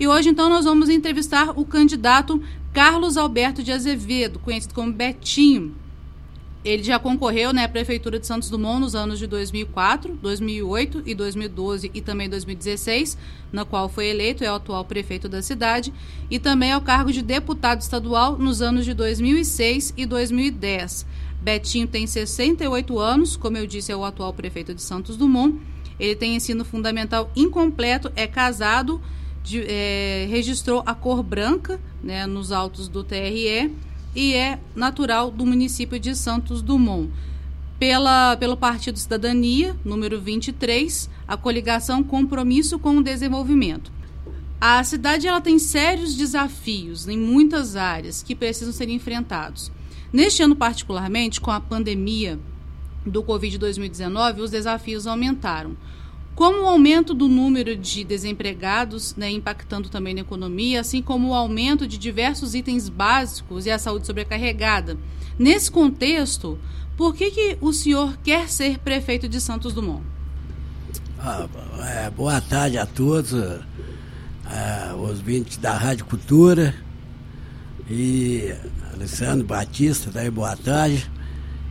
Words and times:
E 0.00 0.08
hoje, 0.08 0.30
então, 0.30 0.48
nós 0.48 0.64
vamos 0.64 0.88
entrevistar 0.88 1.50
o 1.50 1.62
candidato 1.62 2.42
Carlos 2.72 3.18
Alberto 3.18 3.62
de 3.62 3.70
Azevedo, 3.70 4.38
conhecido 4.38 4.72
como 4.72 4.90
Betinho. 4.90 5.76
Ele 6.64 6.82
já 6.82 6.98
concorreu 6.98 7.52
né, 7.52 7.64
à 7.64 7.68
Prefeitura 7.68 8.18
de 8.18 8.26
Santos 8.26 8.48
Dumont 8.48 8.80
nos 8.80 8.94
anos 8.94 9.18
de 9.18 9.26
2004, 9.26 10.14
2008 10.14 11.02
e 11.04 11.14
2012 11.14 11.90
e 11.92 12.00
também 12.00 12.30
2016, 12.30 13.18
na 13.52 13.66
qual 13.66 13.90
foi 13.90 14.06
eleito, 14.06 14.42
é 14.42 14.50
o 14.50 14.54
atual 14.54 14.86
prefeito 14.86 15.28
da 15.28 15.42
cidade, 15.42 15.92
e 16.30 16.38
também 16.38 16.72
ao 16.72 16.80
cargo 16.80 17.12
de 17.12 17.20
deputado 17.20 17.82
estadual 17.82 18.38
nos 18.38 18.62
anos 18.62 18.86
de 18.86 18.94
2006 18.94 19.92
e 19.98 20.06
2010. 20.06 21.04
Betinho 21.42 21.86
tem 21.86 22.06
68 22.06 22.98
anos, 22.98 23.36
como 23.36 23.58
eu 23.58 23.66
disse, 23.66 23.92
é 23.92 23.96
o 23.96 24.04
atual 24.06 24.32
prefeito 24.32 24.74
de 24.74 24.80
Santos 24.80 25.18
Dumont. 25.18 25.60
Ele 25.98 26.16
tem 26.16 26.36
ensino 26.36 26.64
fundamental 26.64 27.30
incompleto, 27.36 28.10
é 28.16 28.26
casado, 28.26 28.98
de, 29.42 29.64
é, 29.66 30.26
registrou 30.30 30.82
a 30.86 30.94
cor 30.94 31.22
branca 31.22 31.80
né, 32.02 32.26
nos 32.26 32.52
autos 32.52 32.88
do 32.88 33.02
TRE 33.02 33.74
e 34.14 34.34
é 34.34 34.58
natural 34.74 35.30
do 35.30 35.46
município 35.46 35.98
de 35.98 36.14
Santos 36.14 36.62
Dumont. 36.62 37.10
Pela, 37.78 38.36
pelo 38.36 38.56
Partido 38.56 38.98
Cidadania, 38.98 39.74
número 39.82 40.20
23, 40.20 41.08
a 41.26 41.36
coligação 41.36 42.02
Compromisso 42.02 42.78
com 42.78 42.98
o 42.98 43.02
Desenvolvimento. 43.02 43.90
A 44.60 44.84
cidade 44.84 45.26
ela 45.26 45.40
tem 45.40 45.58
sérios 45.58 46.14
desafios 46.14 47.08
em 47.08 47.16
muitas 47.16 47.76
áreas 47.76 48.22
que 48.22 48.34
precisam 48.34 48.74
ser 48.74 48.90
enfrentados. 48.90 49.72
Neste 50.12 50.42
ano, 50.42 50.54
particularmente, 50.54 51.40
com 51.40 51.50
a 51.50 51.60
pandemia 51.60 52.38
do 53.06 53.22
Covid-2019, 53.22 54.40
os 54.40 54.50
desafios 54.50 55.06
aumentaram. 55.06 55.74
Como 56.34 56.62
o 56.62 56.66
aumento 56.66 57.12
do 57.12 57.28
número 57.28 57.76
de 57.76 58.02
desempregados, 58.02 59.14
né, 59.14 59.30
impactando 59.30 59.88
também 59.88 60.14
na 60.14 60.20
economia, 60.20 60.80
assim 60.80 61.02
como 61.02 61.28
o 61.28 61.34
aumento 61.34 61.86
de 61.86 61.98
diversos 61.98 62.54
itens 62.54 62.88
básicos 62.88 63.66
e 63.66 63.70
a 63.70 63.78
saúde 63.78 64.06
sobrecarregada. 64.06 64.96
Nesse 65.38 65.70
contexto, 65.70 66.58
por 66.96 67.14
que, 67.14 67.30
que 67.30 67.58
o 67.60 67.72
senhor 67.72 68.16
quer 68.22 68.48
ser 68.48 68.78
prefeito 68.78 69.28
de 69.28 69.40
Santos 69.40 69.72
Dumont? 69.72 70.02
Ah, 71.18 71.46
é, 71.86 72.10
boa 72.10 72.40
tarde 72.40 72.78
a 72.78 72.86
todos, 72.86 73.34
é, 73.34 74.92
os 74.94 75.20
vintes 75.20 75.58
da 75.58 75.76
Rádio 75.76 76.06
Cultura 76.06 76.74
e 77.88 78.54
Alessandro 78.94 79.46
Batista, 79.46 80.10
daí 80.10 80.30
boa 80.30 80.56
tarde. 80.56 81.10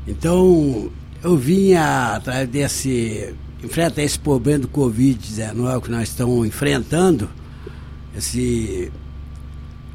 Então, 0.08 0.92
eu 1.24 1.38
vinha 1.38 2.16
atrás 2.16 2.48
desse 2.48 3.36
enfrentar 3.64 4.04
esse 4.04 4.18
problema 4.18 4.60
do 4.60 4.68
Covid-19 4.68 5.82
que 5.82 5.92
nós 5.92 6.10
estamos 6.10 6.48
enfrentando, 6.48 7.30
esse 8.18 8.92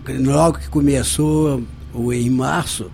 logo 0.06 0.58
que 0.58 0.68
começou 0.68 1.62
em 2.12 2.28
março, 2.30 2.90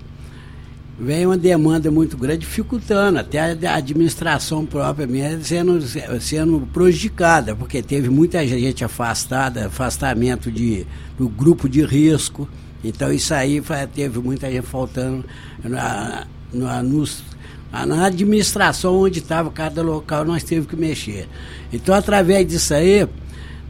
vem 0.98 1.26
uma 1.26 1.36
demanda 1.36 1.90
muito 1.90 2.16
grande, 2.16 2.40
dificultando 2.40 3.18
até 3.18 3.40
a 3.40 3.74
administração 3.74 4.66
própria 4.66 5.06
mesmo 5.06 5.42
sendo, 5.42 5.80
sendo 6.20 6.68
prejudicada, 6.72 7.56
porque 7.56 7.82
teve 7.82 8.10
muita 8.10 8.46
gente 8.46 8.84
afastada, 8.84 9.66
afastamento 9.66 10.52
de, 10.52 10.86
do 11.18 11.28
grupo 11.28 11.68
de 11.68 11.82
risco. 11.84 12.46
Então 12.84 13.10
isso 13.10 13.32
aí 13.32 13.62
teve 13.94 14.18
muita 14.18 14.50
gente 14.50 14.66
faltando 14.66 15.24
na, 15.64 16.26
na, 16.52 16.82
nos 16.82 17.24
na 17.72 18.06
administração 18.06 18.98
onde 19.00 19.20
estava 19.20 19.50
cada 19.50 19.82
local, 19.82 20.24
nós 20.24 20.42
teve 20.42 20.66
que 20.66 20.76
mexer. 20.76 21.28
Então, 21.72 21.94
através 21.94 22.46
disso 22.46 22.74
aí, 22.74 23.06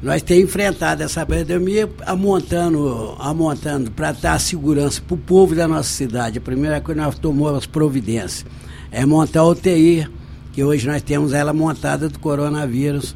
nós 0.02 0.22
temos 0.22 0.44
enfrentado 0.44 1.02
essa 1.02 1.26
pandemia 1.26 1.90
amontando, 2.06 3.14
amontando 3.18 3.90
para 3.90 4.12
dar 4.12 4.40
segurança 4.40 5.02
para 5.06 5.14
o 5.14 5.18
povo 5.18 5.54
da 5.54 5.68
nossa 5.68 5.90
cidade. 5.90 6.38
A 6.38 6.40
primeira 6.40 6.80
coisa 6.80 7.00
que 7.00 7.06
nós 7.06 7.18
tomamos 7.18 7.58
as 7.58 7.66
providências 7.66 8.46
é 8.90 9.04
montar 9.04 9.40
a 9.40 9.46
UTI, 9.46 10.08
que 10.52 10.64
hoje 10.64 10.86
nós 10.86 11.02
temos 11.02 11.34
ela 11.34 11.52
montada 11.52 12.08
do 12.08 12.18
coronavírus. 12.18 13.14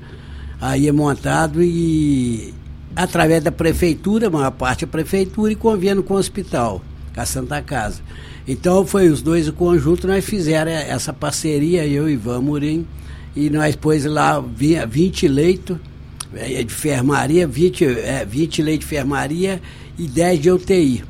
Aí 0.61 0.87
é 0.87 0.93
montado 0.93 1.63
e 1.63 2.53
através 2.95 3.43
da 3.43 3.51
prefeitura, 3.51 4.27
a 4.27 4.31
maior 4.31 4.51
parte 4.51 4.85
é 4.85 4.87
a 4.87 4.91
prefeitura, 4.91 5.53
e 5.53 5.57
convênio 5.57 6.03
com 6.03 6.15
o 6.15 6.19
hospital, 6.19 6.83
com 7.15 7.21
a 7.21 7.27
Santa 7.27 7.63
Casa. 7.63 8.03
Então 8.47 8.85
foi 8.87 9.09
os 9.09 9.23
dois, 9.23 9.49
o 9.49 9.53
conjunto, 9.53 10.07
nós 10.07 10.25
fizeram 10.25 10.71
essa 10.71 11.13
parceria, 11.13 11.87
eu 11.87 12.09
e 12.09 12.15
Ivan 12.15 12.41
Murim, 12.41 12.87
e 13.35 13.49
nós 13.49 13.75
pôs 13.75 14.05
lá 14.05 14.41
20 14.41 15.29
leitos 15.29 15.79
é, 16.35 16.63
de 16.63 16.65
enfermaria, 16.65 17.47
20, 17.47 17.85
é, 17.85 18.27
20 18.29 18.63
leitos 18.63 18.89
de 18.89 18.95
enfermaria 18.95 19.63
e 19.99 20.07
10 20.07 20.41
de 20.41 20.51
UTI 20.51 21.05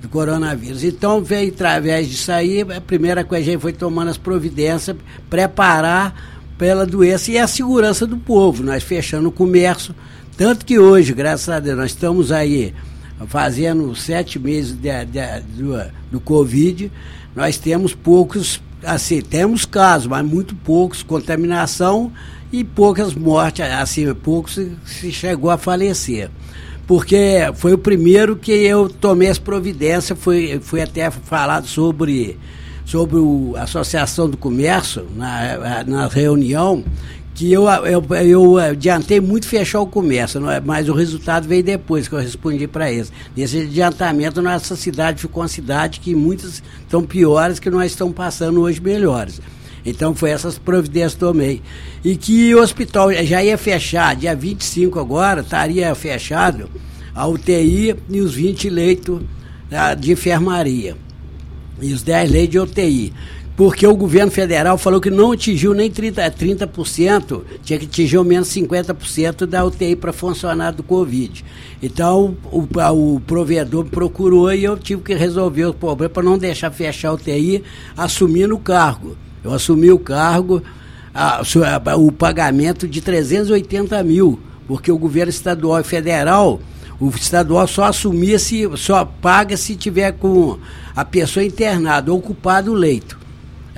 do 0.00 0.08
coronavírus. 0.08 0.84
Então 0.84 1.22
veio 1.22 1.50
através 1.52 2.08
disso 2.08 2.32
aí, 2.32 2.62
a 2.62 2.80
primeira 2.80 3.24
coisa 3.24 3.42
a 3.42 3.52
gente 3.52 3.60
foi 3.60 3.72
tomando 3.72 4.08
as 4.08 4.16
providências, 4.16 4.96
preparar 5.28 6.38
pela 6.56 6.86
doença 6.86 7.30
e 7.30 7.38
a 7.38 7.46
segurança 7.46 8.06
do 8.06 8.16
povo, 8.16 8.62
nós 8.62 8.82
fechando 8.82 9.28
o 9.28 9.32
comércio, 9.32 9.94
tanto 10.36 10.64
que 10.64 10.78
hoje, 10.78 11.12
graças 11.12 11.48
a 11.48 11.60
Deus, 11.60 11.76
nós 11.76 11.90
estamos 11.90 12.32
aí 12.32 12.74
fazendo 13.26 13.94
sete 13.94 14.38
meses 14.38 14.72
de, 14.72 15.04
de, 15.04 15.40
do, 15.56 15.92
do 16.12 16.20
Covid, 16.20 16.90
nós 17.34 17.58
temos 17.58 17.94
poucos, 17.94 18.60
assim, 18.82 19.20
temos 19.20 19.64
casos, 19.64 20.06
mas 20.06 20.24
muito 20.24 20.54
poucos, 20.54 21.02
contaminação 21.02 22.12
e 22.52 22.64
poucas 22.64 23.14
mortes, 23.14 23.64
assim, 23.64 24.12
poucos 24.14 24.58
se 24.84 25.12
chegou 25.12 25.50
a 25.50 25.58
falecer. 25.58 26.30
Porque 26.86 27.40
foi 27.54 27.74
o 27.74 27.78
primeiro 27.78 28.34
que 28.34 28.50
eu 28.50 28.88
tomei 28.88 29.28
as 29.28 29.38
providências, 29.38 30.18
foi, 30.18 30.58
foi 30.62 30.80
até 30.80 31.10
falado 31.10 31.66
sobre, 31.66 32.38
sobre 32.84 33.18
o, 33.18 33.54
a 33.56 33.64
Associação 33.64 34.28
do 34.30 34.38
Comércio, 34.38 35.06
na, 35.14 35.84
na 35.84 36.06
reunião, 36.06 36.82
que 37.38 37.52
eu, 37.52 37.68
eu, 37.68 38.04
eu 38.26 38.58
adiantei 38.58 39.20
muito 39.20 39.46
fechar 39.46 39.80
o 39.80 39.86
comércio, 39.86 40.50
é? 40.50 40.60
mas 40.60 40.88
o 40.88 40.92
resultado 40.92 41.46
veio 41.46 41.62
depois 41.62 42.08
que 42.08 42.14
eu 42.16 42.18
respondi 42.18 42.66
para 42.66 42.90
eles. 42.90 43.12
Nesse 43.36 43.60
adiantamento, 43.60 44.42
nossa 44.42 44.74
cidade 44.74 45.20
ficou 45.20 45.44
uma 45.44 45.48
cidade 45.48 46.00
que 46.00 46.16
muitas 46.16 46.60
estão 46.80 47.04
piores 47.04 47.60
que 47.60 47.70
nós 47.70 47.92
estamos 47.92 48.12
passando 48.12 48.60
hoje 48.60 48.80
melhores. 48.80 49.40
Então 49.86 50.16
foi 50.16 50.30
essas 50.30 50.58
providências 50.58 51.14
que 51.14 51.20
tomei. 51.20 51.62
E 52.04 52.16
que 52.16 52.52
o 52.56 52.60
hospital 52.60 53.12
já 53.22 53.40
ia 53.44 53.56
fechar, 53.56 54.16
dia 54.16 54.34
25 54.34 54.98
agora, 54.98 55.42
estaria 55.42 55.94
fechado 55.94 56.68
a 57.14 57.24
UTI 57.28 57.94
e 58.08 58.20
os 58.20 58.34
20 58.34 58.68
leitos 58.68 59.22
né, 59.70 59.94
de 59.94 60.10
enfermaria. 60.10 60.96
E 61.80 61.92
os 61.92 62.02
10 62.02 62.32
leitos 62.32 62.50
de 62.50 62.58
UTI 62.58 63.12
porque 63.58 63.84
o 63.84 63.96
governo 63.96 64.30
federal 64.30 64.78
falou 64.78 65.00
que 65.00 65.10
não 65.10 65.32
atingiu 65.32 65.74
nem 65.74 65.90
30%, 65.90 66.32
30% 66.32 67.42
tinha 67.60 67.76
que 67.76 67.86
atingir 67.86 68.16
ao 68.16 68.22
menos 68.22 68.48
50% 68.50 69.46
da 69.46 69.64
UTI 69.64 69.96
para 69.96 70.12
funcionar 70.12 70.70
do 70.70 70.84
Covid. 70.84 71.44
Então, 71.82 72.36
o, 72.52 72.68
o 72.92 73.20
provedor 73.20 73.82
me 73.82 73.90
procurou 73.90 74.54
e 74.54 74.62
eu 74.62 74.78
tive 74.78 75.02
que 75.02 75.12
resolver 75.12 75.64
o 75.64 75.74
problema 75.74 76.08
para 76.08 76.22
não 76.22 76.38
deixar 76.38 76.70
fechar 76.70 77.08
a 77.08 77.14
UTI 77.14 77.64
assumindo 77.96 78.54
o 78.54 78.60
cargo. 78.60 79.16
Eu 79.42 79.52
assumi 79.52 79.90
o 79.90 79.98
cargo, 79.98 80.62
a, 81.12 81.40
a, 81.40 81.96
o 81.96 82.12
pagamento 82.12 82.86
de 82.86 83.00
380 83.00 84.00
mil, 84.04 84.38
porque 84.68 84.92
o 84.92 84.96
governo 84.96 85.30
estadual 85.30 85.80
e 85.80 85.84
federal 85.84 86.60
o 87.00 87.08
estadual 87.08 87.66
só 87.66 87.86
assumia 87.86 88.38
se, 88.38 88.70
só 88.76 89.04
paga 89.04 89.56
se 89.56 89.74
tiver 89.74 90.12
com 90.12 90.58
a 90.94 91.04
pessoa 91.04 91.42
internada, 91.42 92.12
ocupado 92.12 92.70
o 92.70 92.74
leito. 92.74 93.18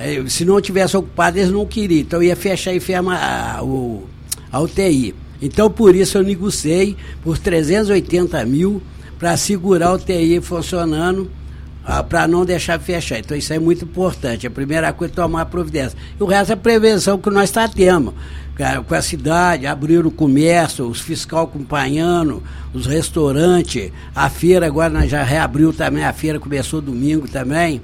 É, 0.01 0.27
se 0.29 0.47
não 0.47 0.59
tivesse 0.63 0.97
ocupado, 0.97 1.39
eles 1.39 1.51
não 1.51 1.67
queriam. 1.67 2.01
Então 2.01 2.23
ia 2.23 2.35
fechar 2.35 2.71
a, 2.71 2.75
enferma, 2.75 3.17
a, 3.17 3.63
o, 3.63 4.09
a 4.51 4.59
UTI. 4.59 5.15
Então 5.43 5.71
por 5.71 5.95
isso 5.95 6.17
eu 6.17 6.23
negociei 6.23 6.97
por 7.23 7.39
380 7.39 8.43
mil 8.47 8.83
para 9.19 9.37
segurar 9.37 9.89
a 9.89 9.93
UTI 9.93 10.41
funcionando, 10.41 11.31
para 12.09 12.27
não 12.27 12.47
deixar 12.47 12.81
fechar. 12.81 13.19
Então 13.19 13.37
isso 13.37 13.53
é 13.53 13.59
muito 13.59 13.85
importante. 13.85 14.47
A 14.47 14.51
primeira 14.51 14.91
coisa 14.95 15.13
é 15.13 15.17
tomar 15.17 15.45
providência. 15.47 15.99
E 16.19 16.23
o 16.23 16.27
resto 16.27 16.51
é 16.51 16.55
a 16.55 16.57
prevenção 16.57 17.19
que 17.19 17.29
nós 17.29 17.51
está 17.51 17.69
tendo. 17.69 18.15
Com 18.87 18.95
a 18.95 19.03
cidade, 19.03 19.67
abrir 19.67 20.05
o 20.07 20.11
comércio, 20.11 20.87
os 20.87 21.01
fiscal 21.01 21.45
acompanhando, 21.45 22.43
os 22.75 22.87
restaurantes, 22.87 23.91
a 24.15 24.29
feira 24.29 24.67
agora 24.67 24.91
nós 24.91 25.11
já 25.11 25.23
reabriu 25.23 25.73
também, 25.73 26.05
a 26.05 26.13
feira 26.13 26.39
começou 26.39 26.81
domingo 26.81 27.27
também. 27.27 27.81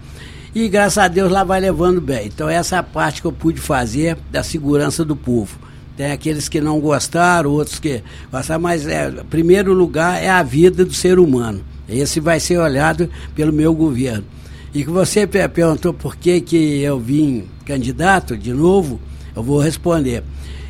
E 0.56 0.70
graças 0.70 0.96
a 0.96 1.06
Deus 1.06 1.30
lá 1.30 1.44
vai 1.44 1.60
levando 1.60 2.00
bem. 2.00 2.28
Então 2.28 2.48
essa 2.48 2.76
é 2.76 2.78
a 2.78 2.82
parte 2.82 3.20
que 3.20 3.26
eu 3.26 3.32
pude 3.32 3.60
fazer 3.60 4.16
da 4.32 4.42
segurança 4.42 5.04
do 5.04 5.14
povo. 5.14 5.58
Tem 5.98 6.10
aqueles 6.10 6.48
que 6.48 6.62
não 6.62 6.80
gostaram, 6.80 7.50
outros 7.50 7.78
que 7.78 8.02
gostaram, 8.32 8.62
mas 8.62 8.86
é, 8.86 9.10
primeiro 9.28 9.74
lugar 9.74 10.18
é 10.22 10.30
a 10.30 10.42
vida 10.42 10.82
do 10.82 10.94
ser 10.94 11.18
humano. 11.18 11.60
Esse 11.86 12.20
vai 12.20 12.40
ser 12.40 12.56
olhado 12.56 13.06
pelo 13.34 13.52
meu 13.52 13.74
governo. 13.74 14.24
E 14.72 14.82
que 14.82 14.88
você 14.88 15.26
perguntou 15.26 15.92
por 15.92 16.16
que, 16.16 16.40
que 16.40 16.80
eu 16.80 16.98
vim 16.98 17.44
candidato 17.66 18.34
de 18.34 18.54
novo, 18.54 18.98
eu 19.36 19.42
vou 19.42 19.60
responder. 19.60 20.24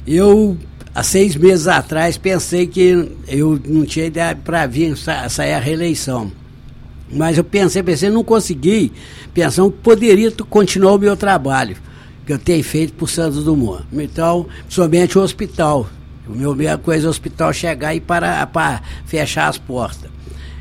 Eu 0.05 0.59
há 0.93 1.05
seis 1.05 1.37
meses 1.37 1.69
atrás 1.69 2.19
pensei 2.19 2.67
que 2.67 3.09
eu 3.29 3.61
não 3.65 3.87
tinha 3.87 4.07
ideia 4.07 4.35
para 4.35 4.67
vir 4.67 4.97
sair 4.97 5.53
a 5.53 5.61
reeleição. 5.61 6.33
Mas 7.11 7.39
eu 7.39 7.45
pensei, 7.45 7.83
pensei, 7.83 8.11
não 8.11 8.25
consegui, 8.25 8.93
pensando 9.33 9.71
que 9.71 9.79
poderia 9.79 10.31
continuar 10.51 10.95
o 10.95 10.99
meu 10.99 11.17
trabalho, 11.17 11.77
que 12.27 12.33
eu 12.33 12.39
tenho 12.39 12.65
feito 12.65 12.95
por 12.95 13.09
Santos 13.09 13.45
Dumont. 13.45 13.85
Então, 13.93 14.47
somente 14.69 15.19
o 15.19 15.23
hospital. 15.23 15.89
O 16.29 16.33
meu 16.33 16.57
minha 16.57 16.77
coisa 16.77 17.07
é 17.07 17.09
o 17.09 17.11
hospital 17.11 17.53
chegar 17.53 17.95
e 17.95 18.01
para, 18.01 18.45
para 18.47 18.83
fechar 19.05 19.49
as 19.49 19.59
portas. 19.59 20.11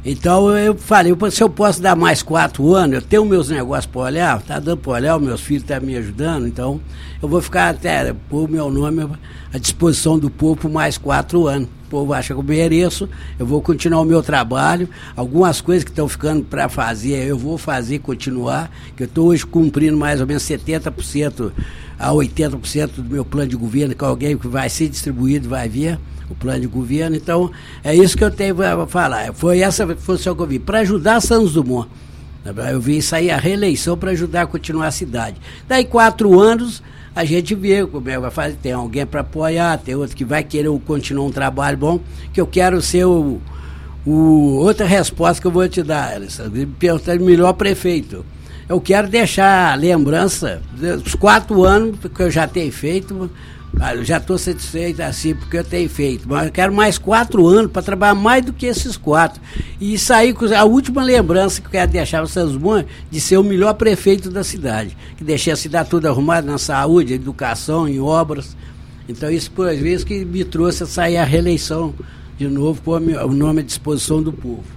Então 0.05 0.55
eu 0.55 0.75
falei, 0.77 1.11
se 1.31 1.41
eu 1.41 1.49
posso 1.49 1.81
dar 1.81 1.95
mais 1.95 2.21
quatro 2.21 2.75
anos, 2.75 2.97
eu 2.97 3.01
tenho 3.01 3.25
meus 3.25 3.49
negócios 3.49 3.87
para 3.87 4.01
olhar, 4.01 4.41
tá 4.43 4.59
dando 4.59 4.77
para 4.77 4.91
olhar, 4.91 5.19
meus 5.19 5.41
filhos 5.41 5.63
estão 5.63 5.79
tá 5.79 5.83
me 5.83 5.97
ajudando, 5.97 6.47
então 6.47 6.79
eu 7.19 7.27
vou 7.27 7.41
ficar 7.41 7.69
até 7.69 8.13
pôr 8.29 8.47
meu 8.47 8.69
nome 8.69 9.09
à 9.51 9.57
disposição 9.57 10.19
do 10.19 10.29
povo 10.29 10.57
por 10.57 10.69
mais 10.69 10.95
quatro 10.99 11.47
anos. 11.47 11.69
Povo 11.95 12.13
acha 12.13 12.33
que 12.33 12.39
eu 12.41 12.43
mereço, 12.43 13.07
eu 13.39 13.45
vou 13.45 13.61
continuar 13.61 14.01
o 14.01 14.05
meu 14.05 14.21
trabalho. 14.21 14.89
Algumas 15.15 15.61
coisas 15.61 15.85
que 15.85 15.91
estão 15.91 16.09
ficando 16.09 16.43
para 16.43 16.67
fazer, 16.67 17.25
eu 17.25 17.37
vou 17.37 17.57
fazer 17.57 17.99
continuar, 17.99 18.69
que 18.97 19.03
eu 19.03 19.07
estou 19.07 19.27
hoje 19.27 19.45
cumprindo 19.45 19.95
mais 19.95 20.19
ou 20.19 20.27
menos 20.27 20.43
70% 20.43 21.53
a 21.97 22.09
80% 22.11 22.95
do 22.97 23.03
meu 23.05 23.23
plano 23.23 23.47
de 23.47 23.55
governo, 23.55 23.95
que 23.95 24.03
alguém 24.03 24.37
que 24.37 24.45
vai 24.45 24.69
ser 24.69 24.89
distribuído, 24.89 25.47
vai 25.47 25.69
vir 25.69 25.97
o 26.29 26.35
plano 26.35 26.59
de 26.59 26.67
governo. 26.67 27.15
Então, 27.15 27.49
é 27.81 27.95
isso 27.95 28.17
que 28.17 28.25
eu 28.25 28.31
tenho 28.31 28.53
para 28.55 28.85
falar. 28.87 29.33
Foi 29.33 29.61
essa 29.61 29.87
função 29.95 30.35
que 30.35 30.41
eu 30.41 30.47
vi, 30.47 30.59
para 30.59 30.79
ajudar 30.79 31.21
Santos 31.21 31.53
Dumont. 31.53 31.87
Eu 32.69 32.81
vim 32.81 32.99
sair 32.99 33.31
a 33.31 33.37
reeleição 33.37 33.97
para 33.97 34.11
ajudar 34.11 34.41
a 34.41 34.47
continuar 34.47 34.87
a 34.87 34.91
cidade. 34.91 35.37
Daí 35.65 35.85
quatro 35.85 36.37
anos, 36.37 36.83
a 37.15 37.23
gente 37.23 37.55
vê 37.55 37.85
como 37.87 38.09
é 38.09 38.19
vai 38.19 38.29
fazer. 38.29 38.57
Tem 38.61 38.73
alguém 38.73 39.05
para 39.05 39.21
apoiar, 39.21 39.77
tem 39.77 39.95
outro 39.95 40.15
que 40.15 40.25
vai 40.25 40.43
querer 40.43 40.69
continuar 40.85 41.27
um 41.27 41.31
trabalho 41.31 41.77
bom, 41.77 41.99
que 42.33 42.41
eu 42.41 42.45
quero 42.45 42.81
ser 42.81 43.05
o. 43.05 43.39
o 44.05 44.57
outra 44.57 44.85
resposta 44.85 45.41
que 45.41 45.47
eu 45.47 45.51
vou 45.51 45.67
te 45.69 45.81
dar, 45.81 46.15
Alessandro, 46.15 46.67
melhor 47.21 47.53
prefeito. 47.53 48.25
Eu 48.67 48.81
quero 48.81 49.07
deixar 49.07 49.77
lembrança 49.77 50.61
dos 50.73 51.13
quatro 51.13 51.63
anos 51.63 51.97
que 52.13 52.23
eu 52.23 52.31
já 52.31 52.47
tenho 52.47 52.71
feito, 52.71 53.29
já 54.03 54.17
estou 54.17 54.37
satisfeito 54.37 55.01
assim, 55.01 55.35
porque 55.35 55.57
eu 55.57 55.63
tenho 55.63 55.89
feito. 55.89 56.27
Mas 56.27 56.47
eu 56.47 56.51
quero 56.51 56.73
mais 56.73 56.97
quatro 56.97 57.45
anos 57.47 57.71
para 57.71 57.81
trabalhar 57.81 58.15
mais 58.15 58.45
do 58.45 58.53
que 58.53 58.65
esses 58.65 58.95
quatro. 58.95 59.41
E 59.79 59.97
sair 59.97 60.33
com 60.33 60.45
a 60.45 60.63
última 60.63 61.03
lembrança 61.03 61.61
que 61.61 61.67
eu 61.67 61.71
quero 61.71 61.91
deixar 61.91 62.19
para 62.19 62.27
vocês 62.27 62.85
de 63.11 63.21
ser 63.21 63.37
o 63.37 63.43
melhor 63.43 63.73
prefeito 63.73 64.29
da 64.29 64.43
cidade. 64.43 64.95
Que 65.17 65.23
deixei 65.23 65.51
a 65.51 65.57
cidade 65.57 65.89
toda 65.89 66.09
arrumada 66.09 66.49
na 66.49 66.57
saúde, 66.57 67.13
educação, 67.13 67.87
em 67.87 67.99
obras. 67.99 68.55
Então 69.07 69.29
isso 69.29 69.51
por 69.51 69.67
vezes 69.67 70.03
que 70.03 70.25
me 70.25 70.43
trouxe 70.43 70.83
a 70.83 70.87
sair 70.87 71.17
a 71.17 71.23
reeleição 71.23 71.93
de 72.37 72.47
novo, 72.47 72.81
pôr 72.81 73.01
o 73.01 73.33
nome 73.33 73.61
à 73.61 73.63
disposição 73.63 74.21
do 74.21 74.33
povo. 74.33 74.74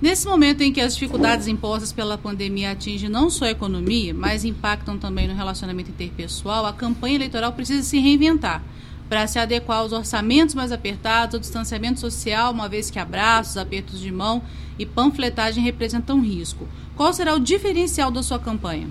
Nesse 0.00 0.26
momento 0.26 0.60
em 0.60 0.72
que 0.72 0.80
as 0.80 0.92
dificuldades 0.92 1.46
impostas 1.46 1.90
pela 1.90 2.18
pandemia 2.18 2.72
atingem 2.72 3.08
não 3.08 3.30
só 3.30 3.46
a 3.46 3.50
economia, 3.50 4.12
mas 4.12 4.44
impactam 4.44 4.98
também 4.98 5.26
no 5.26 5.34
relacionamento 5.34 5.90
interpessoal, 5.90 6.66
a 6.66 6.72
campanha 6.72 7.14
eleitoral 7.14 7.52
precisa 7.54 7.82
se 7.82 7.98
reinventar 7.98 8.62
para 9.08 9.26
se 9.26 9.38
adequar 9.38 9.78
aos 9.78 9.92
orçamentos 9.92 10.54
mais 10.54 10.70
apertados, 10.70 11.34
ao 11.34 11.40
distanciamento 11.40 12.00
social, 12.00 12.52
uma 12.52 12.68
vez 12.68 12.90
que 12.90 12.98
abraços, 12.98 13.56
apertos 13.56 14.00
de 14.00 14.12
mão 14.12 14.42
e 14.78 14.84
panfletagem 14.84 15.62
representam 15.62 16.20
risco. 16.20 16.68
Qual 16.94 17.12
será 17.12 17.34
o 17.34 17.40
diferencial 17.40 18.10
da 18.10 18.22
sua 18.22 18.38
campanha? 18.38 18.88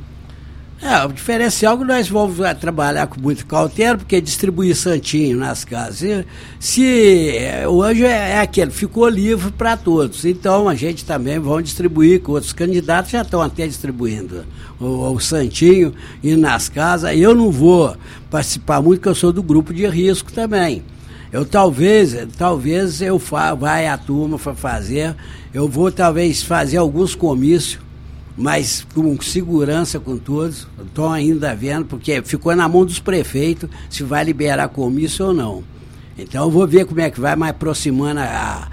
É, 0.82 1.06
o 1.06 1.14
diferencial 1.14 1.76
é 1.76 1.78
que 1.80 1.86
nós 1.86 2.10
vamos 2.10 2.38
trabalhar 2.60 3.08
com 3.08 3.20
muito 3.20 3.46
cautela, 3.46 3.98
porque 3.98 4.20
distribuir 4.20 4.76
santinho 4.76 5.38
nas 5.38 5.64
casas. 5.64 6.26
Se, 6.60 7.34
hoje 7.68 8.04
é, 8.04 8.32
é 8.32 8.40
aquele, 8.42 8.72
ficou 8.72 9.08
livre 9.08 9.52
para 9.52 9.78
todos. 9.78 10.26
Então 10.26 10.68
a 10.68 10.76
gente 10.76 11.06
também 11.06 11.40
vai 11.40 11.64
distribuir 11.64 12.22
com 12.22 12.34
outros 12.34 12.52
candidatos, 12.52 13.12
já 13.12 13.22
estão 13.22 13.42
até 13.42 13.66
distribuindo 13.66 14.46
o, 14.80 15.14
o 15.14 15.20
santinho 15.20 15.94
e 16.22 16.36
nas 16.36 16.68
casas. 16.68 17.18
Eu 17.18 17.34
não 17.34 17.50
vou 17.50 17.96
participar 18.30 18.82
muito, 18.82 19.00
porque 19.00 19.10
eu 19.10 19.16
sou 19.16 19.32
do 19.32 19.42
grupo 19.42 19.74
de 19.74 19.88
risco 19.88 20.32
também. 20.32 20.84
Eu 21.32 21.46
talvez, 21.46 22.16
talvez 22.38 23.02
eu 23.02 23.18
fa, 23.18 23.54
vai 23.56 23.88
a 23.88 23.98
turma 23.98 24.38
para 24.38 24.54
fazer, 24.54 25.16
eu 25.54 25.68
vou 25.68 25.92
talvez 25.92 26.44
fazer 26.44 26.78
alguns 26.78 27.16
comícios 27.16 27.85
mas 28.38 28.86
com 28.94 29.20
segurança 29.22 30.00
com 30.00 30.18
todos. 30.18 30.68
Estou 30.86 31.10
ainda 31.10 31.56
vendo, 31.56 31.86
porque 31.86 32.22
ficou 32.24 32.56
na 32.56 32.68
mão 32.68 32.86
dos 32.86 33.00
prefeitos 33.00 33.70
se 33.90 34.04
vai 34.04 34.24
liberar 34.24 34.70
comício 34.70 35.28
ou 35.28 35.34
não. 35.34 35.64
Então 36.18 36.50
vou 36.50 36.68
ver 36.68 36.86
como 36.86 37.02
é 37.02 37.10
que 37.10 37.20
vai, 37.20 37.36
mais 37.36 37.52
aproximando 37.52 38.22
a, 38.22 38.70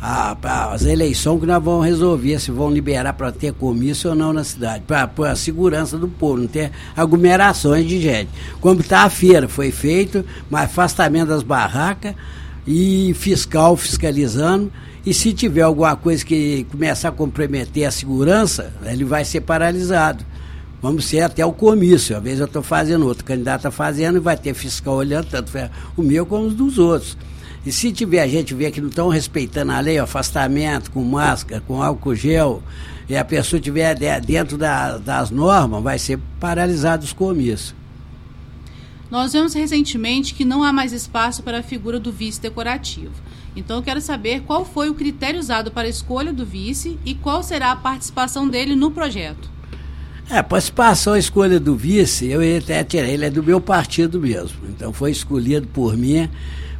a, 0.00 0.36
a, 0.42 0.72
as 0.72 0.84
eleições 0.84 1.40
que 1.40 1.46
nós 1.46 1.62
vamos 1.62 1.86
resolver, 1.86 2.38
se 2.38 2.50
vão 2.50 2.70
liberar 2.70 3.12
para 3.14 3.32
ter 3.32 3.52
comício 3.52 4.10
ou 4.10 4.16
não 4.16 4.32
na 4.32 4.44
cidade, 4.44 4.84
para 4.86 5.10
a 5.30 5.36
segurança 5.36 5.98
do 5.98 6.08
povo, 6.08 6.38
não 6.38 6.46
ter 6.46 6.70
aglomerações 6.96 7.86
de 7.86 8.00
gente. 8.00 8.30
Como 8.60 8.80
está 8.80 9.02
a 9.02 9.10
feira, 9.10 9.48
foi 9.48 9.70
feito, 9.70 10.24
mas 10.50 10.64
afastamento 10.64 11.28
das 11.28 11.42
barracas 11.42 12.14
e 12.66 13.14
fiscal 13.14 13.76
fiscalizando 13.76 14.72
e 15.06 15.12
se 15.12 15.34
tiver 15.34 15.60
alguma 15.60 15.94
coisa 15.96 16.24
que 16.24 16.66
começar 16.70 17.10
a 17.10 17.12
comprometer 17.12 17.84
a 17.84 17.90
segurança, 17.90 18.72
ele 18.86 19.04
vai 19.04 19.22
ser 19.22 19.42
paralisado. 19.42 20.24
Vamos 20.80 21.04
ser 21.04 21.20
até 21.20 21.44
o 21.44 21.52
comício. 21.52 22.16
Às 22.16 22.22
vezes 22.22 22.40
eu 22.40 22.46
estou 22.46 22.62
fazendo, 22.62 23.06
outro 23.06 23.24
candidato 23.24 23.60
está 23.60 23.70
fazendo 23.70 24.16
e 24.16 24.20
vai 24.20 24.36
ter 24.36 24.54
fiscal 24.54 24.94
olhando, 24.94 25.26
tanto 25.26 25.52
o 25.94 26.02
meu 26.02 26.24
como 26.24 26.46
os 26.46 26.54
dos 26.54 26.78
outros. 26.78 27.18
E 27.66 27.72
se 27.72 27.92
tiver 27.92 28.22
a 28.22 28.26
gente 28.26 28.54
ver 28.54 28.70
que 28.70 28.80
não 28.80 28.88
estão 28.88 29.08
respeitando 29.08 29.72
a 29.72 29.80
lei, 29.80 29.98
afastamento 29.98 30.90
com 30.90 31.02
máscara, 31.02 31.62
com 31.66 31.82
álcool 31.82 32.14
gel, 32.14 32.62
e 33.06 33.14
a 33.14 33.24
pessoa 33.24 33.58
estiver 33.58 33.94
dentro 34.20 34.56
da, 34.56 34.96
das 34.96 35.30
normas, 35.30 35.82
vai 35.82 35.98
ser 35.98 36.18
paralisado 36.40 37.04
os 37.04 37.12
comícios. 37.12 37.74
Nós 39.10 39.32
vemos 39.32 39.54
recentemente 39.54 40.34
que 40.34 40.44
não 40.44 40.62
há 40.62 40.72
mais 40.72 40.92
espaço 40.92 41.42
para 41.42 41.58
a 41.58 41.62
figura 41.62 42.00
do 42.00 42.10
vice 42.10 42.40
decorativo. 42.40 43.12
Então 43.56 43.76
eu 43.76 43.82
quero 43.82 44.00
saber 44.00 44.42
qual 44.42 44.64
foi 44.64 44.88
o 44.88 44.94
critério 44.94 45.38
usado 45.38 45.70
para 45.70 45.86
a 45.86 45.90
escolha 45.90 46.32
do 46.32 46.44
vice 46.44 46.98
e 47.04 47.14
qual 47.14 47.42
será 47.42 47.72
a 47.72 47.76
participação 47.76 48.48
dele 48.48 48.74
no 48.74 48.90
projeto. 48.90 49.54
É, 50.28 50.42
participação, 50.42 51.12
a 51.12 51.18
escolha 51.18 51.60
do 51.60 51.76
vice, 51.76 52.26
eu 52.26 52.40
até 52.56 52.82
tirei, 52.82 53.12
ele 53.12 53.26
é 53.26 53.30
do 53.30 53.42
meu 53.42 53.60
partido 53.60 54.18
mesmo. 54.18 54.58
Então 54.68 54.92
foi 54.92 55.10
escolhido 55.10 55.66
por 55.68 55.96
mim. 55.96 56.28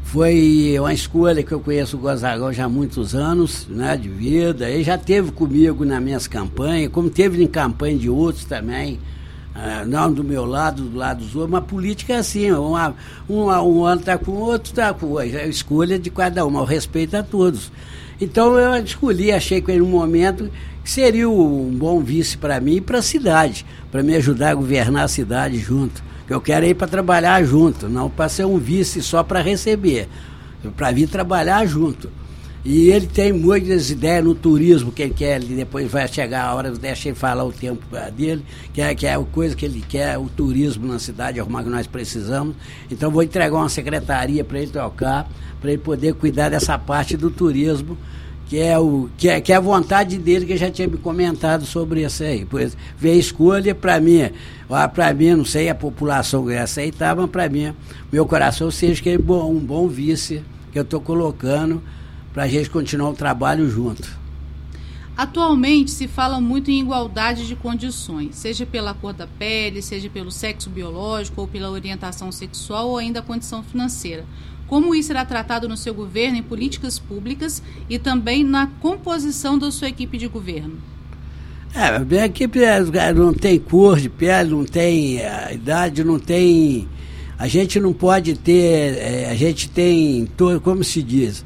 Foi 0.03 0.77
uma 0.79 0.95
escolha 0.95 1.43
que 1.43 1.53
eu 1.53 1.61
conheço 1.61 1.97
o 1.97 2.01
Gozagão 2.01 2.53
já 2.53 2.65
há 2.65 2.69
muitos 2.69 3.15
anos 3.15 3.67
né, 3.69 3.97
de 3.97 4.09
vida. 4.09 4.69
Ele 4.69 4.83
já 4.83 4.97
teve 4.97 5.31
comigo 5.33 5.85
nas 5.85 6.03
minhas 6.03 6.27
campanhas, 6.27 6.91
como 6.91 7.11
teve 7.11 7.43
em 7.43 7.47
campanha 7.47 7.99
de 7.99 8.09
outros 8.09 8.45
também. 8.45 8.99
Ah, 9.55 9.85
não 9.87 10.13
do 10.13 10.25
meu 10.25 10.45
lado, 10.45 10.83
do 10.83 10.99
lado 10.99 11.19
dos 11.19 11.37
outros, 11.37 11.49
uma 11.49 11.63
política 11.63 12.15
é 12.15 12.17
assim, 12.17 12.51
uma, 12.51 12.95
uma, 13.29 13.63
um 13.63 13.85
ano 13.85 14.01
está 14.01 14.19
com 14.19 14.33
o 14.33 14.41
outro, 14.41 14.73
está 14.73 14.93
com. 14.93 15.21
É 15.21 15.43
a 15.43 15.47
escolha 15.47 15.97
de 15.97 16.11
cada 16.11 16.45
um, 16.45 16.57
o 16.57 16.65
respeito 16.65 17.17
a 17.17 17.23
todos. 17.23 17.71
Então 18.21 18.59
eu 18.59 18.83
escolhi, 18.83 19.31
achei 19.31 19.61
que 19.61 19.71
em 19.71 19.81
um 19.81 19.89
momento 19.89 20.51
que 20.83 20.91
seria 20.91 21.31
um 21.31 21.71
bom 21.71 22.01
vice 22.01 22.37
para 22.37 22.61
mim 22.61 22.77
e 22.77 22.81
para 22.81 22.99
a 22.99 23.03
cidade, 23.03 23.65
para 23.93 24.03
me 24.03 24.17
ajudar 24.17 24.51
a 24.51 24.55
governar 24.55 25.05
a 25.05 25.09
cidade 25.09 25.57
junto. 25.59 26.03
Eu 26.29 26.41
quero 26.41 26.67
ir 26.67 26.75
para 26.75 26.89
trabalhar 26.89 27.43
junto, 27.45 27.89
não 27.89 28.11
para 28.11 28.29
ser 28.29 28.47
um 28.47 28.59
vice 28.59 29.03
só 29.03 29.23
para 29.23 29.41
receber, 29.41 30.09
para 30.77 30.91
vir 30.91 31.09
trabalhar 31.09 31.65
junto. 31.67 32.11
E 32.65 32.89
ele 32.91 33.07
tem 33.07 33.31
muitas 33.31 33.91
ideias 33.91 34.25
no 34.25 34.35
turismo 34.35 34.91
que 34.91 35.03
ele 35.03 35.13
quer, 35.13 35.37
ele 35.37 35.55
depois 35.55 35.91
vai 35.91 36.09
chegar 36.09 36.47
a 36.47 36.55
hora, 36.55 36.71
deixa 36.71 37.11
ele 37.11 37.15
falar 37.15 37.45
o 37.45 37.53
tempo 37.53 37.85
dele, 38.17 38.43
que 38.73 38.81
é, 38.81 38.95
que 38.95 39.07
é 39.07 39.15
a 39.15 39.19
coisa 39.19 39.55
que 39.55 39.67
ele 39.67 39.85
quer, 39.87 40.17
o 40.17 40.31
turismo 40.31 40.87
na 40.87 40.99
cidade, 40.99 41.39
arrumar 41.39 41.63
que 41.63 41.69
nós 41.69 41.87
precisamos. 41.87 42.57
Então 42.91 43.11
vou 43.11 43.23
entregar 43.23 43.55
uma 43.55 43.69
secretaria 43.69 44.43
para 44.43 44.61
ele 44.61 44.71
tocar, 44.71 45.29
para 45.61 45.73
ele 45.73 45.83
poder 45.83 46.15
cuidar 46.15 46.49
dessa 46.49 46.79
parte 46.79 47.19
do 47.19 47.31
turismo, 47.31 47.99
que 48.47 48.59
é, 48.59 48.79
o, 48.79 49.11
que, 49.19 49.29
é, 49.29 49.43
que 49.43 49.53
é 49.53 49.57
a 49.57 49.61
vontade 49.61 50.17
dele, 50.17 50.47
que 50.47 50.57
já 50.57 50.71
tinha 50.71 50.89
me 50.89 50.97
comentado 50.97 51.67
sobre 51.67 52.03
isso 52.03 52.23
aí. 52.23 52.47
Pois 52.47 52.75
ver 52.97 53.11
a 53.11 53.17
escolha 53.17 53.75
para 53.75 54.01
mim, 54.01 54.31
para 54.95 55.13
mim, 55.13 55.35
não 55.35 55.45
sei 55.45 55.69
a 55.69 55.75
população 55.75 56.47
que 56.47 56.55
aceitar, 56.55 57.15
mas 57.15 57.29
para 57.29 57.47
mim, 57.47 57.75
meu 58.11 58.25
coração 58.25 58.71
seja 58.71 59.03
que 59.03 59.11
é 59.11 59.19
bom, 59.19 59.53
um 59.53 59.61
bom 59.61 59.87
vice 59.87 60.43
que 60.73 60.79
eu 60.79 60.83
estou 60.83 60.99
colocando 60.99 61.83
para 62.35 62.43
a 62.43 62.49
gente 62.49 62.69
continuar 62.69 63.11
o 63.11 63.15
trabalho 63.15 63.71
junto. 63.71 64.07
Atualmente 65.17 65.93
se 65.93 66.09
fala 66.09 66.41
muito 66.41 66.73
em 66.73 66.81
igualdade 66.81 67.47
de 67.47 67.55
condições, 67.55 68.35
seja 68.35 68.67
pela 68.67 68.93
cor 68.93 69.13
da 69.13 69.29
pele, 69.29 69.81
seja 69.81 70.11
pelo 70.11 70.33
sexo 70.33 70.69
biológico 70.69 71.41
ou 71.43 71.47
pela 71.47 71.71
orientação 71.71 72.33
sexual 72.33 72.89
ou 72.89 72.99
ainda 72.99 73.21
a 73.21 73.23
condição 73.23 73.63
financeira. 73.63 74.25
Como 74.67 74.93
isso 74.93 75.07
será 75.07 75.25
tratado 75.25 75.69
no 75.69 75.77
seu 75.77 75.95
governo 75.95 76.37
em 76.37 76.43
políticas 76.43 76.99
públicas 76.99 77.63
e 77.89 77.97
também 77.97 78.43
na 78.43 78.67
composição 78.67 79.57
da 79.57 79.71
sua 79.71 79.89
equipe 79.89 80.19
de 80.19 80.27
governo? 80.27 80.79
É, 81.73 81.97
a 81.97 81.99
minha 82.01 82.25
equipe 82.25 82.61
é, 82.65 83.13
não 83.13 83.33
tem 83.33 83.61
cor 83.61 84.01
de 84.01 84.09
pele, 84.09 84.51
não 84.51 84.65
tem 84.65 85.25
a 85.25 85.53
idade, 85.53 86.03
não 86.03 86.19
tem 86.19 86.89
A 87.39 87.49
gente 87.49 87.79
não 87.79 87.93
pode 87.93 88.35
ter, 88.39 88.97
é, 88.97 89.29
a 89.31 89.35
gente 89.35 89.69
tem, 89.69 90.29
como 90.63 90.83
se 90.83 91.03
diz, 91.03 91.45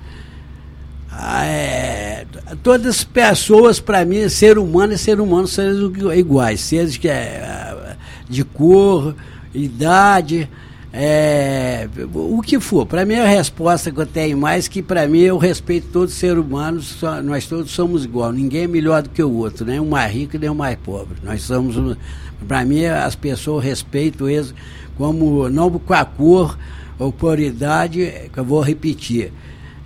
é, 1.12 2.27
todas 2.62 2.87
as 2.87 3.05
pessoas, 3.05 3.81
para 3.81 4.05
mim, 4.05 4.29
ser 4.29 4.59
humano 4.59 4.93
é 4.93 4.97
ser 4.97 5.21
humano, 5.21 5.49
seres 5.49 5.79
iguais, 6.17 6.61
seres 6.61 6.97
que 6.97 7.09
é, 7.09 7.97
de 8.29 8.45
cor, 8.45 9.15
idade, 9.55 10.49
é, 10.93 11.88
o 12.15 12.41
que 12.43 12.61
for. 12.61 12.87
Para 12.87 13.05
mim, 13.05 13.15
a 13.15 13.27
resposta 13.27 13.91
que 13.91 13.99
eu 13.99 14.07
tenho 14.07 14.37
mais 14.37 14.69
que, 14.69 14.83
para 14.83 15.07
mim, 15.07 15.21
eu 15.21 15.38
respeito 15.38 15.88
todos 15.93 16.12
os 16.12 16.19
seres 16.19 16.38
humanos, 16.38 16.99
nós 17.25 17.47
todos 17.47 17.71
somos 17.71 18.05
igual, 18.05 18.33
ninguém 18.33 18.65
é 18.65 18.69
melhor 18.69 19.03
do 19.03 19.09
que 19.09 19.23
o 19.23 19.33
outro, 19.33 19.65
nem 19.65 19.81
o 19.81 19.87
mais 19.87 20.12
rico 20.12 20.38
nem 20.38 20.50
o 20.50 20.55
mais 20.55 20.77
pobre. 20.77 21.17
Nós 21.23 21.43
somos, 21.43 21.97
para 22.47 22.65
mim, 22.65 22.85
as 22.85 23.15
pessoas 23.15 23.65
respeitam 23.65 24.29
eles 24.29 24.55
como, 24.97 25.49
não 25.49 25.71
com 25.71 25.95
a 25.95 26.05
cor 26.05 26.59
ou 26.99 27.12
por 27.12 27.38
idade, 27.38 28.29
que 28.33 28.38
eu 28.38 28.45
vou 28.45 28.61
repetir. 28.61 29.33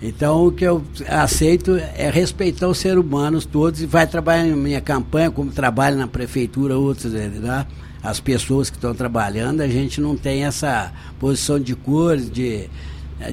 Então, 0.05 0.47
o 0.47 0.51
que 0.51 0.65
eu 0.65 0.83
aceito 1.07 1.77
é 1.95 2.09
respeitar 2.09 2.67
os 2.67 2.77
seres 2.77 2.97
humanos 2.99 3.45
todos 3.45 3.81
e 3.81 3.85
vai 3.85 4.05
trabalhar 4.05 4.43
na 4.43 4.55
minha 4.57 4.81
campanha, 4.81 5.31
como 5.31 5.49
trabalho 5.49 5.95
na 5.95 6.07
prefeitura, 6.07 6.77
outros, 6.77 7.13
né? 7.13 7.65
as 8.03 8.19
pessoas 8.19 8.69
que 8.69 8.75
estão 8.75 8.93
trabalhando, 8.93 9.61
a 9.61 9.67
gente 9.69 10.01
não 10.01 10.17
tem 10.17 10.43
essa 10.43 10.91
posição 11.17 11.57
de 11.57 11.73
cores, 11.73 12.29
de, 12.29 12.69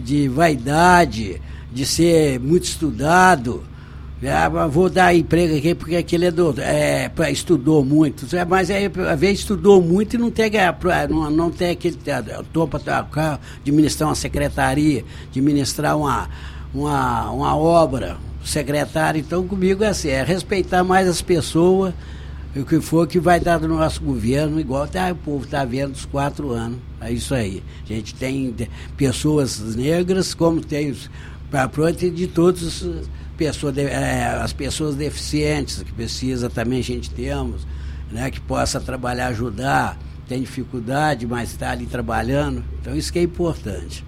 de 0.00 0.28
vaidade, 0.28 1.42
de 1.72 1.84
ser 1.84 2.38
muito 2.38 2.62
estudado. 2.62 3.64
Ah, 4.22 4.68
vou 4.68 4.88
dar 4.88 5.12
emprego 5.12 5.56
aqui 5.56 5.74
porque 5.74 5.96
aquele 5.96 6.26
é, 6.26 6.30
do, 6.30 6.54
é 6.60 7.10
estudou 7.32 7.84
muito. 7.84 8.26
Mas 8.46 8.70
aí, 8.70 8.88
às 9.10 9.18
vezes, 9.18 9.40
estudou 9.40 9.82
muito 9.82 10.14
e 10.14 10.18
não 10.18 10.30
tem, 10.30 10.52
não, 11.08 11.30
não 11.30 11.50
tem 11.50 11.70
aquele 11.70 11.98
tom 12.52 12.68
para 12.68 13.40
administrar 13.60 14.08
uma 14.08 14.14
secretaria, 14.14 15.04
administrar 15.30 15.96
uma, 15.96 16.28
uma, 16.74 17.30
uma 17.30 17.56
obra, 17.56 18.16
secretário. 18.44 19.20
Então, 19.20 19.46
comigo 19.46 19.84
é 19.84 19.88
assim, 19.88 20.08
é 20.08 20.22
respeitar 20.22 20.82
mais 20.84 21.08
as 21.08 21.22
pessoas 21.22 21.94
o 22.56 22.64
que 22.64 22.80
for 22.80 23.06
que 23.06 23.20
vai 23.20 23.38
dar 23.38 23.58
do 23.58 23.68
nosso 23.68 24.02
governo, 24.02 24.58
igual 24.58 24.86
tá, 24.88 25.12
o 25.12 25.14
povo 25.14 25.44
está 25.44 25.64
vendo 25.64 25.92
os 25.92 26.04
quatro 26.04 26.50
anos. 26.50 26.78
É 27.00 27.12
isso 27.12 27.32
aí. 27.32 27.62
A 27.84 27.86
gente 27.86 28.14
tem 28.14 28.54
pessoas 28.96 29.76
negras, 29.76 30.34
como 30.34 30.60
tem 30.60 30.94
para 31.48 31.68
pronto 31.68 32.10
de 32.10 32.26
todas 32.26 32.82
as 32.82 33.08
pessoas, 33.36 33.78
é, 33.78 34.24
as 34.42 34.52
pessoas 34.52 34.96
deficientes, 34.96 35.82
que 35.82 35.92
precisa 35.92 36.50
também 36.50 36.80
a 36.80 36.82
gente 36.82 37.10
temos, 37.10 37.66
né, 38.10 38.30
que 38.30 38.40
possa 38.40 38.80
trabalhar, 38.80 39.28
ajudar, 39.28 39.96
tem 40.28 40.40
dificuldade, 40.40 41.26
mas 41.26 41.50
está 41.50 41.70
ali 41.70 41.86
trabalhando. 41.86 42.64
Então 42.80 42.96
isso 42.96 43.12
que 43.12 43.18
é 43.18 43.22
importante. 43.22 44.04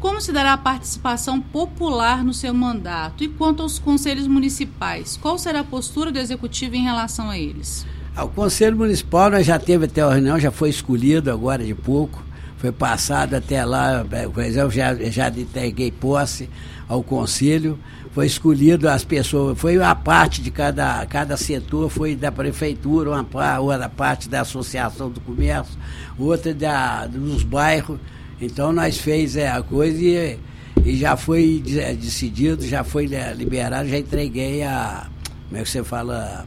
Como 0.00 0.20
se 0.20 0.30
dará 0.30 0.52
a 0.52 0.58
participação 0.58 1.40
popular 1.40 2.22
no 2.22 2.32
seu 2.32 2.54
mandato? 2.54 3.24
E 3.24 3.28
quanto 3.28 3.62
aos 3.62 3.80
conselhos 3.80 4.28
municipais, 4.28 5.16
qual 5.16 5.36
será 5.36 5.60
a 5.60 5.64
postura 5.64 6.12
do 6.12 6.18
executivo 6.20 6.76
em 6.76 6.84
relação 6.84 7.28
a 7.28 7.36
eles? 7.36 7.84
Ah, 8.14 8.24
o 8.24 8.28
Conselho 8.28 8.76
Municipal 8.76 9.30
nós 9.30 9.44
já 9.44 9.58
teve 9.58 9.86
até 9.86 10.00
a 10.00 10.10
reunião, 10.10 10.38
já 10.38 10.52
foi 10.52 10.70
escolhido 10.70 11.32
agora 11.32 11.64
de 11.64 11.74
pouco, 11.74 12.22
foi 12.58 12.70
passado 12.70 13.34
até 13.34 13.64
lá, 13.64 14.04
eu 14.56 14.70
já, 14.70 14.94
já 14.94 15.28
entreguei 15.28 15.90
posse 15.90 16.48
ao 16.88 17.02
Conselho, 17.02 17.76
foi 18.12 18.26
escolhido 18.26 18.88
as 18.88 19.04
pessoas, 19.04 19.58
foi 19.58 19.80
a 19.82 19.94
parte 19.94 20.40
de 20.42 20.50
cada, 20.50 21.04
cada 21.06 21.36
setor, 21.36 21.90
foi 21.90 22.14
da 22.14 22.30
prefeitura, 22.30 23.10
uma, 23.10 23.60
uma 23.60 23.88
parte 23.88 24.28
da 24.28 24.42
Associação 24.42 25.10
do 25.10 25.20
Comércio, 25.20 25.76
outra 26.18 26.54
da, 26.54 27.06
dos 27.06 27.42
bairros, 27.42 27.98
então 28.40 28.72
nós 28.72 28.98
fez 28.98 29.36
é, 29.36 29.48
a 29.48 29.62
coisa 29.62 30.00
e, 30.00 30.38
e 30.84 30.96
já 30.96 31.16
foi 31.16 31.62
é, 31.76 31.94
decidido, 31.94 32.66
já 32.66 32.84
foi 32.84 33.06
liberado, 33.36 33.88
já 33.88 33.98
entreguei 33.98 34.62
a. 34.62 35.08
Como 35.48 35.60
é 35.60 35.64
que 35.64 35.70
você 35.70 35.82
fala? 35.82 36.46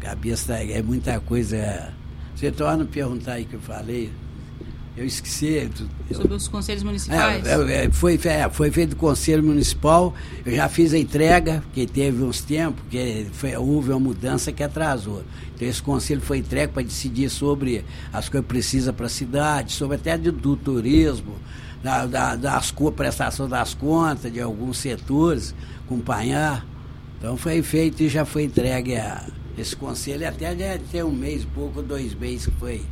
Cabeça 0.00 0.54
é 0.54 0.82
muita 0.82 1.20
coisa. 1.20 1.92
Você 2.34 2.50
torna 2.50 2.84
perguntar 2.84 3.34
aí 3.34 3.44
que 3.44 3.54
eu 3.54 3.60
falei. 3.60 4.10
Eu 4.96 5.04
esqueci. 5.04 5.68
Eu, 6.08 6.16
Sobre 6.16 6.34
os 6.34 6.46
conselhos 6.46 6.84
municipais? 6.84 7.44
É, 7.44 7.86
é, 7.86 7.90
foi, 7.90 8.18
é, 8.24 8.48
foi 8.48 8.70
feito 8.70 8.92
o 8.92 8.96
conselho 8.96 9.42
municipal, 9.42 10.14
eu 10.46 10.54
já 10.54 10.68
fiz 10.68 10.94
a 10.94 10.98
entrega, 10.98 11.64
que 11.72 11.84
teve 11.84 12.22
uns 12.22 12.40
tempos, 12.40 12.84
que 12.88 13.26
foi, 13.32 13.56
houve 13.56 13.90
uma 13.90 13.98
mudança 13.98 14.52
que 14.52 14.62
atrasou. 14.62 15.24
Então 15.54 15.66
esse 15.66 15.82
conselho 15.82 16.20
foi 16.20 16.38
entregue 16.38 16.72
para 16.72 16.82
decidir 16.82 17.28
sobre 17.28 17.84
as 18.12 18.28
coisas 18.28 18.46
que 18.46 18.52
precisa 18.54 18.92
para 18.92 19.06
a 19.06 19.08
cidade, 19.08 19.72
sobre 19.72 19.96
até 19.96 20.16
do, 20.16 20.30
do 20.30 20.56
turismo, 20.56 21.34
da, 21.82 22.06
da, 22.06 22.36
das 22.36 22.72
prestação 22.94 23.48
das 23.48 23.74
contas 23.74 24.32
de 24.32 24.40
alguns 24.40 24.78
setores, 24.78 25.54
acompanhar. 25.84 26.64
Então 27.18 27.36
foi 27.36 27.62
feito 27.62 28.00
e 28.02 28.08
já 28.08 28.24
foi 28.24 28.44
entregue 28.44 28.94
a, 28.94 29.26
esse 29.58 29.74
conselho, 29.74 30.28
até 30.28 30.78
tem 30.90 31.02
um 31.02 31.12
mês, 31.12 31.44
pouco, 31.52 31.82
dois 31.82 32.14
meses 32.14 32.46
que 32.46 32.52
foi 32.52 32.82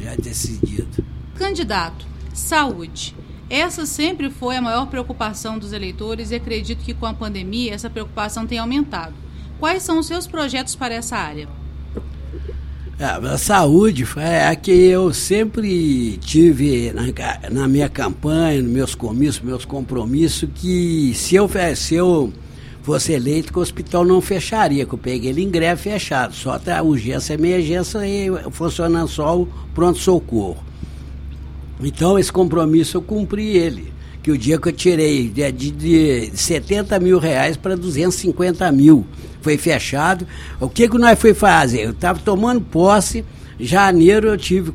já 0.00 0.14
decidido. 0.16 1.04
Candidato, 1.34 2.06
saúde. 2.32 3.14
Essa 3.48 3.84
sempre 3.84 4.30
foi 4.30 4.56
a 4.56 4.62
maior 4.62 4.86
preocupação 4.86 5.58
dos 5.58 5.72
eleitores 5.72 6.30
e 6.30 6.34
acredito 6.34 6.84
que 6.84 6.94
com 6.94 7.06
a 7.06 7.14
pandemia 7.14 7.74
essa 7.74 7.90
preocupação 7.90 8.46
tem 8.46 8.58
aumentado. 8.58 9.14
Quais 9.60 9.82
são 9.82 9.98
os 9.98 10.06
seus 10.06 10.26
projetos 10.26 10.74
para 10.74 10.94
essa 10.94 11.16
área? 11.16 11.48
É, 12.98 13.04
a 13.04 13.36
saúde 13.36 14.06
é 14.16 14.46
a 14.46 14.54
que 14.54 14.70
eu 14.70 15.12
sempre 15.12 16.16
tive 16.18 16.92
na, 16.92 17.02
na, 17.50 17.68
minha 17.68 17.88
campanha, 17.88 18.62
nos 18.62 18.70
meus 18.70 18.94
comícios, 18.94 19.40
meus 19.40 19.64
compromissos, 19.64 20.48
que 20.54 21.12
se 21.14 21.34
eu, 21.34 21.50
se 21.74 21.96
eu 21.96 22.32
fosse 22.84 23.14
eleito, 23.14 23.50
que 23.50 23.58
o 23.58 23.62
hospital 23.62 24.04
não 24.04 24.20
fecharia, 24.20 24.84
que 24.84 24.92
eu 24.92 24.98
peguei 24.98 25.30
ele 25.30 25.42
em 25.42 25.50
greve 25.50 25.80
fechado, 25.80 26.34
só 26.34 26.60
a 26.66 26.82
urgência 26.82 27.32
emergência 27.32 28.06
e 28.06 28.28
funcionando 28.50 29.08
só 29.08 29.40
o 29.40 29.48
pronto-socorro. 29.74 30.62
Então, 31.80 32.18
esse 32.18 32.30
compromisso 32.30 32.98
eu 32.98 33.02
cumpri 33.02 33.56
ele. 33.56 33.92
Que 34.22 34.30
o 34.30 34.38
dia 34.38 34.58
que 34.58 34.68
eu 34.68 34.72
tirei 34.72 35.28
de, 35.28 35.50
de, 35.50 35.70
de 35.70 36.30
70 36.34 36.98
mil 37.00 37.18
reais 37.18 37.56
para 37.56 37.74
250 37.74 38.70
mil, 38.72 39.06
foi 39.40 39.56
fechado. 39.56 40.26
O 40.60 40.68
que, 40.68 40.88
que 40.88 40.98
nós 40.98 41.18
foi 41.18 41.34
fazer? 41.34 41.84
Eu 41.84 41.90
estava 41.90 42.18
tomando 42.18 42.60
posse 42.60 43.24
Janeiro 43.58 44.28
eu 44.28 44.36
tive 44.36 44.72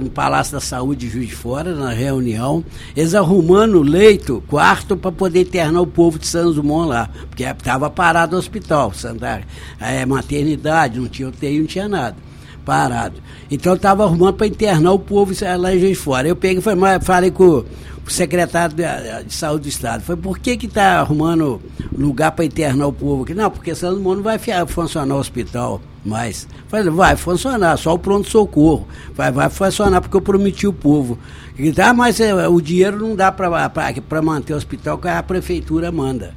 no 0.00 0.10
Palácio 0.10 0.54
da 0.54 0.60
Saúde 0.60 1.06
de 1.06 1.12
Juiz 1.12 1.28
de 1.28 1.34
Fora, 1.34 1.74
na 1.74 1.90
reunião, 1.90 2.64
eles 2.96 3.14
arrumando 3.14 3.82
leito, 3.82 4.42
quarto, 4.48 4.96
para 4.96 5.12
poder 5.12 5.42
internar 5.42 5.80
o 5.80 5.86
povo 5.86 6.18
de 6.18 6.26
Santos 6.26 6.56
Dumont 6.56 6.88
lá, 6.88 7.10
porque 7.28 7.44
estava 7.44 7.90
parado 7.90 8.36
o 8.36 8.38
hospital, 8.38 8.92
Santa, 8.94 9.42
é, 9.80 10.06
maternidade, 10.06 10.98
não 10.98 11.08
tinha 11.08 11.28
UTI, 11.28 11.58
não 11.58 11.66
tinha 11.66 11.88
nada. 11.88 12.16
Parado. 12.64 13.20
Então 13.50 13.74
estava 13.74 14.04
arrumando 14.04 14.34
para 14.34 14.46
internar 14.46 14.92
o 14.92 14.98
povo 14.98 15.32
lá 15.58 15.74
em 15.74 15.80
Juiz 15.80 15.98
Fora. 15.98 16.28
Eu 16.28 16.36
peguei 16.36 16.58
e 16.58 17.00
falei, 17.04 17.30
com 17.30 17.64
o 18.06 18.10
secretário 18.10 18.74
de, 18.74 18.84
de, 19.24 19.32
Saúde 19.32 19.64
do 19.64 19.68
Estado. 19.68 20.02
Foi 20.02 20.16
por 20.16 20.38
que 20.38 20.52
está 20.66 21.00
arrumando 21.00 21.60
lugar 21.96 22.32
para 22.32 22.44
internar 22.44 22.86
o 22.86 22.92
povo 22.92 23.22
aqui? 23.22 23.34
Não, 23.34 23.50
porque 23.50 23.72
Dumont 23.72 24.16
não 24.16 24.22
vai 24.22 24.38
funcionar 24.66 25.14
o 25.14 25.18
hospital 25.18 25.80
mais. 26.04 26.48
Falei, 26.68 26.90
vai 26.90 27.16
funcionar, 27.16 27.76
só 27.76 27.94
o 27.94 27.98
pronto-socorro. 27.98 28.86
Vai, 29.14 29.30
vai 29.30 29.48
funcionar 29.48 30.00
porque 30.00 30.16
eu 30.16 30.20
prometi 30.20 30.66
o 30.66 30.72
povo. 30.72 31.18
E 31.58 31.70
dá, 31.70 31.92
mas 31.92 32.20
é, 32.20 32.48
o 32.48 32.60
dinheiro 32.60 32.98
não 32.98 33.14
dá 33.14 33.30
para 33.30 34.22
manter 34.22 34.54
o 34.54 34.56
hospital, 34.56 34.98
que 34.98 35.08
a 35.08 35.22
prefeitura 35.22 35.92
manda. 35.92 36.34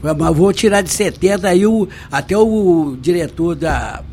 Mas 0.00 0.36
vou 0.36 0.52
tirar 0.52 0.82
de 0.82 0.90
70, 0.90 1.48
aí 1.48 1.66
o, 1.66 1.88
até 2.10 2.36
o 2.36 2.96
diretor 3.00 3.56
da 3.56 4.04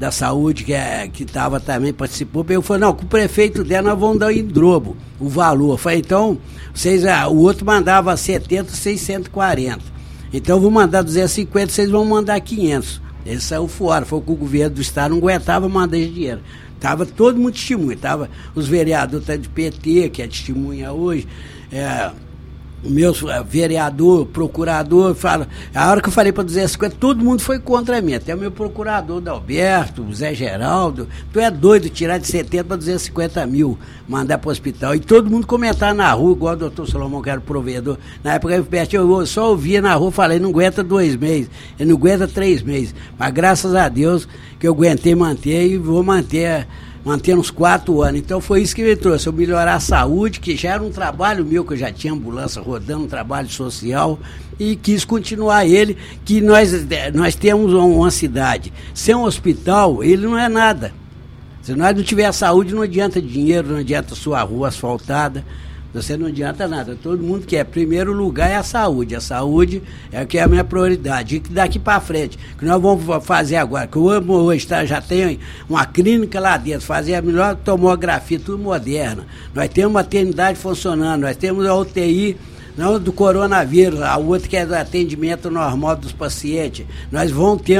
da 0.00 0.10
saúde, 0.10 0.64
que 0.64 0.72
é, 0.72 1.10
estava 1.14 1.60
também, 1.60 1.92
participou, 1.92 2.42
eu 2.48 2.62
falei, 2.62 2.80
não, 2.80 2.94
com 2.94 3.04
o 3.04 3.06
prefeito 3.06 3.62
der, 3.62 3.82
nós 3.82 3.98
vamos 3.98 4.18
dar 4.18 4.32
em 4.32 4.42
drobo 4.42 4.96
o 5.20 5.28
valor. 5.28 5.74
Eu 5.74 5.76
falei, 5.76 5.98
então, 5.98 6.38
vocês, 6.72 7.04
ah, 7.04 7.28
o 7.28 7.36
outro 7.36 7.66
mandava 7.66 8.16
70, 8.16 8.72
640. 8.72 9.78
Então 10.32 10.56
eu 10.56 10.60
vou 10.62 10.70
mandar 10.70 11.02
250, 11.02 11.70
vocês 11.70 11.90
vão 11.90 12.06
mandar 12.06 12.40
500. 12.40 13.02
Ele 13.26 13.40
saiu 13.40 13.68
fora, 13.68 14.06
foi 14.06 14.22
que 14.22 14.30
o 14.30 14.36
governo 14.36 14.76
do 14.76 14.80
estado 14.80 15.10
não 15.10 15.18
aguentava 15.18 15.68
mandar 15.68 15.98
esse 15.98 16.08
dinheiro. 16.08 16.40
Tava 16.80 17.04
todo 17.04 17.36
mundo 17.36 17.52
testemunha, 17.52 17.98
tava 17.98 18.30
os 18.54 18.66
vereadores 18.66 19.26
tá 19.26 19.36
de 19.36 19.50
PT, 19.50 20.08
que 20.08 20.22
é 20.22 20.26
testemunha 20.26 20.92
hoje, 20.92 21.28
é, 21.70 22.10
o 22.82 22.88
meu 22.88 23.12
vereador, 23.46 24.26
procurador, 24.26 25.14
fala. 25.14 25.46
A 25.74 25.90
hora 25.90 26.00
que 26.00 26.08
eu 26.08 26.12
falei 26.12 26.32
para 26.32 26.44
250, 26.44 26.96
todo 26.96 27.22
mundo 27.22 27.42
foi 27.42 27.58
contra 27.58 28.00
mim. 28.00 28.14
Até 28.14 28.34
o 28.34 28.38
meu 28.38 28.50
procurador, 28.50 29.20
Dalberto, 29.20 30.02
o 30.02 30.14
Zé 30.14 30.34
Geraldo. 30.34 31.06
Tu 31.32 31.40
é 31.40 31.50
doido 31.50 31.90
tirar 31.90 32.18
de 32.18 32.26
70 32.26 32.64
para 32.64 32.76
250 32.76 33.46
mil, 33.46 33.78
mandar 34.08 34.38
para 34.38 34.48
o 34.48 34.52
hospital. 34.52 34.94
E 34.94 35.00
todo 35.00 35.30
mundo 35.30 35.46
comentar 35.46 35.94
na 35.94 36.10
rua, 36.12 36.32
igual 36.32 36.54
o 36.54 36.56
doutor 36.56 36.88
Salomão, 36.88 37.20
que 37.20 37.28
era 37.28 37.38
o 37.38 37.42
provedor. 37.42 37.98
Na 38.24 38.34
época 38.34 38.54
eu 38.54 39.26
só 39.26 39.50
ouvia 39.50 39.82
na 39.82 39.94
rua, 39.94 40.10
falei, 40.10 40.38
não 40.38 40.50
aguenta 40.50 40.82
dois 40.82 41.16
meses, 41.16 41.50
não 41.78 41.96
aguenta 41.96 42.26
três 42.26 42.62
meses. 42.62 42.94
Mas 43.18 43.32
graças 43.32 43.74
a 43.74 43.88
Deus 43.88 44.26
que 44.58 44.66
eu 44.66 44.72
aguentei 44.72 45.14
manter 45.14 45.66
e 45.66 45.76
vou 45.76 46.02
manter 46.02 46.66
mantendo 47.04 47.40
uns 47.40 47.50
quatro 47.50 48.02
anos. 48.02 48.20
Então 48.20 48.40
foi 48.40 48.62
isso 48.62 48.74
que 48.74 48.82
me 48.82 48.94
trouxe, 48.96 49.26
eu 49.26 49.32
melhorar 49.32 49.74
a 49.74 49.80
saúde, 49.80 50.40
que 50.40 50.56
já 50.56 50.74
era 50.74 50.82
um 50.82 50.90
trabalho 50.90 51.44
meu, 51.44 51.64
que 51.64 51.74
eu 51.74 51.76
já 51.76 51.92
tinha 51.92 52.12
ambulância 52.12 52.60
rodando, 52.60 53.04
um 53.04 53.08
trabalho 53.08 53.48
social, 53.48 54.18
e 54.58 54.76
quis 54.76 55.04
continuar 55.04 55.66
ele, 55.66 55.96
que 56.24 56.40
nós, 56.40 56.72
nós 57.14 57.34
temos 57.34 57.72
uma 57.72 58.10
cidade. 58.10 58.72
Sem 58.92 59.14
um 59.14 59.24
hospital, 59.24 60.04
ele 60.04 60.26
não 60.26 60.38
é 60.38 60.48
nada. 60.48 60.92
Se 61.62 61.74
nós 61.74 61.94
não 61.94 62.02
tiver 62.02 62.30
saúde, 62.32 62.74
não 62.74 62.82
adianta 62.82 63.20
dinheiro, 63.20 63.68
não 63.68 63.78
adianta 63.78 64.14
sua 64.14 64.42
rua 64.42 64.68
asfaltada. 64.68 65.44
Você 65.92 66.16
não 66.16 66.28
adianta 66.28 66.68
nada. 66.68 66.96
Todo 67.00 67.22
mundo 67.22 67.46
quer. 67.46 67.64
Primeiro 67.64 68.12
lugar 68.12 68.48
é 68.48 68.56
a 68.56 68.62
saúde. 68.62 69.16
A 69.16 69.20
saúde 69.20 69.82
é 70.12 70.24
que 70.24 70.38
é 70.38 70.42
a 70.42 70.48
minha 70.48 70.62
prioridade. 70.62 71.36
E 71.36 71.40
daqui 71.40 71.78
para 71.78 72.00
frente, 72.00 72.38
que 72.56 72.64
nós 72.64 72.80
vamos 72.80 73.24
fazer 73.24 73.56
agora, 73.56 73.86
que 73.86 73.98
o 73.98 74.08
amo 74.08 74.34
hoje 74.34 74.66
tá, 74.66 74.84
já 74.84 75.00
tem 75.00 75.40
uma 75.68 75.84
clínica 75.84 76.38
lá 76.38 76.56
dentro, 76.56 76.86
fazer 76.86 77.14
a 77.14 77.22
melhor 77.22 77.56
tomografia, 77.56 78.38
tudo 78.38 78.62
moderna. 78.62 79.26
Nós 79.54 79.68
temos 79.68 79.92
maternidade 79.92 80.58
funcionando, 80.58 81.22
nós 81.22 81.36
temos 81.36 81.66
a 81.66 81.74
UTI 81.74 82.36
não 82.76 82.98
do 82.98 83.12
coronavírus, 83.12 84.00
a 84.02 84.16
outra 84.16 84.48
que 84.48 84.56
é 84.56 84.64
do 84.64 84.74
atendimento 84.74 85.50
normal 85.50 85.96
dos 85.96 86.12
pacientes. 86.12 86.86
Nós 87.10 87.30
vamos 87.30 87.62
ter, 87.62 87.78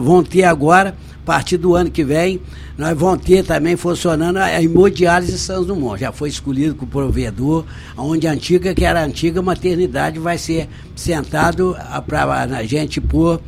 vamos 0.00 0.28
ter 0.28 0.44
agora, 0.44 0.94
a 1.22 1.26
partir 1.26 1.56
do 1.56 1.74
ano 1.74 1.90
que 1.90 2.04
vem, 2.04 2.40
nós 2.76 2.96
vamos 2.96 3.24
ter 3.24 3.44
também 3.44 3.76
funcionando 3.76 4.38
a 4.38 4.62
hemodiálise 4.62 5.38
Santos 5.38 5.66
Dumont. 5.66 6.00
Já 6.00 6.12
foi 6.12 6.28
escolhido 6.28 6.74
com 6.74 6.84
o 6.84 6.88
provedor, 6.88 7.64
onde 7.96 8.26
a 8.26 8.32
antiga, 8.32 8.74
que 8.74 8.84
era 8.84 9.00
a 9.00 9.04
antiga 9.04 9.42
maternidade, 9.42 10.18
vai 10.18 10.38
ser 10.38 10.68
sentado 10.94 11.76
para 12.06 12.42
a 12.42 12.64
gente 12.64 13.00
pôr. 13.00 13.40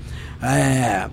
É, 0.43 1.09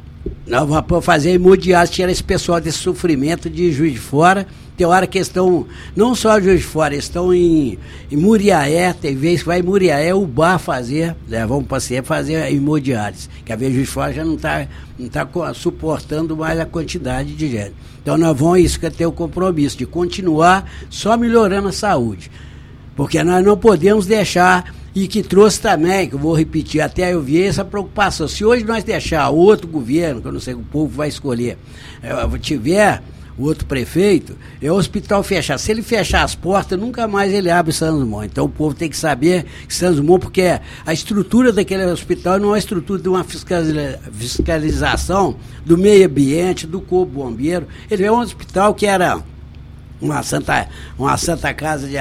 nós 0.46 0.68
vamos 0.68 1.06
fazer 1.06 1.32
hemodiálise, 1.32 1.94
tirar 1.94 2.12
esse 2.12 2.24
pessoal 2.24 2.60
desse 2.60 2.80
sofrimento 2.80 3.50
de 3.50 3.72
juiz 3.72 3.94
de 3.94 4.00
fora 4.00 4.48
tem 4.78 4.86
hora 4.86 5.08
que 5.08 5.18
estão, 5.18 5.66
não 5.96 6.14
só 6.14 6.38
de 6.38 6.56
Fora, 6.60 6.96
estão 6.96 7.34
em, 7.34 7.80
em 8.12 8.16
Muriaé, 8.16 8.94
tem 8.94 9.16
vezes 9.16 9.42
que 9.42 9.48
vai 9.48 9.60
em 9.60 9.64
Muriaé, 9.64 10.14
o 10.14 10.28
bar 10.28 10.60
fazer, 10.60 11.16
levar 11.28 11.56
um 11.56 11.64
paciente 11.64 12.06
fazer 12.06 12.54
hemodiálise, 12.54 13.28
que 13.44 13.52
a 13.52 13.56
vez 13.56 13.74
de 13.74 13.88
Fora 13.88 14.14
já 14.14 14.24
não 14.24 14.36
está 14.36 14.68
não 15.00 15.10
tá 15.10 15.28
suportando 15.56 16.38
mais 16.38 16.60
a 16.60 16.66
quantidade 16.66 17.34
de 17.34 17.50
gente. 17.50 17.74
Então 18.04 18.20
nós 18.20 18.38
vamos, 18.38 18.60
isso 18.60 18.80
que 18.80 18.86
é 18.86 18.92
ter 18.92 19.08
o 19.08 19.12
compromisso, 19.12 19.76
de 19.76 19.88
continuar 19.88 20.70
só 20.92 21.18
melhorando 21.18 21.70
a 21.70 21.72
saúde. 21.72 22.30
Porque 22.96 23.24
nós 23.24 23.44
não 23.44 23.58
podemos 23.58 24.06
deixar 24.06 24.76
e 24.94 25.08
que 25.08 25.24
trouxe 25.24 25.60
também, 25.60 26.08
que 26.08 26.14
eu 26.14 26.20
vou 26.20 26.34
repetir, 26.36 26.82
até 26.82 27.14
eu 27.14 27.22
vi 27.22 27.42
essa 27.42 27.66
preocupação. 27.66 28.28
Se 28.28 28.46
hoje 28.46 28.64
nós 28.64 28.84
deixar 28.84 29.30
outro 29.30 29.68
governo, 29.68 30.22
que 30.22 30.28
eu 30.28 30.32
não 30.32 30.40
sei 30.40 30.54
o 30.54 30.60
povo 30.60 30.96
vai 30.96 31.08
escolher, 31.08 31.58
eh, 32.04 32.38
tiver 32.40 33.02
o 33.38 33.44
outro 33.44 33.66
prefeito, 33.66 34.36
é 34.62 34.72
o 34.72 34.76
hospital 34.76 35.22
fechar. 35.22 35.58
Se 35.58 35.72
ele 35.72 35.82
fechar 35.82 36.24
as 36.24 36.34
portas, 36.34 36.80
nunca 36.80 37.08
mais 37.08 37.32
ele 37.32 37.52
abre 37.52 37.72
Santos 37.72 38.00
Dumont. 38.00 38.26
Então 38.26 38.46
o 38.46 38.50
povo 38.50 38.74
tem 38.74 38.90
que 38.90 38.98
saber 38.98 39.46
que 39.68 39.74
Santos 39.74 39.98
Dumont, 39.98 40.22
porque 40.22 40.60
a 40.86 40.94
estrutura 40.94 41.54
daquele 41.54 41.86
hospital 41.86 42.40
não 42.40 42.54
é 42.54 42.56
a 42.56 42.60
estrutura 42.60 43.02
de 43.02 43.08
uma 43.08 43.24
fiscalização 43.24 45.36
do 45.66 45.78
meio 45.78 46.08
ambiente, 46.08 46.66
do 46.66 46.82
corpo 46.82 47.14
bombeiro. 47.14 47.68
Ele 47.92 48.04
é 48.04 48.12
um 48.12 48.20
hospital 48.20 48.74
que 48.74 48.88
era 48.88 49.22
uma 50.02 50.24
santa, 50.24 50.68
uma 50.98 51.18
santa 51.18 51.54
casa 51.54 51.88
de, 51.88 51.98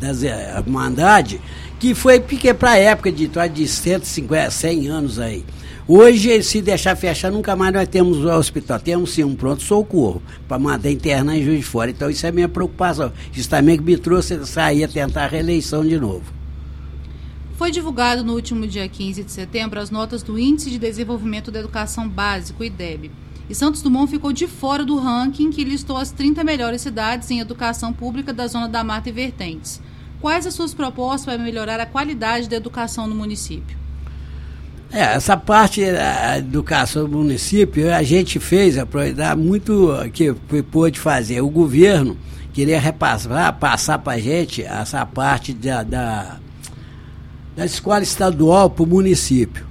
das 0.00 0.22
Irmandade, 0.22 1.40
que 1.78 1.94
foi 1.94 2.18
porque 2.18 2.52
para 2.52 2.72
a 2.72 2.78
época 2.78 3.12
de, 3.12 3.30
de 3.52 3.68
150, 3.68 4.50
100 4.50 4.88
anos 4.88 5.18
aí. 5.18 5.44
Hoje, 5.90 6.42
se 6.42 6.60
deixar 6.60 6.94
fechar, 6.96 7.32
nunca 7.32 7.56
mais 7.56 7.72
nós 7.72 7.88
temos 7.88 8.18
o 8.18 8.28
hospital. 8.28 8.78
Temos 8.78 9.12
sim 9.12 9.24
um 9.24 9.34
pronto-socorro 9.34 10.22
para 10.46 10.58
mandar 10.58 10.90
internar 10.90 11.34
em 11.34 11.42
Juiz 11.42 11.60
de 11.60 11.64
Fora. 11.64 11.90
Então, 11.90 12.10
isso 12.10 12.26
é 12.26 12.30
minha 12.30 12.46
preocupação. 12.46 13.10
Isso 13.34 13.48
também 13.48 13.78
que 13.78 13.82
me 13.82 13.96
trouxe 13.96 14.44
sair 14.44 14.84
a 14.84 14.88
tentar 14.88 15.24
a 15.24 15.26
reeleição 15.26 15.82
de 15.82 15.98
novo. 15.98 16.30
Foi 17.56 17.70
divulgado 17.70 18.22
no 18.22 18.34
último 18.34 18.66
dia 18.66 18.86
15 18.86 19.24
de 19.24 19.32
setembro 19.32 19.80
as 19.80 19.90
notas 19.90 20.22
do 20.22 20.38
Índice 20.38 20.68
de 20.68 20.78
Desenvolvimento 20.78 21.50
da 21.50 21.60
Educação 21.60 22.06
Básico, 22.06 22.62
IDEB. 22.62 23.10
E 23.48 23.54
Santos 23.54 23.80
Dumont 23.80 24.10
ficou 24.10 24.30
de 24.30 24.46
fora 24.46 24.84
do 24.84 24.98
ranking 24.98 25.48
que 25.48 25.64
listou 25.64 25.96
as 25.96 26.10
30 26.10 26.44
melhores 26.44 26.82
cidades 26.82 27.30
em 27.30 27.40
educação 27.40 27.94
pública 27.94 28.30
da 28.30 28.46
Zona 28.46 28.68
da 28.68 28.84
Mata 28.84 29.08
e 29.08 29.12
Vertentes. 29.12 29.80
Quais 30.20 30.46
as 30.46 30.52
suas 30.52 30.74
propostas 30.74 31.24
para 31.24 31.42
melhorar 31.42 31.80
a 31.80 31.86
qualidade 31.86 32.46
da 32.46 32.56
educação 32.56 33.06
no 33.06 33.14
município? 33.14 33.87
É, 34.90 35.00
essa 35.14 35.36
parte 35.36 35.84
da 35.84 36.38
educação 36.38 37.06
do 37.06 37.18
município, 37.18 37.94
a 37.94 38.02
gente 38.02 38.40
fez, 38.40 38.78
a 38.78 38.86
prioridade 38.86 39.38
muito 39.38 39.92
que 40.12 40.32
pôde 40.62 40.98
fazer. 40.98 41.42
O 41.42 41.50
governo 41.50 42.16
queria 42.54 42.80
repassar, 42.80 43.58
passar 43.58 43.98
para 43.98 44.14
a 44.14 44.18
gente 44.18 44.62
essa 44.62 45.04
parte 45.04 45.52
da, 45.52 45.82
da, 45.82 46.36
da 47.54 47.66
escola 47.66 48.02
estadual 48.02 48.70
para 48.70 48.82
o 48.82 48.86
município. 48.86 49.68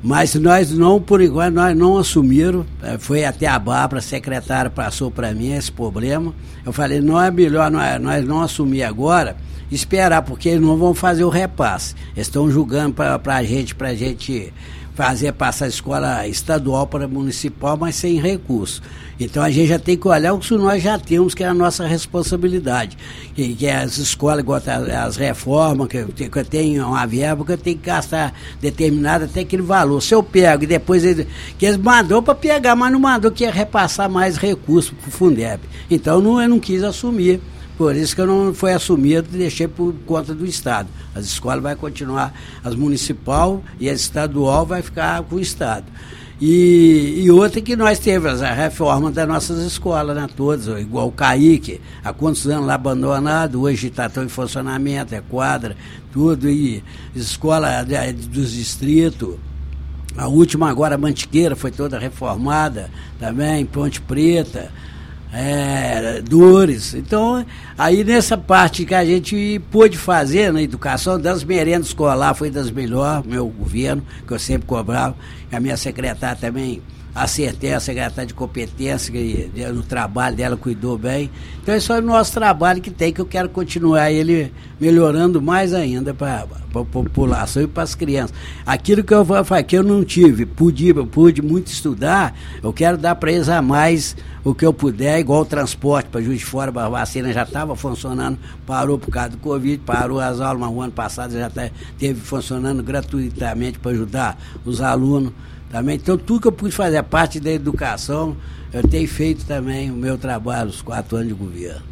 Mas 0.00 0.34
nós 0.34 0.70
não, 0.70 1.00
por 1.00 1.20
igual, 1.20 1.50
nós 1.50 1.76
não 1.76 1.98
assumiram, 1.98 2.64
é, 2.82 2.96
foi 2.98 3.24
até 3.24 3.46
a 3.46 3.58
Bárbara, 3.58 3.98
a 3.98 4.02
secretária 4.02 4.70
passou 4.70 5.10
para 5.10 5.32
mim 5.32 5.52
esse 5.52 5.72
problema. 5.72 6.32
Eu 6.64 6.72
falei, 6.72 7.00
não 7.00 7.20
é 7.20 7.30
melhor 7.30 7.70
nós, 7.70 8.00
nós 8.00 8.24
não 8.24 8.42
assumir 8.42 8.84
agora, 8.84 9.36
esperar, 9.76 10.22
porque 10.22 10.48
eles 10.48 10.60
não 10.60 10.76
vão 10.76 10.94
fazer 10.94 11.24
o 11.24 11.28
repasse. 11.28 11.94
Eles 12.14 12.26
estão 12.26 12.50
julgando 12.50 12.94
para 12.94 13.36
a 13.36 13.42
gente, 13.42 13.74
para 13.74 13.88
a 13.88 13.94
gente 13.94 14.52
fazer 14.94 15.32
passar 15.32 15.64
a 15.64 15.68
escola 15.68 16.26
estadual 16.28 16.86
para 16.86 17.08
municipal, 17.08 17.76
mas 17.76 17.96
sem 17.96 18.20
recurso. 18.20 18.80
Então 19.18 19.42
a 19.42 19.50
gente 19.50 19.68
já 19.68 19.78
tem 19.78 19.96
que 19.96 20.06
olhar 20.06 20.32
o 20.32 20.38
que 20.38 20.54
nós 20.54 20.82
já 20.82 20.98
temos, 20.98 21.34
que 21.34 21.42
é 21.42 21.48
a 21.48 21.54
nossa 21.54 21.86
responsabilidade. 21.86 22.96
Que, 23.34 23.54
que 23.54 23.66
é 23.66 23.76
as 23.76 23.98
escolas, 23.98 24.40
igual 24.40 24.60
as 25.04 25.16
reformas, 25.16 25.88
que, 25.88 25.96
eu 25.96 26.44
tenho 26.44 26.86
uma 26.86 27.06
verba 27.06 27.44
que 27.44 27.52
eu 27.52 27.58
tenho 27.58 27.76
que 27.76 27.86
gastar 27.86 28.32
determinado 28.60 29.24
até 29.24 29.40
aquele 29.40 29.62
valor. 29.62 30.00
Se 30.00 30.14
eu 30.14 30.22
pego 30.22 30.64
e 30.64 30.66
depois 30.66 31.04
eles, 31.04 31.26
que 31.58 31.66
eles 31.66 31.76
mandou 31.76 32.22
para 32.22 32.34
pegar, 32.34 32.76
mas 32.76 32.92
não 32.92 33.00
mandou 33.00 33.30
que 33.30 33.44
ia 33.44 33.50
repassar 33.50 34.08
mais 34.08 34.36
recursos 34.36 34.92
para 34.92 35.08
o 35.08 35.12
Fundeb. 35.12 35.60
Então 35.90 36.20
não, 36.20 36.40
eu 36.40 36.48
não 36.48 36.60
quis 36.60 36.82
assumir. 36.82 37.40
Por 37.76 37.96
isso 37.96 38.14
que 38.14 38.20
eu 38.20 38.26
não 38.26 38.54
foi 38.54 38.72
assumido 38.72 39.28
e 39.32 39.38
deixei 39.38 39.66
por 39.66 39.92
conta 40.06 40.32
do 40.32 40.46
Estado. 40.46 40.88
As 41.14 41.24
escolas 41.24 41.62
vai 41.62 41.74
continuar, 41.74 42.32
as 42.62 42.74
municipal 42.74 43.62
e 43.80 43.88
a 43.88 43.92
estadual 43.92 44.64
vai 44.64 44.80
ficar 44.80 45.22
com 45.24 45.36
o 45.36 45.40
Estado. 45.40 45.86
E, 46.40 47.22
e 47.24 47.30
outra 47.30 47.60
que 47.60 47.74
nós 47.74 47.98
tivemos 47.98 48.42
a 48.42 48.52
reforma 48.52 49.10
das 49.10 49.26
nossas 49.26 49.64
escolas, 49.64 50.16
né? 50.16 50.28
Todas, 50.36 50.66
igual 50.80 51.08
o 51.08 51.12
Caíque, 51.12 51.80
há 52.02 52.12
quantos 52.12 52.46
anos 52.46 52.66
lá 52.66 52.74
abandonado, 52.74 53.62
hoje 53.62 53.88
está 53.88 54.10
em 54.22 54.28
funcionamento, 54.28 55.14
é 55.14 55.20
quadra, 55.20 55.76
tudo, 56.12 56.48
e 56.48 56.82
escola 57.14 57.84
dos 58.32 58.52
distritos. 58.52 59.36
A 60.16 60.28
última 60.28 60.70
agora, 60.70 60.96
Mantiqueira, 60.96 61.56
foi 61.56 61.72
toda 61.72 61.98
reformada 61.98 62.88
também, 63.18 63.64
Ponte 63.66 64.00
Preta 64.00 64.70
é, 65.34 66.22
dores. 66.22 66.94
Então, 66.94 67.44
aí 67.76 68.04
nessa 68.04 68.38
parte 68.38 68.84
que 68.84 68.94
a 68.94 69.04
gente 69.04 69.60
pôde 69.70 69.98
fazer 69.98 70.52
na 70.52 70.62
educação, 70.62 71.20
das 71.20 71.42
merendas 71.42 71.88
escolar 71.88 72.34
foi 72.34 72.50
das 72.50 72.70
melhores, 72.70 73.26
meu 73.26 73.48
governo, 73.48 74.02
que 74.26 74.32
eu 74.32 74.38
sempre 74.38 74.66
cobrava, 74.66 75.16
a 75.50 75.58
minha 75.58 75.76
secretária 75.76 76.36
também 76.40 76.80
acertei 77.14 77.72
a 77.72 77.80
secretária 77.80 78.26
de 78.26 78.34
competência, 78.34 79.12
que 79.12 79.50
no 79.72 79.82
trabalho 79.82 80.34
dela 80.36 80.56
cuidou 80.56 80.98
bem. 80.98 81.30
Então, 81.62 81.74
esse 81.74 81.90
é 81.92 81.98
o 81.98 82.02
nosso 82.02 82.32
trabalho 82.32 82.82
que 82.82 82.90
tem, 82.90 83.12
que 83.12 83.20
eu 83.20 83.26
quero 83.26 83.48
continuar 83.48 84.10
ele 84.10 84.52
melhorando 84.80 85.40
mais 85.40 85.72
ainda 85.72 86.12
para 86.12 86.46
a 86.74 86.84
população 86.84 87.62
e 87.62 87.66
para 87.68 87.84
as 87.84 87.94
crianças. 87.94 88.36
Aquilo 88.66 89.04
que 89.04 89.14
eu, 89.14 89.24
que 89.66 89.76
eu 89.76 89.82
não 89.84 90.04
tive, 90.04 90.44
pude, 90.44 90.92
pude 91.06 91.40
muito 91.40 91.68
estudar, 91.68 92.36
eu 92.62 92.72
quero 92.72 92.98
dar 92.98 93.14
para 93.14 93.30
eles 93.30 93.48
a 93.48 93.62
mais 93.62 94.16
o 94.42 94.54
que 94.54 94.66
eu 94.66 94.74
puder, 94.74 95.20
igual 95.20 95.42
o 95.42 95.46
transporte 95.46 96.08
para 96.10 96.20
Juiz 96.20 96.40
de 96.40 96.44
Fora, 96.44 96.70
a 96.74 96.88
vacina 96.88 97.32
já 97.32 97.44
estava 97.44 97.74
funcionando, 97.74 98.38
parou 98.66 98.98
por 98.98 99.10
causa 99.10 99.30
do 99.30 99.38
Covid, 99.38 99.78
parou 99.86 100.20
as 100.20 100.40
aulas, 100.40 100.60
mas 100.60 100.70
o 100.70 100.82
ano 100.82 100.92
passado 100.92 101.32
já 101.32 101.48
tá, 101.48 101.70
teve 101.98 102.20
funcionando 102.20 102.82
gratuitamente 102.82 103.78
para 103.78 103.92
ajudar 103.92 104.38
os 104.64 104.82
alunos 104.82 105.32
também. 105.74 105.96
Então, 105.96 106.16
tudo 106.16 106.42
que 106.42 106.46
eu 106.46 106.52
pude 106.52 106.72
fazer, 106.72 106.98
a 106.98 107.02
parte 107.02 107.40
da 107.40 107.50
educação, 107.50 108.36
eu 108.72 108.86
tenho 108.86 109.08
feito 109.08 109.44
também 109.44 109.90
o 109.90 109.94
meu 109.94 110.16
trabalho, 110.16 110.70
os 110.70 110.80
quatro 110.80 111.16
anos 111.16 111.28
de 111.28 111.34
governo. 111.34 111.82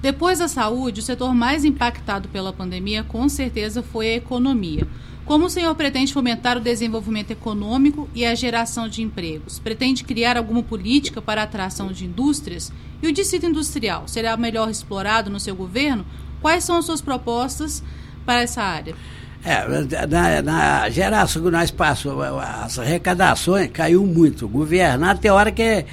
Depois 0.00 0.38
da 0.38 0.48
saúde, 0.48 1.00
o 1.00 1.02
setor 1.02 1.34
mais 1.34 1.62
impactado 1.62 2.26
pela 2.30 2.50
pandemia, 2.50 3.04
com 3.04 3.28
certeza, 3.28 3.82
foi 3.82 4.08
a 4.08 4.16
economia. 4.16 4.88
Como 5.26 5.44
o 5.44 5.50
senhor 5.50 5.74
pretende 5.74 6.14
fomentar 6.14 6.56
o 6.56 6.60
desenvolvimento 6.60 7.32
econômico 7.32 8.08
e 8.14 8.24
a 8.24 8.34
geração 8.34 8.88
de 8.88 9.02
empregos? 9.02 9.58
Pretende 9.58 10.02
criar 10.02 10.38
alguma 10.38 10.62
política 10.62 11.20
para 11.20 11.42
a 11.42 11.44
atração 11.44 11.92
de 11.92 12.06
indústrias? 12.06 12.72
E 13.02 13.08
o 13.08 13.12
distrito 13.12 13.44
industrial 13.44 14.08
será 14.08 14.34
melhor 14.38 14.70
explorado 14.70 15.28
no 15.28 15.38
seu 15.38 15.54
governo? 15.54 16.06
Quais 16.40 16.64
são 16.64 16.78
as 16.78 16.86
suas 16.86 17.02
propostas 17.02 17.82
para 18.24 18.40
essa 18.40 18.62
área? 18.62 18.94
É, 19.44 20.06
na, 20.06 20.42
na 20.42 20.90
geração 20.90 21.42
que 21.42 21.50
nós 21.50 21.70
passamos, 21.70 22.24
as 22.64 22.78
arrecadações 22.78 23.70
caiu 23.72 24.04
muito. 24.04 24.48
Governar 24.48 25.18
tem 25.18 25.30
hora 25.30 25.52
que, 25.52 25.84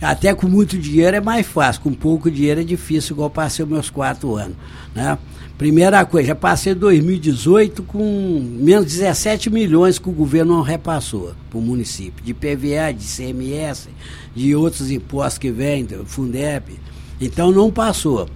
Até 0.00 0.34
com 0.34 0.48
muito 0.48 0.78
dinheiro 0.78 1.16
é 1.16 1.20
mais 1.20 1.46
fácil, 1.46 1.82
com 1.82 1.92
pouco 1.92 2.30
dinheiro 2.30 2.60
é 2.60 2.64
difícil, 2.64 3.14
igual 3.14 3.30
passei 3.30 3.64
meus 3.64 3.90
quatro 3.90 4.34
anos. 4.36 4.56
Né? 4.94 5.16
Primeira 5.56 6.04
coisa, 6.04 6.28
já 6.28 6.34
passei 6.34 6.74
2018 6.74 7.82
com 7.84 8.40
menos 8.60 8.84
17 8.92 9.48
milhões 9.48 9.98
que 9.98 10.08
o 10.08 10.12
governo 10.12 10.56
não 10.56 10.62
repassou 10.62 11.32
para 11.48 11.58
o 11.58 11.62
município, 11.62 12.22
de 12.22 12.34
PVA, 12.34 12.92
de 12.92 13.04
CMS, 13.04 13.88
de 14.34 14.54
outros 14.54 14.90
impostos 14.90 15.38
que 15.38 15.50
vêm, 15.50 15.84
do 15.86 16.04
Fundeb. 16.04 16.78
Então 17.18 17.50
não 17.50 17.70
passou. 17.70 18.28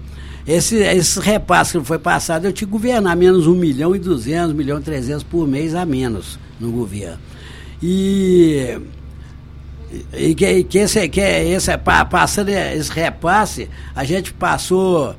Esse, 0.46 0.76
esse 0.76 1.20
repasse 1.20 1.79
que 1.79 1.85
foi 1.85 1.98
passado, 1.98 2.46
eu 2.46 2.53
tinha 2.53 2.66
que 2.66 2.72
governar 2.72 3.16
menos 3.16 3.46
1 3.46 3.55
milhão 3.55 3.94
e 3.94 3.98
200, 3.98 4.53
1 4.53 4.55
milhão 4.55 4.79
e 4.79 4.83
300 4.83 5.22
por 5.22 5.46
mês 5.46 5.74
a 5.74 5.85
menos 5.85 6.38
no 6.59 6.70
governo. 6.70 7.18
E, 7.83 8.79
e 10.12 10.35
que, 10.35 10.64
que, 10.64 10.79
esse, 10.79 11.09
que 11.09 11.20
esse, 11.20 11.70
passando 11.79 12.48
esse 12.48 12.90
repasse, 12.90 13.68
a 13.94 14.05
gente 14.05 14.33
passou 14.33 15.14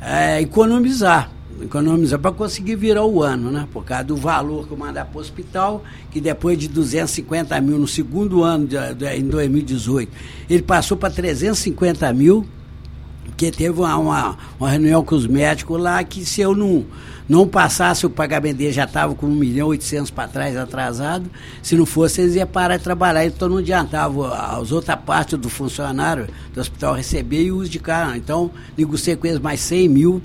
a 0.00 0.20
é, 0.20 0.40
economizar. 0.40 1.30
Economizar 1.62 2.18
para 2.18 2.32
conseguir 2.32 2.74
virar 2.74 3.04
o 3.04 3.22
ano, 3.22 3.50
né? 3.50 3.68
Por 3.72 3.84
causa 3.84 4.04
do 4.04 4.16
valor 4.16 4.66
que 4.66 4.72
eu 4.72 4.76
mandar 4.76 5.04
para 5.04 5.18
o 5.18 5.20
hospital, 5.20 5.84
que 6.10 6.20
depois 6.20 6.58
de 6.58 6.68
250 6.68 7.58
mil 7.60 7.78
no 7.78 7.86
segundo 7.86 8.42
ano, 8.42 8.66
de, 8.66 8.94
de, 8.94 9.06
em 9.16 9.28
2018, 9.28 10.10
ele 10.50 10.62
passou 10.62 10.96
para 10.96 11.10
350 11.10 12.12
mil 12.12 12.44
porque 13.44 13.50
teve 13.50 13.78
uma, 13.78 13.96
uma, 13.98 14.38
uma, 14.58 14.70
reunião 14.70 15.04
com 15.04 15.14
os 15.14 15.26
médicos 15.26 15.78
lá 15.80 16.02
que 16.02 16.24
se 16.24 16.40
eu 16.40 16.54
não, 16.54 16.84
não 17.28 17.46
passasse 17.46 18.06
o 18.06 18.10
pagamento 18.10 18.56
dele 18.56 18.72
já 18.72 18.84
estava 18.84 19.14
com 19.14 19.26
1 19.26 19.30
milhão 19.34 19.66
e 19.68 19.76
800 19.76 20.10
para 20.10 20.28
trás 20.28 20.56
atrasado, 20.56 21.30
se 21.62 21.76
não 21.76 21.84
fosse 21.84 22.22
eles 22.22 22.36
iam 22.36 22.46
parar 22.46 22.78
de 22.78 22.84
trabalhar, 22.84 23.26
então 23.26 23.48
não 23.48 23.58
adiantava 23.58 24.34
as 24.58 24.72
outras 24.72 24.98
partes 25.00 25.38
do 25.38 25.50
funcionário 25.50 26.28
do 26.54 26.60
hospital 26.60 26.94
receber 26.94 27.42
e 27.42 27.52
uso 27.52 27.68
de 27.68 27.78
carro. 27.78 28.16
Então 28.16 28.50
negociei 28.78 29.16
com 29.16 29.26
eles 29.26 29.40
mais 29.40 29.60
100 29.60 29.88
mil, 29.88 30.22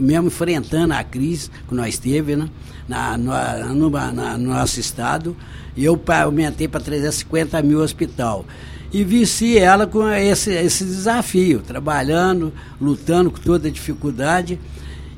mesmo 0.00 0.28
enfrentando 0.28 0.94
a 0.94 1.04
crise 1.04 1.50
que 1.68 1.74
nós 1.74 1.98
teve 1.98 2.34
né, 2.34 2.48
na, 2.88 3.18
no, 3.18 3.74
no, 3.74 3.90
na, 3.90 4.38
no 4.38 4.54
nosso 4.54 4.80
estado, 4.80 5.36
e 5.76 5.84
eu 5.84 6.00
aumentei 6.24 6.66
para 6.66 6.80
350 6.80 7.60
mil 7.62 7.80
hospital 7.80 8.46
e 8.92 9.04
venci 9.04 9.56
ela 9.56 9.86
com 9.86 10.08
esse, 10.08 10.52
esse 10.52 10.84
desafio, 10.84 11.60
trabalhando, 11.60 12.52
lutando 12.80 13.30
com 13.30 13.38
toda 13.38 13.68
a 13.68 13.70
dificuldade 13.70 14.58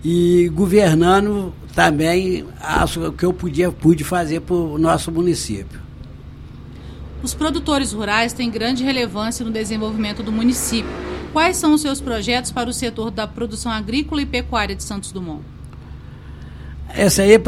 e 0.04 0.50
governando 0.52 1.54
também 1.74 2.44
o 3.06 3.12
que 3.12 3.24
eu 3.24 3.32
podia, 3.32 3.70
pude 3.72 4.04
fazer 4.04 4.40
para 4.40 4.54
o 4.54 4.78
nosso 4.78 5.10
município. 5.10 5.80
Os 7.22 7.32
produtores 7.32 7.92
rurais 7.92 8.32
têm 8.32 8.50
grande 8.50 8.82
relevância 8.82 9.44
no 9.44 9.50
desenvolvimento 9.50 10.22
do 10.22 10.32
município. 10.32 10.90
Quais 11.32 11.56
são 11.56 11.72
os 11.72 11.80
seus 11.80 12.00
projetos 12.00 12.50
para 12.50 12.68
o 12.68 12.72
setor 12.72 13.10
da 13.10 13.26
produção 13.26 13.70
agrícola 13.70 14.20
e 14.20 14.26
pecuária 14.26 14.74
de 14.74 14.82
Santos 14.82 15.12
Dumont? 15.12 15.42
Essa 16.94 17.22
aí, 17.22 17.40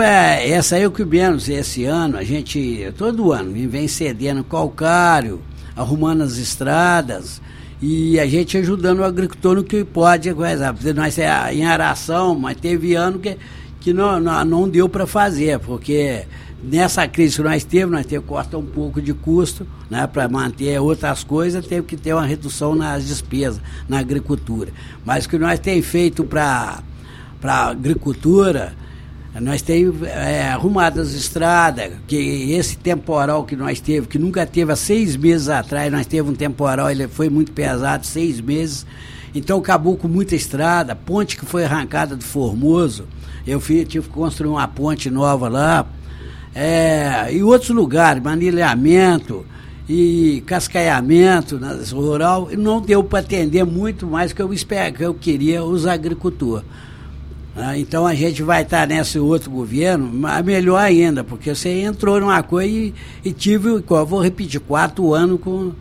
essa 0.49 0.77
aí 0.77 0.83
é 0.83 0.87
o 0.87 0.91
que 0.91 1.05
menos 1.05 1.51
esse 1.51 1.85
ano, 1.85 2.17
a 2.17 2.25
gente, 2.25 2.91
todo 2.97 3.31
ano, 3.31 3.53
vem 3.69 3.87
cedendo 3.87 4.43
calcário, 4.43 5.43
arrumando 5.77 6.23
as 6.23 6.37
estradas 6.37 7.41
e 7.81 8.19
a 8.19 8.27
gente 8.27 8.57
ajudando 8.57 9.01
o 9.01 9.05
agricultor 9.05 9.57
no 9.57 9.65
que 9.65 9.85
pode. 9.85 10.33
Nós 10.95 11.19
é 11.19 11.53
em 11.53 11.65
aração, 11.65 12.35
mas 12.35 12.57
teve 12.57 12.95
ano 12.95 13.19
que, 13.19 13.37
que 13.81 13.93
não, 13.93 14.19
não, 14.21 14.45
não 14.45 14.69
deu 14.69 14.89
para 14.89 15.07
fazer, 15.07 15.59
porque 15.59 16.25
nessa 16.63 17.07
crise 17.07 17.37
que 17.37 17.43
nós 17.43 17.65
teve, 17.65 17.91
nós 17.91 18.07
teve 18.07 18.23
que 18.23 18.29
cortar 18.29 18.57
um 18.57 18.65
pouco 18.65 19.03
de 19.03 19.13
custo 19.13 19.67
né, 19.91 20.07
para 20.07 20.29
manter 20.29 20.81
outras 20.81 21.23
coisas, 21.23 21.67
teve 21.67 21.87
que 21.87 21.97
ter 21.97 22.15
uma 22.15 22.25
redução 22.25 22.75
nas 22.75 23.07
despesas 23.07 23.61
na 23.89 23.99
agricultura. 23.99 24.73
Mas 25.05 25.27
o 25.27 25.29
que 25.29 25.39
nós 25.39 25.59
temos 25.59 25.87
feito 25.87 26.25
para 26.25 26.83
a 27.43 27.69
agricultura 27.69 28.75
nós 29.41 29.63
temos 29.63 30.07
é, 30.07 30.49
arrumado 30.49 31.01
as 31.01 31.13
estradas, 31.13 31.93
que 32.07 32.53
esse 32.53 32.77
temporal 32.77 33.45
que 33.45 33.57
nós 33.57 33.81
teve, 33.81 34.07
que 34.07 34.19
nunca 34.19 34.47
teve 34.47 34.73
há 34.73 34.77
seis 34.77 35.17
meses 35.17 35.49
atrás, 35.49 35.91
nós 35.91 36.07
teve 36.07 36.31
um 36.31 36.35
temporal, 36.35 36.89
ele 36.89 37.09
foi 37.09 37.29
muito 37.29 37.51
pesado, 37.51 38.07
seis 38.07 38.41
meses. 38.41 38.87
Então 39.35 39.59
acabou 39.59 39.97
com 39.97 40.07
muita 40.07 40.37
estrada, 40.37 40.95
ponte 40.95 41.37
que 41.37 41.45
foi 41.45 41.65
arrancada 41.65 42.15
do 42.15 42.23
Formoso. 42.23 43.07
Eu 43.45 43.61
fiz, 43.61 43.89
tive 43.89 44.07
que 44.07 44.15
construir 44.15 44.51
uma 44.51 44.69
ponte 44.69 45.11
nova 45.11 45.49
lá. 45.49 45.85
É, 46.55 47.33
e 47.33 47.43
outros 47.43 47.71
lugares, 47.71 48.23
manilhamento 48.23 49.45
e 49.89 50.45
cascaiamento 50.47 51.59
rural, 51.93 52.49
não 52.57 52.81
deu 52.81 53.03
para 53.03 53.19
atender 53.19 53.65
muito 53.65 54.07
mais 54.07 54.33
que 54.33 54.41
eu, 54.41 54.49
que 54.49 55.05
eu 55.05 55.15
queria 55.15 55.65
os 55.65 55.85
agricultores. 55.85 56.65
Ah, 57.57 57.79
então 57.79 58.05
a 58.05 58.15
gente 58.15 58.43
vai 58.43 58.63
estar 58.63 58.87
nesse 58.87 59.17
outro 59.17 59.49
governo, 59.49 60.11
mas 60.13 60.45
melhor 60.45 60.79
ainda, 60.79 61.23
porque 61.23 61.55
você 61.55 61.83
entrou 61.83 62.19
numa 62.19 62.43
coisa 62.43 62.69
e, 62.69 62.95
e 63.25 63.33
tive, 63.33 63.81
vou 63.81 64.21
repetir, 64.21 64.59
quatro 64.61 65.15
anos 65.15 65.41
com 65.41 65.73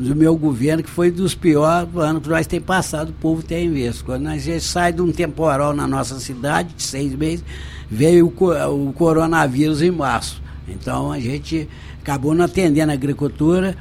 o 0.00 0.14
meu 0.14 0.34
governo, 0.36 0.82
que 0.82 0.88
foi 0.88 1.10
dos 1.10 1.34
piores 1.34 1.88
anos 1.96 2.22
que 2.22 2.28
nós 2.30 2.46
temos 2.46 2.64
passado, 2.64 3.10
o 3.10 3.12
povo 3.12 3.42
tem 3.42 3.70
visto. 3.70 4.06
Quando 4.06 4.26
a 4.28 4.38
gente 4.38 4.62
sai 4.62 4.90
de 4.90 5.02
um 5.02 5.12
temporal 5.12 5.74
na 5.74 5.86
nossa 5.86 6.18
cidade, 6.18 6.72
de 6.74 6.82
seis 6.82 7.14
meses, 7.14 7.44
veio 7.90 8.32
o, 8.34 8.88
o 8.88 8.92
coronavírus 8.94 9.82
em 9.82 9.90
março. 9.90 10.40
Então 10.66 11.12
a 11.12 11.20
gente 11.20 11.68
acabou 12.00 12.34
não 12.34 12.46
atendendo 12.46 12.90
a 12.90 12.94
agricultura 12.94 13.76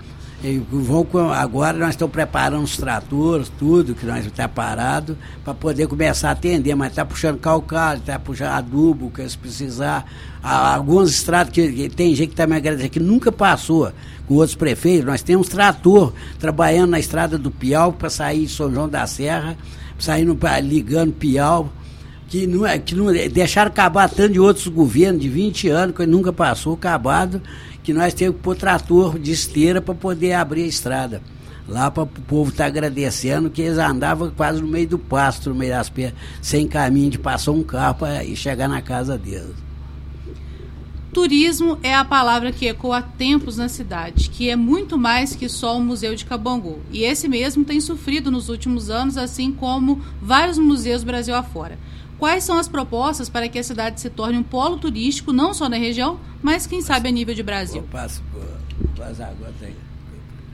vão, 0.69 1.31
agora 1.31 1.77
nós 1.77 1.89
estamos 1.89 2.11
preparando 2.11 2.63
os 2.63 2.77
tratores, 2.77 3.51
tudo 3.57 3.95
que 3.95 4.05
nós 4.05 4.25
está 4.25 4.47
parado, 4.47 5.17
para 5.43 5.53
poder 5.53 5.87
começar 5.87 6.29
a 6.29 6.31
atender, 6.31 6.75
mas 6.75 6.89
está 6.89 7.03
puxando 7.03 7.39
calcário, 7.39 7.99
está 7.99 8.19
puxando 8.19 8.49
adubo, 8.49 9.09
que 9.09 9.27
se 9.27 9.37
precisar. 9.37 10.05
Há 10.43 10.75
alguns 10.75 11.09
estrados 11.09 11.51
que, 11.51 11.71
que, 11.71 11.89
tem 11.89 12.13
gente 12.13 12.27
que 12.27 12.33
está 12.33 12.45
me 12.45 12.55
agradecendo 12.55 12.91
que 12.91 12.99
nunca 12.99 13.31
passou 13.31 13.91
com 14.27 14.35
outros 14.35 14.55
prefeitos. 14.55 15.05
Nós 15.05 15.23
temos 15.23 15.49
trator 15.49 16.13
trabalhando 16.39 16.91
na 16.91 16.99
estrada 16.99 17.37
do 17.37 17.49
Piau 17.49 17.91
para 17.91 18.09
sair 18.09 18.45
de 18.45 18.51
São 18.51 18.71
João 18.71 18.87
da 18.87 19.07
Serra, 19.07 19.57
saindo 19.97 20.37
ligando 20.61 21.13
Piau 21.13 21.71
que 22.27 22.45
não, 22.45 22.65
é, 22.65 22.77
que 22.77 22.93
não 22.93 23.07
deixaram 23.31 23.69
acabar 23.69 24.09
tanto 24.09 24.33
de 24.33 24.39
outros 24.39 24.67
governos 24.67 25.21
de 25.21 25.29
20 25.29 25.69
anos, 25.69 25.95
que 25.95 26.05
nunca 26.05 26.33
passou, 26.33 26.73
acabado, 26.73 27.41
que 27.87 27.93
nós 27.93 28.13
temos 28.13 28.35
que 28.35 28.41
pôr 28.41 28.57
trator 28.57 29.17
de 29.17 29.31
esteira 29.31 29.81
para 29.81 29.95
poder 29.95 30.33
abrir 30.33 30.63
a 30.63 30.67
estrada. 30.67 31.21
Lá 31.65 31.89
para 31.89 32.03
o 32.03 32.07
povo 32.07 32.51
estar 32.51 32.65
tá 32.65 32.67
agradecendo 32.67 33.49
que 33.49 33.61
eles 33.61 33.77
andavam 33.77 34.29
quase 34.29 34.61
no 34.61 34.67
meio 34.67 34.89
do 34.89 34.99
pasto, 34.99 35.51
no 35.51 35.55
meio 35.55 35.71
das 35.71 35.87
pedras, 35.87 36.19
sem 36.41 36.67
caminho 36.67 37.11
de 37.11 37.17
passar 37.17 37.51
um 37.51 37.63
carro 37.63 37.95
para 37.95 38.25
chegar 38.35 38.67
na 38.67 38.81
casa 38.81 39.17
deles. 39.17 39.55
Turismo 41.13 41.77
é 41.81 41.95
a 41.95 42.03
palavra 42.03 42.51
que 42.51 42.67
ecoa 42.67 42.97
há 42.97 43.01
tempos 43.01 43.55
na 43.55 43.69
cidade, 43.69 44.29
que 44.31 44.49
é 44.49 44.57
muito 44.57 44.97
mais 44.97 45.33
que 45.33 45.47
só 45.47 45.77
o 45.77 45.81
Museu 45.81 46.13
de 46.13 46.25
Cabangu. 46.25 46.81
E 46.91 47.03
esse 47.03 47.29
mesmo 47.29 47.63
tem 47.63 47.79
sofrido 47.79 48.29
nos 48.29 48.49
últimos 48.49 48.89
anos, 48.89 49.15
assim 49.15 49.53
como 49.53 50.01
vários 50.21 50.57
museus 50.57 51.05
Brasil 51.05 51.33
afora. 51.33 51.79
Quais 52.19 52.43
são 52.43 52.57
as 52.57 52.67
propostas 52.67 53.29
para 53.29 53.47
que 53.47 53.59
a 53.59 53.63
cidade 53.63 54.01
se 54.01 54.09
torne 54.09 54.37
um 54.37 54.43
polo 54.43 54.77
turístico, 54.77 55.31
não 55.31 55.53
só 55.53 55.69
na 55.69 55.77
região, 55.77 56.19
mas 56.41 56.65
quem 56.65 56.81
sabe 56.81 57.09
a 57.09 57.11
nível 57.11 57.35
de 57.35 57.43
Brasil? 57.43 57.83
Passo, 57.91 58.23
passo 58.95 59.21
agora 59.21 59.53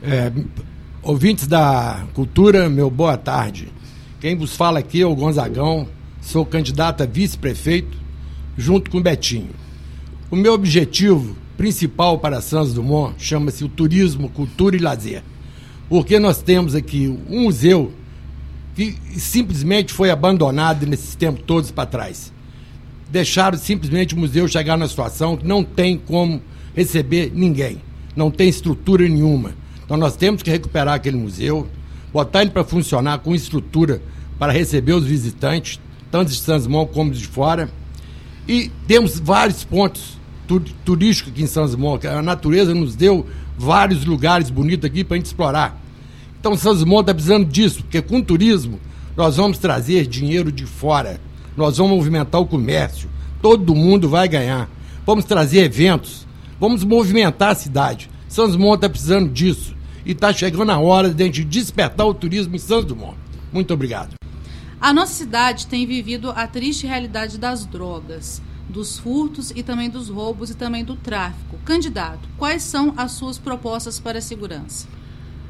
é, 0.06 0.30
ouvintes 1.02 1.48
da 1.48 2.06
cultura, 2.14 2.68
meu 2.68 2.90
boa 2.90 3.18
tarde. 3.18 3.72
Quem 4.20 4.36
vos 4.36 4.54
fala 4.54 4.80
aqui 4.80 5.02
é 5.02 5.06
o 5.06 5.16
Gonzagão, 5.16 5.88
sou 6.22 6.46
candidato 6.46 7.04
a 7.04 7.06
vice-prefeito, 7.06 7.98
junto 8.58 8.92
com 8.92 8.98
o 8.98 9.02
Betinho. 9.02 9.52
O 10.30 10.36
meu 10.36 10.54
objetivo 10.54 11.38
principal 11.56 12.20
para 12.20 12.42
Santos 12.42 12.74
Dumont 12.74 13.16
chama-se 13.18 13.64
o 13.64 13.70
turismo, 13.70 14.28
cultura 14.28 14.76
e 14.76 14.80
lazer. 14.80 15.24
Porque 15.88 16.20
nós 16.20 16.42
temos 16.42 16.76
aqui 16.76 17.08
um 17.30 17.44
museu 17.44 17.94
que 18.76 18.98
simplesmente 19.18 19.94
foi 19.94 20.10
abandonado 20.10 20.86
nesses 20.86 21.16
tempos 21.16 21.44
todos 21.46 21.72
para 21.72 21.86
trás. 21.86 22.34
Deixaram 23.10 23.58
simplesmente 23.58 24.16
o 24.16 24.18
museu 24.18 24.48
chegar 24.48 24.78
na 24.78 24.88
situação 24.88 25.38
que 25.38 25.46
não 25.46 25.64
tem 25.64 25.98
como 25.98 26.42
receber 26.76 27.32
ninguém, 27.34 27.82
não 28.16 28.32
tem 28.32 28.50
estrutura 28.50 29.08
nenhuma. 29.08 29.52
Então 29.86 29.98
nós 29.98 30.16
temos 30.16 30.42
que 30.42 30.50
recuperar 30.50 30.96
aquele 30.96 31.18
museu, 31.18 31.68
botar 32.12 32.42
ele 32.42 32.52
para 32.52 32.64
funcionar 32.64 33.20
com 33.20 33.36
estrutura 33.36 34.02
para 34.40 34.52
receber 34.52 34.94
os 34.94 35.06
visitantes, 35.06 35.80
tanto 36.12 36.30
de 36.32 36.38
Sanzimão 36.38 36.86
como 36.86 37.12
de 37.12 37.28
fora. 37.28 37.70
E 38.48 38.72
temos 38.88 39.20
vários 39.20 39.64
pontos 39.64 40.18
turísticos 40.84 41.32
aqui 41.32 41.44
em 41.44 41.48
Sanzimão, 41.48 41.98
que 41.98 42.08
a 42.08 42.22
natureza 42.22 42.74
nos 42.74 42.96
deu 42.96 43.26
vários 43.58 44.06
lugares 44.06 44.50
bonitos 44.50 44.86
aqui 44.86 45.04
para 45.04 45.16
a 45.16 45.18
gente 45.18 45.28
explorar. 45.28 45.83
Então, 46.44 46.58
São 46.58 46.76
Simão 46.76 47.00
está 47.00 47.14
precisando 47.14 47.46
disso, 47.46 47.84
porque 47.84 48.02
com 48.02 48.18
o 48.18 48.22
turismo 48.22 48.78
nós 49.16 49.38
vamos 49.38 49.58
trazer 49.58 50.06
dinheiro 50.06 50.52
de 50.52 50.66
fora, 50.66 51.18
nós 51.56 51.78
vamos 51.78 51.96
movimentar 51.96 52.42
o 52.42 52.46
comércio, 52.46 53.10
todo 53.42 53.74
mundo 53.74 54.10
vai 54.10 54.28
ganhar. 54.28 54.70
Vamos 55.06 55.24
trazer 55.24 55.60
eventos, 55.60 56.28
vamos 56.60 56.84
movimentar 56.84 57.52
a 57.52 57.56
cidade. 57.56 58.10
São 58.28 58.52
Simão 58.52 58.74
está 58.74 58.90
precisando 58.90 59.32
disso. 59.32 59.74
e 60.06 60.12
está 60.12 60.34
chegando 60.34 60.70
a 60.70 60.80
hora 60.80 61.14
de 61.14 61.24
a 61.24 61.26
gente 61.28 61.46
despertar 61.46 62.06
o 62.06 62.14
turismo 62.14 62.54
em 62.58 62.60
Santos 62.60 62.88
Dumont. 62.88 63.16
Muito 63.54 63.74
obrigado. 63.74 64.16
A 64.82 64.92
nossa 64.92 65.14
cidade 65.14 65.66
tem 65.68 65.88
vivido 65.88 66.30
a 66.30 66.46
triste 66.46 66.86
realidade 66.86 67.38
das 67.38 67.66
drogas, 67.66 68.42
dos 68.68 69.00
furtos 69.00 69.54
e 69.56 69.64
também 69.64 69.90
dos 69.90 70.10
roubos 70.10 70.50
e 70.50 70.56
também 70.56 70.84
do 70.84 70.98
tráfico. 70.98 71.58
Candidato, 71.64 72.28
quais 72.38 72.64
são 72.64 72.94
as 72.98 73.14
suas 73.14 73.38
propostas 73.38 73.98
para 73.98 74.18
a 74.18 74.22
segurança? 74.22 74.90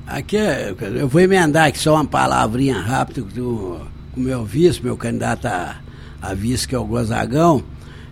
Aqui, 0.06 0.36
eu 0.36 1.08
vou 1.08 1.22
emendar 1.22 1.68
aqui 1.68 1.80
só 1.80 1.96
uma 1.96 2.06
palavrinha 2.06 2.78
rápida 2.78 3.22
do 3.22 3.80
o 4.16 4.20
meu 4.20 4.44
vice, 4.44 4.84
meu 4.84 4.98
candidato 4.98 5.48
a, 5.48 5.78
a 6.22 6.34
vice, 6.34 6.68
que 6.68 6.76
é 6.76 6.78
o 6.78 6.84
Gozagão, 6.84 7.64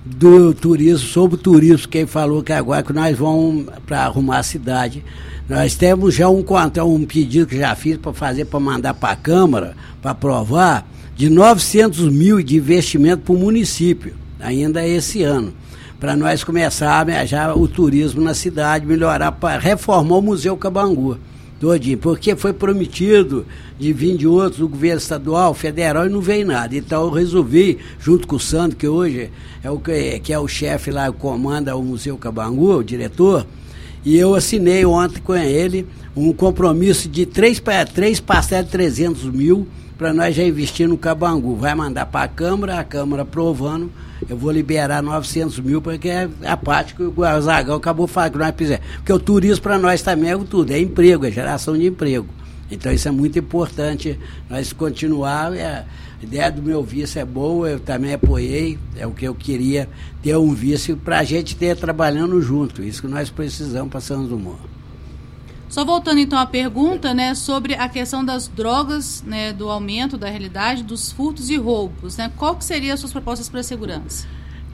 do 0.04 0.54
turismo, 0.54 1.06
sobre 1.06 1.36
o 1.36 1.38
turismo, 1.38 1.90
quem 1.90 2.08
falou 2.08 2.42
que 2.42 2.54
agora 2.54 2.82
que 2.82 2.94
nós 2.94 3.16
vamos 3.18 3.66
para 3.86 4.06
arrumar 4.06 4.40
a 4.40 4.44
cidade. 4.44 5.04
Nós 5.48 5.76
temos 5.76 6.16
já 6.16 6.30
um, 6.30 6.44
um 6.88 7.06
pedido 7.06 7.46
que 7.46 7.58
já 7.58 7.76
fiz 7.76 7.98
para 7.98 8.14
fazer, 8.14 8.46
para 8.46 8.60
mandar 8.60 8.94
para 8.94 9.12
a 9.12 9.16
Câmara, 9.16 9.76
para 10.02 10.12
aprovar, 10.12 10.88
de 11.16 11.30
900 11.30 12.08
mil 12.08 12.42
de 12.42 12.56
investimento 12.56 13.24
para 13.24 13.36
o 13.36 13.38
município, 13.38 14.16
ainda 14.40 14.88
esse 14.88 15.24
ano. 15.24 15.54
Para 16.00 16.16
nós 16.16 16.44
começarmos 16.44 17.30
já 17.30 17.54
o 17.54 17.68
turismo 17.68 18.22
na 18.22 18.34
cidade, 18.34 18.88
melhorar, 18.88 19.34
para 19.34 19.60
reformar 19.60 20.18
o 20.18 20.22
Museu 20.22 20.56
Cabangu 20.56 21.20
todinho, 21.62 22.00
porque 22.00 22.36
foi 22.36 22.52
prometido 22.52 23.46
de 23.80 23.94
vir 23.94 24.18
de 24.18 24.26
outros, 24.26 24.58
do 24.58 24.68
governo 24.68 24.98
estadual, 24.98 25.54
federal, 25.54 26.08
e 26.08 26.10
não 26.10 26.20
veio 26.20 26.48
nada. 26.48 26.76
Então 26.76 27.04
eu 27.04 27.12
resolvi, 27.12 27.78
junto 28.00 28.28
com 28.28 28.36
o 28.36 28.40
Sandro, 28.40 28.76
que 28.76 28.88
hoje 28.88 29.30
é 29.64 29.70
o, 29.70 29.80
que 29.80 30.34
é 30.34 30.40
o 30.40 30.48
chefe 30.48 30.90
lá, 30.90 31.12
comanda 31.12 31.76
o 31.76 31.84
Museu 31.84 32.18
Cabangu, 32.18 32.78
o 32.78 32.84
diretor, 32.84 33.46
e 34.04 34.18
eu 34.18 34.34
assinei 34.34 34.84
ontem 34.84 35.22
com 35.22 35.36
ele 35.36 35.88
um 36.16 36.34
compromisso 36.34 37.08
de 37.08 37.28
três, 37.28 37.62
três 37.94 38.20
parcelas 38.20 38.66
de 38.66 38.72
300 38.72 39.26
mil 39.26 39.68
para 40.00 40.12
nós 40.12 40.36
já 40.36 40.44
investir 40.44 40.90
no 40.90 40.98
Cabangu. 40.98 41.56
Vai 41.56 41.76
mandar 41.76 42.08
para 42.08 42.26
a 42.26 42.28
Câmara, 42.28 42.80
a 42.80 42.84
Câmara 42.84 43.22
aprovando, 43.22 43.92
eu 44.30 44.38
vou 44.38 44.52
liberar 44.52 45.02
900 45.02 45.60
mil, 45.60 45.82
porque 45.82 46.10
é 46.10 46.30
a 46.44 46.56
parte 46.56 46.96
que 46.96 47.04
o 47.04 47.42
Zagão 47.42 47.76
acabou 47.76 48.08
falando 48.08 48.34
que 48.34 48.38
nós 48.38 48.54
fizemos. 48.56 48.86
Porque 48.98 49.14
o 49.14 49.20
turismo 49.20 49.64
para 49.64 49.78
nós 49.78 50.02
também 50.02 50.32
é 50.32 50.38
tudo, 50.38 50.72
é 50.72 50.80
emprego, 50.80 51.26
é 51.26 51.32
geração 51.32 51.78
de 51.78 51.88
emprego. 51.88 52.28
Então 52.70 52.92
isso 52.92 53.08
é 53.08 53.12
muito 53.12 53.38
importante 53.38 54.18
nós 54.50 54.72
continuar. 54.72 55.54
É, 55.54 55.86
a 56.22 56.24
ideia 56.24 56.52
do 56.52 56.62
meu 56.62 56.84
vice 56.84 57.20
é 57.20 57.26
boa, 57.26 57.70
eu 57.70 57.80
também 57.80 58.14
apoiei, 58.14 58.78
é 58.96 59.06
o 59.06 59.12
que 59.12 59.28
eu 59.28 59.36
queria, 59.36 59.90
ter 60.22 60.38
um 60.38 60.54
vice 60.54 60.94
para 60.94 61.20
a 61.20 61.24
gente 61.24 61.56
ter 61.56 61.76
trabalhando 61.76 62.40
junto. 62.42 62.82
Isso 62.84 63.02
que 63.02 63.08
nós 63.08 63.30
precisamos 63.30 63.90
para 63.90 64.00
São 64.00 64.26
Dumont. 64.26 64.71
Só 65.72 65.86
voltando 65.86 66.20
então 66.20 66.38
à 66.38 66.46
pergunta, 66.46 67.14
né, 67.14 67.34
sobre 67.34 67.76
a 67.76 67.88
questão 67.88 68.26
das 68.26 68.46
drogas, 68.46 69.24
né, 69.26 69.54
do 69.54 69.70
aumento 69.70 70.18
da 70.18 70.30
realidade, 70.30 70.84
dos 70.84 71.14
furtos 71.14 71.50
e 71.50 71.56
roubos, 71.56 72.18
né? 72.18 72.30
Qual 72.36 72.58
que 72.58 72.66
seriam 72.66 72.94
as 72.94 73.00
suas 73.00 73.14
propostas 73.14 73.48
para 73.48 73.62
a 73.62 73.64
segurança? 73.64 74.28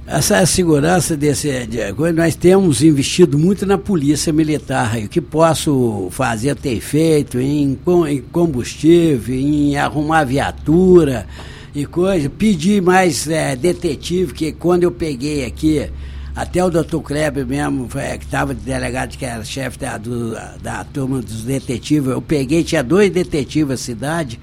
Essa 0.07 0.43
segurança 0.47 1.15
desse 1.15 1.67
de, 1.67 1.79
nós 2.13 2.33
temos 2.33 2.81
investido 2.81 3.37
muito 3.37 3.63
na 3.63 3.77
polícia 3.77 4.33
militar. 4.33 4.97
O 4.97 5.07
que 5.07 5.21
posso 5.21 6.07
fazer, 6.09 6.55
ter 6.55 6.81
feito 6.81 7.39
em, 7.39 7.77
em 8.07 8.21
combustível, 8.21 9.35
em 9.35 9.77
arrumar 9.77 10.23
viatura 10.23 11.27
e 11.75 11.85
coisa. 11.85 12.27
Pedir 12.27 12.81
mais 12.81 13.27
é, 13.27 13.55
detetive, 13.55 14.33
que 14.33 14.51
quando 14.51 14.81
eu 14.81 14.91
peguei 14.91 15.45
aqui 15.45 15.91
até 16.37 16.63
o 16.63 16.69
doutor 16.69 17.01
Kleber 17.01 17.47
mesmo, 17.47 17.87
que 17.87 18.23
estava 18.23 18.53
de 18.53 18.61
delegado, 18.61 19.17
que 19.17 19.25
era 19.25 19.43
chefe 19.43 19.79
da, 19.79 19.97
do, 19.97 20.35
da 20.61 20.83
turma 20.83 21.19
dos 21.19 21.41
detetives, 21.41 22.11
eu 22.11 22.21
peguei, 22.21 22.63
tinha 22.63 22.83
dois 22.83 23.09
detetives 23.09 23.69
na 23.71 23.77
cidade, 23.77 24.39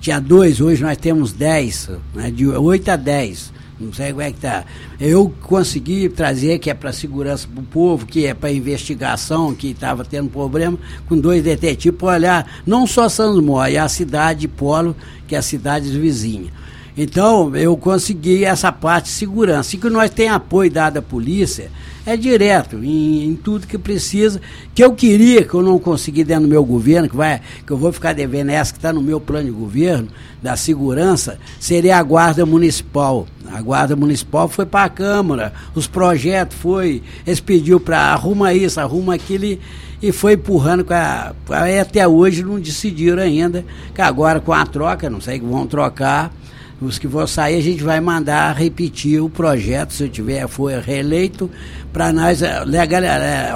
tinha 0.00 0.20
dois, 0.20 0.60
hoje 0.60 0.82
nós 0.82 0.98
temos 0.98 1.32
dez, 1.32 1.88
né, 2.12 2.32
de 2.32 2.48
oito 2.48 2.88
a 2.90 2.96
dez. 2.96 3.52
Não 3.78 3.92
sei 3.92 4.10
como 4.10 4.22
é 4.22 4.32
que 4.32 4.40
tá. 4.40 4.64
Eu 4.98 5.32
consegui 5.42 6.08
trazer, 6.08 6.58
que 6.58 6.70
é 6.70 6.74
para 6.74 6.92
segurança 6.92 7.46
do 7.46 7.62
povo, 7.62 8.06
que 8.06 8.26
é 8.26 8.34
para 8.34 8.50
investigação, 8.50 9.54
que 9.54 9.68
estava 9.68 10.04
tendo 10.04 10.30
problema, 10.30 10.76
com 11.06 11.16
dois 11.16 11.44
detetives 11.44 11.96
para 11.96 12.08
olhar 12.08 12.62
não 12.66 12.86
só 12.88 13.08
Santos 13.08 13.40
Mó, 13.40 13.64
e 13.66 13.78
a 13.78 13.86
cidade 13.88 14.48
Polo, 14.48 14.96
que 15.28 15.36
é 15.36 15.38
a 15.38 15.42
cidade 15.42 15.90
vizinha. 15.90 16.50
Então, 16.96 17.54
eu 17.54 17.76
consegui 17.76 18.44
essa 18.44 18.72
parte 18.72 19.06
de 19.06 19.10
segurança. 19.10 19.76
E 19.76 19.78
que 19.78 19.90
nós 19.90 20.10
temos 20.10 20.36
apoio 20.36 20.70
dado 20.70 20.96
à 20.96 21.02
polícia, 21.02 21.70
é 22.06 22.16
direto, 22.16 22.82
em, 22.82 23.24
em, 23.24 23.34
tudo 23.34 23.66
que 23.66 23.76
precisa, 23.76 24.40
que 24.74 24.82
eu 24.82 24.92
queria, 24.94 25.44
que 25.44 25.52
eu 25.52 25.62
não 25.62 25.78
consegui 25.78 26.24
dentro 26.24 26.44
do 26.44 26.48
meu 26.48 26.64
governo, 26.64 27.08
que, 27.08 27.16
vai, 27.16 27.42
que 27.66 27.70
eu 27.72 27.76
vou 27.76 27.92
ficar 27.92 28.14
devendo 28.14 28.50
essa 28.50 28.72
que 28.72 28.78
está 28.78 28.92
no 28.92 29.02
meu 29.02 29.20
plano 29.20 29.46
de 29.46 29.50
governo, 29.50 30.08
da 30.40 30.56
segurança, 30.56 31.38
seria 31.58 31.98
a 31.98 32.02
Guarda 32.02 32.46
Municipal. 32.46 33.26
A 33.52 33.60
Guarda 33.60 33.96
Municipal 33.96 34.48
foi 34.48 34.64
para 34.64 34.84
a 34.84 34.88
Câmara, 34.88 35.52
os 35.74 35.88
projetos 35.88 36.56
foi, 36.56 37.02
eles 37.26 37.40
pediu 37.40 37.80
para 37.80 37.98
arruma 37.98 38.54
isso, 38.54 38.80
arruma 38.80 39.14
aquilo 39.14 39.58
e 40.00 40.12
foi 40.12 40.34
empurrando 40.34 40.84
com 40.84 40.94
a, 40.94 41.34
até 41.80 42.06
hoje 42.06 42.44
não 42.44 42.60
decidiram 42.60 43.22
ainda, 43.22 43.64
que 43.94 44.00
agora 44.00 44.40
com 44.40 44.52
a 44.52 44.64
troca, 44.64 45.10
não 45.10 45.20
sei 45.20 45.40
que 45.40 45.44
vão 45.44 45.66
trocar, 45.66 46.32
os 46.80 46.98
que 46.98 47.06
vão 47.06 47.26
sair, 47.26 47.56
a 47.56 47.62
gente 47.62 47.82
vai 47.82 48.00
mandar 48.00 48.54
repetir 48.54 49.22
o 49.22 49.30
projeto, 49.30 49.94
se 49.94 50.04
eu 50.04 50.08
tiver, 50.08 50.46
for 50.46 50.72
reeleito, 50.72 51.50
para 51.92 52.12
nós 52.12 52.42
eh, 52.42 52.64
legal, 52.64 53.02
é, 53.02 53.54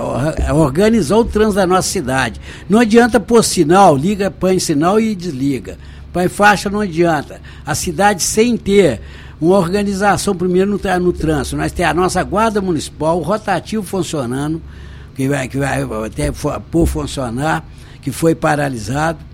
organizar 0.52 1.16
o 1.16 1.24
trânsito 1.24 1.56
da 1.56 1.66
nossa 1.66 1.88
cidade. 1.88 2.40
Não 2.68 2.78
adianta 2.78 3.20
pôr 3.20 3.44
sinal, 3.44 3.94
liga, 3.94 4.30
põe 4.30 4.58
sinal 4.58 4.98
e 4.98 5.14
desliga. 5.14 5.76
Põe 6.12 6.28
faixa, 6.28 6.70
não 6.70 6.80
adianta. 6.80 7.40
A 7.64 7.74
cidade 7.74 8.22
sem 8.22 8.56
ter 8.56 9.00
uma 9.38 9.56
organização, 9.56 10.34
primeiro, 10.34 10.70
no, 10.70 11.00
no 11.00 11.12
trânsito. 11.12 11.56
Nós 11.56 11.72
temos 11.72 11.90
a 11.90 11.94
nossa 11.94 12.22
guarda 12.22 12.60
municipal, 12.60 13.18
o 13.18 13.22
rotativo 13.22 13.82
funcionando, 13.82 14.62
que 15.14 15.28
vai, 15.28 15.46
que 15.46 15.58
vai 15.58 15.82
até 16.06 16.32
por 16.70 16.86
funcionar, 16.86 17.64
que 18.00 18.10
foi 18.10 18.34
paralisado 18.34 19.29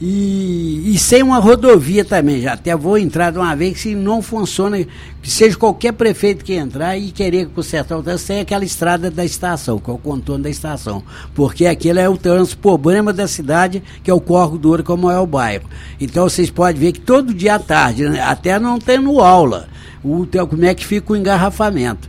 e, 0.00 0.92
e, 0.94 0.98
sem 0.98 1.24
uma 1.24 1.40
rodovia 1.40 2.04
também, 2.04 2.40
já 2.40 2.52
até 2.52 2.76
vou 2.76 2.96
entrar 2.96 3.32
de 3.32 3.38
uma 3.38 3.56
vez 3.56 3.74
que 3.74 3.80
se 3.80 3.94
não 3.96 4.22
funciona, 4.22 4.78
que 5.20 5.28
seja 5.28 5.56
qualquer 5.56 5.92
prefeito 5.92 6.44
que 6.44 6.54
entrar 6.54 6.96
e 6.96 7.10
querer 7.10 7.48
consertar 7.48 7.98
o 7.98 8.02
trânsito, 8.02 8.28
tem 8.28 8.40
aquela 8.40 8.64
estrada 8.64 9.10
da 9.10 9.24
estação, 9.24 9.80
que 9.80 9.90
é 9.90 9.92
o 9.92 9.98
contorno 9.98 10.44
da 10.44 10.50
estação. 10.50 11.02
Porque 11.34 11.66
aquele 11.66 11.98
é 11.98 12.08
o 12.08 12.16
trânsito 12.16 12.58
problema 12.58 13.12
da 13.12 13.26
cidade, 13.26 13.82
que 14.04 14.08
é 14.08 14.14
o 14.14 14.20
Corgo 14.20 14.56
do 14.56 14.68
Ouro, 14.68 14.84
como 14.84 15.10
é 15.10 15.18
o 15.18 15.26
bairro. 15.26 15.64
Então 16.00 16.28
vocês 16.28 16.48
podem 16.48 16.80
ver 16.80 16.92
que 16.92 17.00
todo 17.00 17.34
dia 17.34 17.56
à 17.56 17.58
tarde, 17.58 18.08
né, 18.08 18.20
até 18.20 18.56
não 18.60 18.78
tendo 18.78 19.18
aula, 19.18 19.68
o, 20.04 20.24
como 20.48 20.64
é 20.64 20.74
que 20.74 20.86
fica 20.86 21.12
o 21.12 21.16
engarrafamento. 21.16 22.08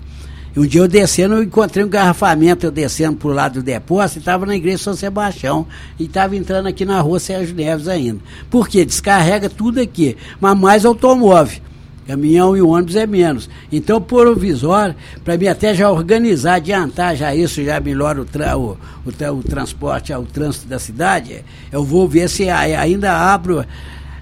Um 0.57 0.65
dia 0.65 0.81
eu 0.81 0.87
descendo, 0.87 1.35
eu 1.35 1.43
encontrei 1.43 1.85
um 1.85 1.89
garrafamento, 1.89 2.65
eu 2.65 2.71
descendo 2.71 3.17
pro 3.17 3.29
lado 3.29 3.55
do 3.55 3.63
depósito, 3.63 4.17
e 4.17 4.21
estava 4.21 4.45
na 4.45 4.55
igreja 4.55 4.79
São 4.79 4.95
Sebastião, 4.95 5.67
e 5.99 6.05
estava 6.05 6.35
entrando 6.35 6.67
aqui 6.67 6.85
na 6.85 6.99
rua 7.01 7.19
Sérgio 7.19 7.55
Neves 7.55 7.87
ainda. 7.87 8.19
Por 8.49 8.67
quê? 8.67 8.83
Descarrega 8.83 9.49
tudo 9.49 9.79
aqui, 9.79 10.17
mas 10.41 10.57
mais 10.57 10.85
automóvel. 10.85 11.61
Caminhão 12.07 12.57
e 12.57 12.61
ônibus 12.61 12.95
é 12.95 13.05
menos. 13.05 13.47
Então, 13.71 14.01
provisório, 14.01 14.95
para 15.23 15.37
mim 15.37 15.45
até 15.45 15.75
já 15.75 15.91
organizar, 15.91 16.55
adiantar 16.55 17.15
já 17.15 17.35
isso, 17.35 17.63
já 17.63 17.79
melhora 17.79 18.19
o, 18.19 18.25
tra 18.25 18.57
o, 18.57 18.75
o, 19.05 19.33
o 19.33 19.43
transporte, 19.43 20.11
o 20.11 20.23
trânsito 20.23 20.67
da 20.67 20.79
cidade, 20.79 21.45
eu 21.71 21.83
vou 21.83 22.07
ver 22.07 22.27
se 22.27 22.49
ainda 22.49 23.15
abro 23.15 23.63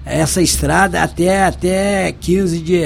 essa 0.04 0.42
estrada 0.42 1.02
até, 1.02 1.44
até 1.44 2.12
15 2.12 2.58
de, 2.58 2.82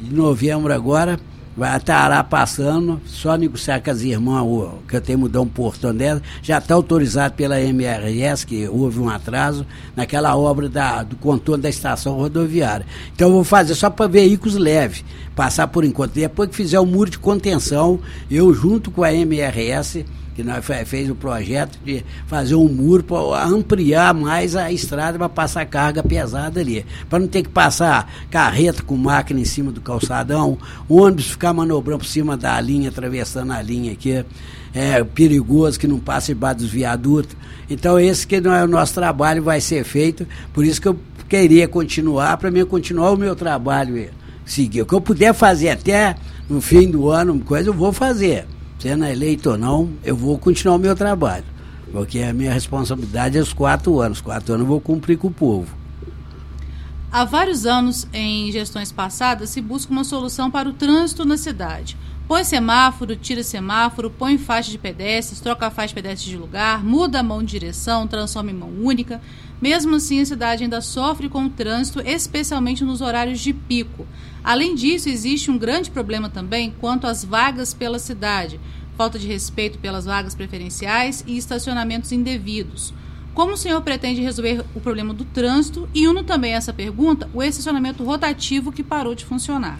de 0.00 0.14
novembro 0.14 0.72
agora 0.72 1.20
vai 1.56 1.76
estar 1.76 2.22
passando, 2.24 3.00
só 3.06 3.34
negociar 3.36 3.80
com 3.80 3.90
as 3.90 4.02
irmãs, 4.02 4.44
que 4.86 4.96
eu 4.96 5.00
tenho 5.00 5.18
mudar 5.18 5.40
um 5.40 5.46
portão 5.46 5.94
dela, 5.94 6.20
já 6.42 6.58
está 6.58 6.74
autorizado 6.74 7.34
pela 7.34 7.60
MRS, 7.60 8.44
que 8.44 8.68
houve 8.68 9.00
um 9.00 9.08
atraso, 9.08 9.66
naquela 9.94 10.36
obra 10.36 10.68
da, 10.68 11.02
do 11.02 11.16
contorno 11.16 11.62
da 11.62 11.70
estação 11.70 12.14
rodoviária. 12.14 12.84
Então 13.14 13.28
eu 13.28 13.34
vou 13.34 13.44
fazer 13.44 13.74
só 13.74 13.88
para 13.88 14.06
veículos 14.06 14.56
leves, 14.56 15.02
passar 15.34 15.68
por 15.68 15.84
enquanto. 15.84 16.12
Depois 16.12 16.50
que 16.50 16.56
fizer 16.56 16.78
o 16.78 16.86
muro 16.86 17.10
de 17.10 17.18
contenção, 17.18 17.98
eu 18.30 18.52
junto 18.52 18.90
com 18.90 19.02
a 19.02 19.12
MRS 19.12 20.04
que 20.36 20.44
nós 20.44 20.62
fez 20.84 21.08
o 21.08 21.14
projeto 21.14 21.78
de 21.82 22.04
fazer 22.26 22.54
um 22.54 22.68
muro 22.68 23.02
para 23.02 23.46
ampliar 23.46 24.12
mais 24.12 24.54
a 24.54 24.70
estrada 24.70 25.16
para 25.16 25.30
passar 25.30 25.64
carga 25.64 26.02
pesada 26.02 26.60
ali. 26.60 26.84
Para 27.08 27.20
não 27.20 27.26
ter 27.26 27.42
que 27.42 27.48
passar 27.48 28.12
carreta 28.30 28.82
com 28.82 28.98
máquina 28.98 29.40
em 29.40 29.46
cima 29.46 29.72
do 29.72 29.80
calçadão, 29.80 30.58
ônibus 30.90 31.28
ficar 31.28 31.54
manobrando 31.54 32.00
por 32.00 32.06
cima 32.06 32.36
da 32.36 32.60
linha, 32.60 32.90
atravessando 32.90 33.50
a 33.50 33.62
linha 33.62 33.92
aqui. 33.92 34.22
É 34.74 35.02
perigoso 35.02 35.80
que 35.80 35.88
não 35.88 35.98
passe 35.98 36.34
debaixo 36.34 36.58
dos 36.58 36.70
viadutos. 36.70 37.34
Então 37.70 37.98
esse 37.98 38.26
que 38.26 38.36
é 38.36 38.40
o 38.62 38.68
nosso 38.68 38.92
trabalho 38.92 39.42
vai 39.42 39.58
ser 39.58 39.84
feito, 39.84 40.26
por 40.52 40.66
isso 40.66 40.82
que 40.82 40.88
eu 40.88 40.98
queria 41.26 41.66
continuar, 41.66 42.36
para 42.36 42.50
mim 42.50 42.62
continuar 42.66 43.10
o 43.10 43.16
meu 43.16 43.34
trabalho 43.34 44.10
seguir. 44.44 44.82
O 44.82 44.86
que 44.86 44.92
eu 44.92 45.00
puder 45.00 45.32
fazer 45.32 45.70
até 45.70 46.14
no 46.46 46.60
fim 46.60 46.90
do 46.90 47.08
ano, 47.08 47.40
coisa 47.40 47.70
eu 47.70 47.74
vou 47.74 47.90
fazer 47.90 48.46
sendo 48.86 49.04
eleito 49.04 49.50
ou 49.50 49.58
não, 49.58 49.90
eu 50.04 50.14
vou 50.14 50.38
continuar 50.38 50.76
o 50.76 50.78
meu 50.78 50.94
trabalho. 50.94 51.44
porque 51.90 52.20
a 52.20 52.32
minha 52.32 52.52
responsabilidade 52.52 53.36
é 53.36 53.40
os 53.40 53.52
quatro 53.52 54.00
anos. 54.00 54.20
Quatro 54.20 54.52
anos 54.54 54.64
eu 54.64 54.68
vou 54.68 54.80
cumprir 54.80 55.18
com 55.18 55.26
o 55.28 55.32
povo. 55.32 55.74
Há 57.10 57.24
vários 57.24 57.66
anos, 57.66 58.06
em 58.12 58.52
gestões 58.52 58.92
passadas, 58.92 59.50
se 59.50 59.60
busca 59.60 59.90
uma 59.90 60.04
solução 60.04 60.50
para 60.50 60.68
o 60.68 60.72
trânsito 60.72 61.24
na 61.24 61.36
cidade. 61.36 61.96
Põe 62.28 62.42
semáforo, 62.42 63.14
tira 63.14 63.44
semáforo, 63.44 64.10
põe 64.10 64.36
faixa 64.36 64.68
de 64.68 64.78
pedestres, 64.78 65.38
troca 65.38 65.68
a 65.68 65.70
faixa 65.70 65.88
de 65.88 65.94
pedestres 65.94 66.28
de 66.28 66.36
lugar, 66.36 66.82
muda 66.82 67.20
a 67.20 67.22
mão 67.22 67.40
de 67.40 67.52
direção, 67.52 68.08
transforma 68.08 68.50
em 68.50 68.54
mão 68.54 68.68
única. 68.82 69.20
Mesmo 69.62 69.94
assim, 69.94 70.20
a 70.20 70.26
cidade 70.26 70.64
ainda 70.64 70.80
sofre 70.80 71.28
com 71.28 71.44
o 71.44 71.50
trânsito, 71.50 72.00
especialmente 72.00 72.82
nos 72.82 73.00
horários 73.00 73.38
de 73.38 73.52
pico. 73.52 74.04
Além 74.42 74.74
disso, 74.74 75.08
existe 75.08 75.52
um 75.52 75.56
grande 75.58 75.88
problema 75.88 76.28
também 76.28 76.74
quanto 76.80 77.06
às 77.06 77.24
vagas 77.24 77.72
pela 77.72 78.00
cidade, 78.00 78.58
falta 78.96 79.20
de 79.20 79.28
respeito 79.28 79.78
pelas 79.78 80.04
vagas 80.04 80.34
preferenciais 80.34 81.22
e 81.28 81.36
estacionamentos 81.36 82.10
indevidos. 82.10 82.92
Como 83.34 83.52
o 83.52 83.56
senhor 83.56 83.80
pretende 83.82 84.20
resolver 84.20 84.64
o 84.74 84.80
problema 84.80 85.14
do 85.14 85.24
trânsito? 85.24 85.88
E 85.94 86.08
uno 86.08 86.24
também 86.24 86.54
essa 86.54 86.72
pergunta, 86.72 87.30
o 87.32 87.40
estacionamento 87.40 88.02
rotativo 88.02 88.72
que 88.72 88.82
parou 88.82 89.14
de 89.14 89.24
funcionar. 89.24 89.78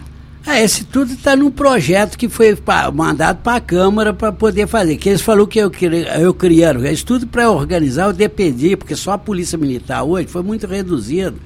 É, 0.49 0.63
esse 0.63 0.85
tudo 0.85 1.11
está 1.11 1.35
num 1.35 1.51
projeto 1.51 2.17
que 2.17 2.29
foi 2.29 2.55
pra, 2.55 2.89
mandado 2.89 3.39
para 3.43 3.57
a 3.57 3.61
Câmara 3.61 4.13
para 4.13 4.31
poder 4.31 4.65
fazer. 4.65 4.95
Que 4.95 5.09
eles 5.09 5.21
falaram 5.21 5.45
que 5.45 5.59
eu, 5.59 5.69
eu 6.21 6.33
criaram. 6.33 6.85
Isso 6.85 7.05
tudo 7.05 7.27
para 7.27 7.51
organizar, 7.51 8.05
eu 8.05 8.13
dependi, 8.13 8.77
porque 8.77 8.95
só 8.95 9.11
a 9.11 9.17
Polícia 9.17 9.57
Militar 9.57 10.03
hoje 10.03 10.29
foi 10.29 10.41
muito 10.41 10.65
reduzido. 10.65 11.37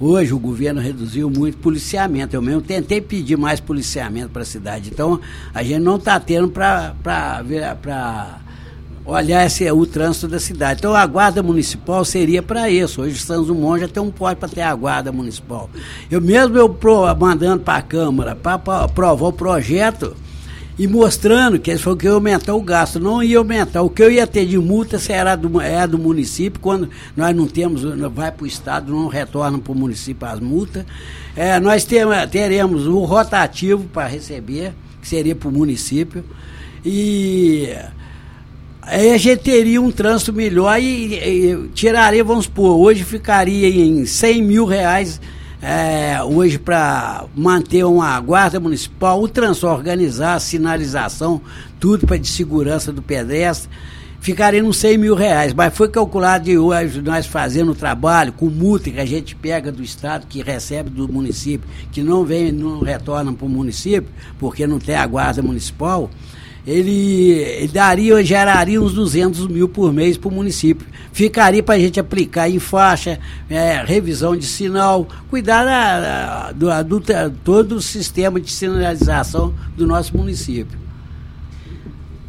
Hoje 0.00 0.34
o 0.34 0.40
governo 0.40 0.80
reduziu 0.80 1.30
muito 1.30 1.56
policiamento. 1.58 2.34
Eu 2.34 2.42
mesmo 2.42 2.60
tentei 2.60 3.00
pedir 3.00 3.38
mais 3.38 3.60
policiamento 3.60 4.30
para 4.30 4.42
a 4.42 4.44
cidade. 4.44 4.90
Então 4.92 5.20
a 5.54 5.62
gente 5.62 5.78
não 5.80 5.94
está 5.94 6.18
tendo 6.18 6.48
para 6.48 6.94
olhar 9.08 9.46
esse, 9.46 9.70
o 9.70 9.86
trânsito 9.86 10.28
da 10.28 10.38
cidade. 10.38 10.80
Então 10.80 10.94
a 10.94 11.06
guarda 11.06 11.42
municipal 11.42 12.04
seria 12.04 12.42
para 12.42 12.68
isso. 12.68 13.00
Hoje 13.00 13.18
Santos 13.18 13.46
Dumont 13.46 13.80
já 13.80 13.88
tem 13.88 14.02
um 14.02 14.10
pódio 14.10 14.36
para 14.36 14.48
ter 14.48 14.60
a 14.60 14.74
guarda 14.74 15.10
municipal. 15.10 15.70
Eu 16.10 16.20
mesmo 16.20 16.58
eu 16.58 16.68
pro, 16.68 17.02
mandando 17.16 17.62
para 17.62 17.78
a 17.78 17.82
Câmara 17.82 18.36
para 18.36 18.60
aprovar 18.84 19.28
o 19.28 19.32
projeto 19.32 20.14
e 20.78 20.86
mostrando 20.86 21.58
que 21.58 21.70
eles 21.70 21.82
falaram 21.82 21.98
que 21.98 22.06
ia 22.06 22.12
aumentar 22.12 22.54
o 22.54 22.60
gasto, 22.60 23.00
não 23.00 23.22
ia 23.22 23.38
aumentar. 23.38 23.82
O 23.82 23.90
que 23.90 24.02
eu 24.02 24.12
ia 24.12 24.26
ter 24.26 24.44
de 24.44 24.58
multa 24.58 24.98
será 24.98 25.34
do, 25.34 25.60
é 25.60 25.86
do 25.86 25.98
município, 25.98 26.60
quando 26.60 26.88
nós 27.16 27.34
não 27.34 27.48
temos, 27.48 27.82
vai 28.12 28.30
para 28.30 28.44
o 28.44 28.46
Estado, 28.46 28.92
não 28.92 29.08
retorna 29.08 29.58
para 29.58 29.72
o 29.72 29.74
município 29.74 30.28
as 30.28 30.38
multas. 30.38 30.84
É, 31.34 31.58
nós 31.58 31.84
teremos 32.30 32.86
o 32.86 33.00
rotativo 33.00 33.84
para 33.84 34.06
receber, 34.06 34.72
que 35.00 35.08
seria 35.08 35.34
para 35.34 35.48
o 35.48 35.52
município. 35.52 36.24
E 36.84 37.74
aí 38.88 39.12
a 39.12 39.18
gente 39.18 39.40
teria 39.40 39.80
um 39.80 39.90
trânsito 39.90 40.32
melhor 40.32 40.80
e, 40.80 41.14
e, 41.14 41.68
tiraria, 41.74 42.24
vamos 42.24 42.46
supor, 42.46 42.76
hoje 42.78 43.04
ficaria 43.04 43.68
em 43.68 44.06
100 44.06 44.42
mil 44.42 44.64
reais 44.64 45.20
é, 45.60 46.22
hoje 46.22 46.58
para 46.58 47.24
manter 47.34 47.84
uma 47.84 48.18
guarda 48.20 48.58
municipal, 48.58 49.20
o 49.20 49.28
trânsito 49.28 49.66
organizar, 49.66 50.34
a 50.34 50.40
sinalização, 50.40 51.40
tudo 51.78 52.06
para 52.06 52.16
de 52.16 52.28
segurança 52.28 52.92
do 52.92 53.02
pedestre, 53.02 53.68
ficaria 54.20 54.64
uns 54.64 54.78
100 54.78 54.98
mil 54.98 55.14
reais, 55.14 55.52
mas 55.52 55.76
foi 55.76 55.88
calculado 55.88 56.44
de 56.44 56.56
hoje 56.56 57.02
nós 57.02 57.26
fazendo 57.26 57.72
o 57.72 57.74
trabalho 57.74 58.32
com 58.32 58.46
multa 58.46 58.90
que 58.90 59.00
a 59.00 59.04
gente 59.04 59.34
pega 59.34 59.70
do 59.70 59.82
Estado, 59.82 60.26
que 60.26 60.42
recebe 60.42 60.88
do 60.90 61.12
município, 61.12 61.68
que 61.92 62.02
não 62.02 62.24
vem, 62.24 62.52
não 62.52 62.80
retorna 62.80 63.32
para 63.32 63.46
o 63.46 63.50
município, 63.50 64.08
porque 64.38 64.66
não 64.66 64.78
tem 64.78 64.94
a 64.94 65.06
guarda 65.06 65.42
municipal, 65.42 66.08
ele, 66.68 67.30
ele 67.30 67.68
daria, 67.68 68.22
geraria 68.22 68.80
uns 68.80 68.92
200 68.92 69.46
mil 69.46 69.70
por 69.70 69.90
mês 69.90 70.18
para 70.18 70.28
o 70.28 70.30
município. 70.30 70.86
Ficaria 71.10 71.62
para 71.62 71.76
a 71.76 71.78
gente 71.78 71.98
aplicar 71.98 72.48
em 72.50 72.58
faixa, 72.58 73.18
é, 73.48 73.82
revisão 73.82 74.36
de 74.36 74.44
sinal, 74.44 75.08
cuidar 75.30 75.64
da, 75.64 76.52
do, 76.52 77.00
do, 77.00 77.30
todo 77.42 77.76
o 77.76 77.80
sistema 77.80 78.38
de 78.38 78.50
sinalização 78.50 79.54
do 79.74 79.86
nosso 79.86 80.14
município. 80.14 80.78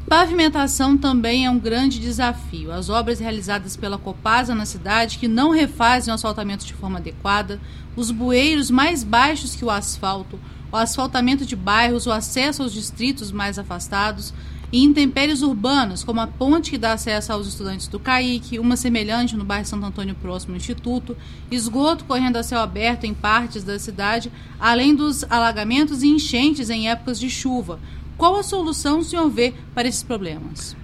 Pavimentação 0.08 0.98
também 0.98 1.46
é 1.46 1.52
um 1.52 1.60
grande 1.60 2.00
desafio. 2.00 2.72
As 2.72 2.90
obras 2.90 3.20
realizadas 3.20 3.76
pela 3.76 3.98
Copasa 3.98 4.56
na 4.56 4.66
cidade, 4.66 5.20
que 5.20 5.28
não 5.28 5.52
refazem 5.52 6.12
o 6.12 6.16
asfaltamento 6.16 6.66
de 6.66 6.74
forma 6.74 6.98
adequada, 6.98 7.60
os 7.94 8.10
bueiros 8.10 8.72
mais 8.72 9.04
baixos 9.04 9.54
que 9.54 9.66
o 9.66 9.70
asfalto, 9.70 10.40
o 10.72 10.76
asfaltamento 10.76 11.46
de 11.46 11.56
bairros, 11.56 12.06
o 12.06 12.12
acesso 12.12 12.64
aos 12.64 12.74
distritos 12.74 13.32
mais 13.32 13.58
afastados 13.58 14.34
e 14.72 14.84
intempéries 14.84 15.42
urbanas, 15.42 16.04
como 16.04 16.22
a 16.22 16.28
ponte 16.28 16.72
que 16.72 16.78
dá 16.78 16.94
acesso 16.94 17.34
aos 17.34 17.48
estudantes 17.48 17.88
do 17.88 18.00
CAIC, 18.00 18.60
uma 18.60 18.76
semelhante 18.76 19.36
no 19.36 19.44
bairro 19.44 19.66
Santo 19.66 19.86
Antônio 19.86 20.16
próximo 20.16 20.54
ao 20.54 20.58
Instituto, 20.58 21.18
esgoto 21.50 22.06
correndo 22.06 22.38
a 22.38 22.44
céu 22.44 22.60
aberto 22.60 23.06
em 23.06 23.14
partes 23.14 23.64
da 23.64 23.80
cidade, 23.80 24.32
além 24.60 24.94
dos 24.94 25.24
alagamentos 25.30 26.04
e 26.04 26.08
enchentes 26.08 26.70
em 26.70 26.88
épocas 26.90 27.20
de 27.20 27.30
chuva. 27.30 27.80
Qual 28.16 28.36
a 28.36 28.44
solução 28.44 29.00
o 29.00 29.04
senhor 29.04 29.30
vê 29.30 29.54
para 29.74 29.88
esses 29.88 30.04
problemas? 30.04 30.76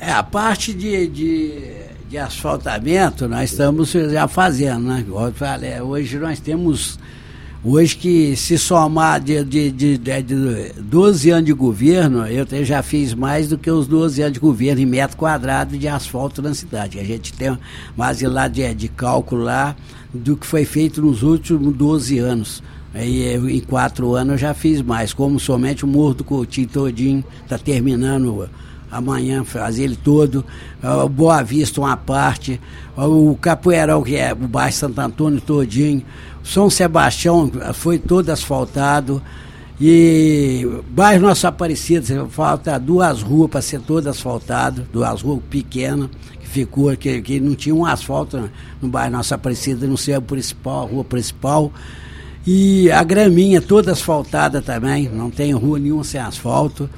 É, 0.00 0.12
a 0.12 0.22
parte 0.22 0.72
de, 0.72 1.06
de, 1.08 1.72
de 2.08 2.16
asfaltamento 2.16 3.28
nós 3.28 3.50
estamos 3.50 3.90
já 3.90 4.26
fazendo, 4.26 4.86
né? 4.86 5.04
eu 5.06 5.32
falei, 5.32 5.80
hoje 5.80 6.18
nós 6.18 6.40
temos 6.40 6.98
Hoje 7.64 7.96
que 7.96 8.36
se 8.36 8.56
somar 8.56 9.20
de, 9.20 9.42
de, 9.42 9.72
de, 9.72 9.98
de 9.98 10.72
12 10.80 11.30
anos 11.30 11.44
de 11.44 11.52
governo, 11.52 12.24
eu 12.24 12.64
já 12.64 12.84
fiz 12.84 13.12
mais 13.12 13.48
do 13.48 13.58
que 13.58 13.68
os 13.68 13.88
12 13.88 14.22
anos 14.22 14.34
de 14.34 14.38
governo 14.38 14.80
em 14.80 14.86
metro 14.86 15.16
quadrado 15.16 15.76
de 15.76 15.88
asfalto 15.88 16.40
na 16.40 16.54
cidade. 16.54 17.00
A 17.00 17.04
gente 17.04 17.32
tem 17.32 17.58
mais 17.96 18.22
lá 18.22 18.46
de, 18.46 18.72
de 18.74 18.86
cálculo 18.86 19.42
lá 19.42 19.74
do 20.14 20.36
que 20.36 20.46
foi 20.46 20.64
feito 20.64 21.02
nos 21.02 21.24
últimos 21.24 21.74
12 21.74 22.18
anos. 22.20 22.62
Aí 22.94 23.34
em 23.34 23.60
quatro 23.60 24.14
anos 24.14 24.34
eu 24.34 24.38
já 24.38 24.54
fiz 24.54 24.80
mais, 24.80 25.12
como 25.12 25.40
somente 25.40 25.84
o 25.84 25.88
Morro 25.88 26.14
do 26.14 26.24
Coutinho 26.24 26.68
todinho 26.68 27.24
está 27.42 27.58
terminando 27.58 28.48
amanhã 28.90 29.44
fazer 29.44 29.84
ele 29.84 29.96
todo, 29.96 30.44
o 30.82 31.08
Boa 31.08 31.42
Vista 31.42 31.80
uma 31.80 31.96
parte, 31.96 32.60
o 32.96 33.36
Capoeirão, 33.36 34.02
que 34.02 34.16
é 34.16 34.32
o 34.32 34.48
bairro 34.48 34.72
Santo 34.72 35.00
Antônio 35.00 35.40
todinho, 35.40 36.02
são 36.48 36.70
Sebastião 36.70 37.50
foi 37.74 37.98
todo 37.98 38.30
asfaltado. 38.30 39.22
E 39.80 40.66
bairro 40.90 41.28
Nossa 41.28 41.48
Aparecida, 41.48 42.26
falta 42.30 42.76
duas 42.80 43.22
ruas 43.22 43.50
para 43.50 43.62
ser 43.62 43.80
todo 43.80 44.08
asfaltado, 44.08 44.88
duas 44.92 45.22
ruas 45.22 45.40
pequenas, 45.48 46.08
que 46.40 46.48
ficou, 46.48 46.96
que, 46.96 47.22
que 47.22 47.38
não 47.38 47.54
tinha 47.54 47.74
um 47.74 47.86
asfalto 47.86 48.50
no 48.82 48.88
bairro 48.88 49.12
Nossa 49.12 49.36
Aparecida, 49.36 49.86
não 49.86 49.96
sei 49.96 50.14
a 50.14 50.20
principal, 50.20 50.84
a 50.84 50.90
rua 50.90 51.04
principal. 51.04 51.70
E 52.44 52.90
a 52.90 53.04
graminha 53.04 53.60
toda 53.60 53.92
asfaltada 53.92 54.62
também, 54.62 55.08
não 55.08 55.30
tem 55.30 55.52
rua 55.52 55.78
nenhuma 55.78 56.02
sem 56.02 56.18
asfalto. 56.18 56.88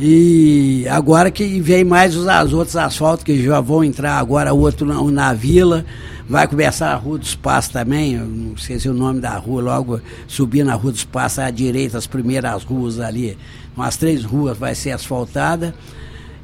E 0.00 0.86
agora 0.88 1.28
que 1.28 1.60
vem 1.60 1.82
mais 1.82 2.14
os, 2.14 2.26
os 2.26 2.52
outros 2.52 2.76
asfaltos 2.76 3.24
que 3.24 3.42
já 3.42 3.60
vão 3.60 3.82
entrar 3.82 4.16
agora, 4.18 4.52
outro 4.52 4.86
na, 4.86 5.02
na 5.10 5.34
vila, 5.34 5.84
vai 6.28 6.46
começar 6.46 6.92
a 6.92 6.94
Rua 6.94 7.18
dos 7.18 7.34
Passos 7.34 7.72
também, 7.72 8.16
não 8.16 8.56
sei 8.56 8.78
se 8.78 8.88
o 8.88 8.94
nome 8.94 9.20
da 9.20 9.36
rua, 9.36 9.60
logo 9.60 10.00
subir 10.28 10.64
na 10.64 10.74
Rua 10.74 10.92
dos 10.92 11.02
Passos 11.04 11.40
à 11.40 11.50
direita, 11.50 11.98
as 11.98 12.06
primeiras 12.06 12.62
ruas 12.62 13.00
ali, 13.00 13.36
umas 13.76 13.96
três 13.96 14.24
ruas 14.24 14.56
vai 14.56 14.74
ser 14.74 14.92
asfaltada. 14.92 15.74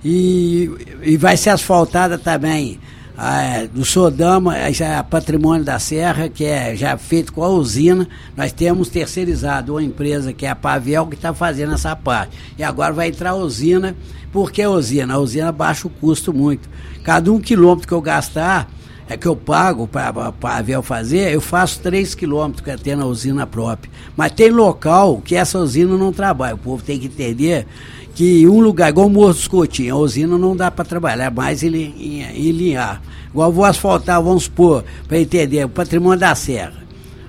E, 0.05 0.71
e 1.03 1.17
vai 1.17 1.37
ser 1.37 1.51
asfaltada 1.51 2.19
também 2.19 2.79
é, 3.17 3.67
do 3.67 3.85
Sodama, 3.85 4.57
é 4.57 4.97
a 4.97 5.05
Patrimônio 5.05 5.65
da 5.65 5.79
Serra, 5.79 6.29
que 6.29 6.45
é 6.45 6.75
já 6.75 6.97
feito 6.97 7.33
com 7.33 7.45
a 7.45 7.49
usina. 7.49 8.09
Nós 8.37 8.53
temos 8.53 8.89
terceirizado 8.89 9.73
uma 9.73 9.83
empresa 9.83 10.33
que 10.33 10.47
é 10.47 10.51
a 10.51 10.57
Pavel, 10.57 11.07
que 11.07 11.15
está 11.15 11.33
fazendo 11.33 11.75
essa 11.75 11.95
parte. 11.95 12.37
E 12.59 12.65
agora 12.65 12.93
vai 12.93 13.09
entrar 13.09 13.31
a 13.31 13.35
usina. 13.35 13.97
Por 14.33 14.51
que 14.51 14.63
a 14.63 14.71
usina? 14.71 15.15
A 15.15 15.19
usina 15.19 15.53
baixa 15.53 15.87
o 15.87 15.91
custo 15.91 16.33
muito. 16.33 16.69
Cada 17.05 17.33
um 17.33 17.39
quilômetro 17.39 17.87
que 17.87 17.95
eu 17.95 18.01
gastar, 18.01 18.69
é 19.09 19.17
que 19.17 19.27
eu 19.27 19.37
pago 19.37 19.87
para 19.87 20.09
a 20.09 20.33
Pavel 20.33 20.83
fazer, 20.83 21.33
eu 21.33 21.41
faço 21.41 21.79
3 21.81 22.15
quilômetros 22.15 22.65
que 22.65 22.91
é 22.91 22.97
na 22.97 23.05
usina 23.05 23.47
própria. 23.47 23.93
Mas 24.17 24.33
tem 24.33 24.51
local 24.51 25.21
que 25.23 25.37
essa 25.37 25.59
usina 25.59 25.97
não 25.97 26.13
trabalha. 26.13 26.55
O 26.55 26.59
povo 26.59 26.83
tem 26.83 26.99
que 26.99 27.07
entender 27.07 27.67
que 28.15 28.47
um 28.47 28.61
lugar, 28.61 28.91
igual 28.91 29.09
o 29.09 29.11
Morro 29.11 29.33
dos 29.33 29.49
Coutinhos, 29.49 29.93
a 29.93 29.97
usina 29.97 30.39
não 30.39 30.55
dá 30.55 30.71
para 30.71 30.85
trabalhar 30.85 31.31
mais 31.33 31.63
em, 31.63 31.75
em, 31.75 32.23
em 32.23 32.53
linhar. 32.53 33.03
Igual 33.29 33.51
vou 33.51 33.65
asfaltar, 33.65 34.23
vamos 34.23 34.45
supor, 34.45 34.85
para 35.09 35.19
entender, 35.19 35.65
o 35.65 35.69
patrimônio 35.69 36.21
da 36.21 36.35
Serra. 36.35 36.85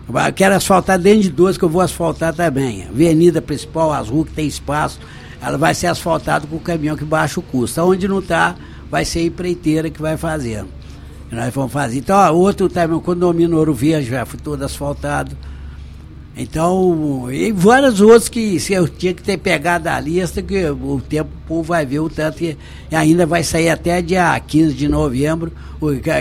Eu 0.07 0.33
quero 0.33 0.53
asfaltar 0.53 0.99
dentro 0.99 1.23
de 1.23 1.29
12 1.31 1.57
que 1.57 1.65
eu 1.65 1.69
vou 1.69 1.81
asfaltar 1.81 2.33
também. 2.33 2.83
Avenida 2.83 3.41
principal, 3.41 3.91
as 3.91 4.07
ruas 4.07 4.29
que 4.29 4.35
tem 4.35 4.47
espaço, 4.47 4.99
ela 5.41 5.57
vai 5.57 5.73
ser 5.73 5.87
asfaltada 5.87 6.45
com 6.45 6.57
o 6.57 6.59
caminhão 6.59 6.95
que 6.95 7.03
baixa 7.03 7.39
o 7.39 7.43
custo. 7.43 7.81
Onde 7.81 8.07
não 8.07 8.19
está, 8.19 8.55
vai 8.89 9.03
ser 9.03 9.19
a 9.19 9.23
empreiteira 9.23 9.89
que 9.89 9.99
vai 9.99 10.15
fazendo. 10.15 10.67
Nós 11.31 11.51
vamos 11.51 11.71
fazer. 11.71 11.97
Então, 11.97 12.15
ó, 12.15 12.31
outro 12.31 12.69
também, 12.69 12.95
o 12.95 13.01
condomínio 13.01 13.57
Ouro 13.57 13.73
Verde 13.73 14.09
já 14.09 14.25
foi 14.25 14.39
todo 14.39 14.63
asfaltado. 14.63 15.35
Então, 16.37 17.31
e 17.31 17.49
vários 17.53 18.01
outros 18.01 18.27
que 18.27 18.59
se 18.59 18.73
eu 18.73 18.89
tinha 18.89 19.13
que 19.13 19.23
ter 19.23 19.37
pegado 19.37 19.87
a 19.87 19.97
lista, 20.01 20.41
que 20.41 20.69
o 20.69 20.99
tempo 20.99 21.29
o 21.33 21.47
povo 21.47 21.63
vai 21.63 21.85
ver 21.85 21.99
o 21.99 22.09
tanto 22.09 22.39
que 22.39 22.57
ainda 22.91 23.25
vai 23.25 23.41
sair 23.41 23.69
até 23.69 24.01
dia 24.01 24.37
15 24.37 24.73
de 24.73 24.89
novembro, 24.89 25.53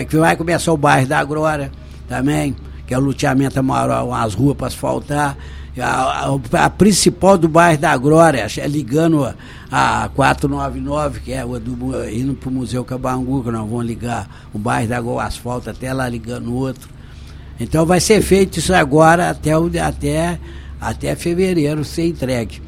que 0.07 0.15
vai 0.17 0.37
começar 0.37 0.71
o 0.71 0.77
bairro 0.77 1.07
da 1.07 1.21
Glória 1.21 1.69
também, 2.07 2.55
que 2.87 2.93
é 2.93 2.97
o 2.97 3.01
luteamento 3.01 3.61
maior, 3.61 4.05
umas 4.05 4.33
ruas 4.33 4.55
para 4.55 4.67
asfaltar. 4.67 5.37
A, 5.77 6.29
a, 6.29 6.65
a, 6.65 6.69
principal 6.69 7.37
do 7.37 7.49
bairro 7.49 7.81
da 7.81 7.97
Glória, 7.97 8.47
é 8.57 8.67
ligando 8.67 9.25
a, 9.69 10.05
a 10.05 10.09
499, 10.09 11.19
que 11.19 11.33
é 11.33 11.43
o 11.43 11.59
do, 11.59 12.09
indo 12.09 12.33
para 12.35 12.47
o 12.47 12.53
Museu 12.53 12.85
Cabangu, 12.85 13.43
que 13.43 13.51
nós 13.51 13.69
vamos 13.69 13.85
ligar 13.85 14.47
o 14.53 14.57
bairro 14.57 14.87
da 14.87 15.01
Glória, 15.01 15.27
asfalto 15.27 15.69
até 15.69 15.91
lá 15.91 16.07
ligando 16.07 16.47
o 16.51 16.53
outro. 16.53 16.94
Então 17.59 17.85
vai 17.85 17.99
ser 17.99 18.21
feito 18.21 18.59
isso 18.59 18.73
agora 18.73 19.29
até, 19.29 19.57
o, 19.57 19.69
até, 19.81 20.39
até 20.79 21.15
fevereiro 21.15 21.83
ser 21.85 22.07
entregue. 22.07 22.61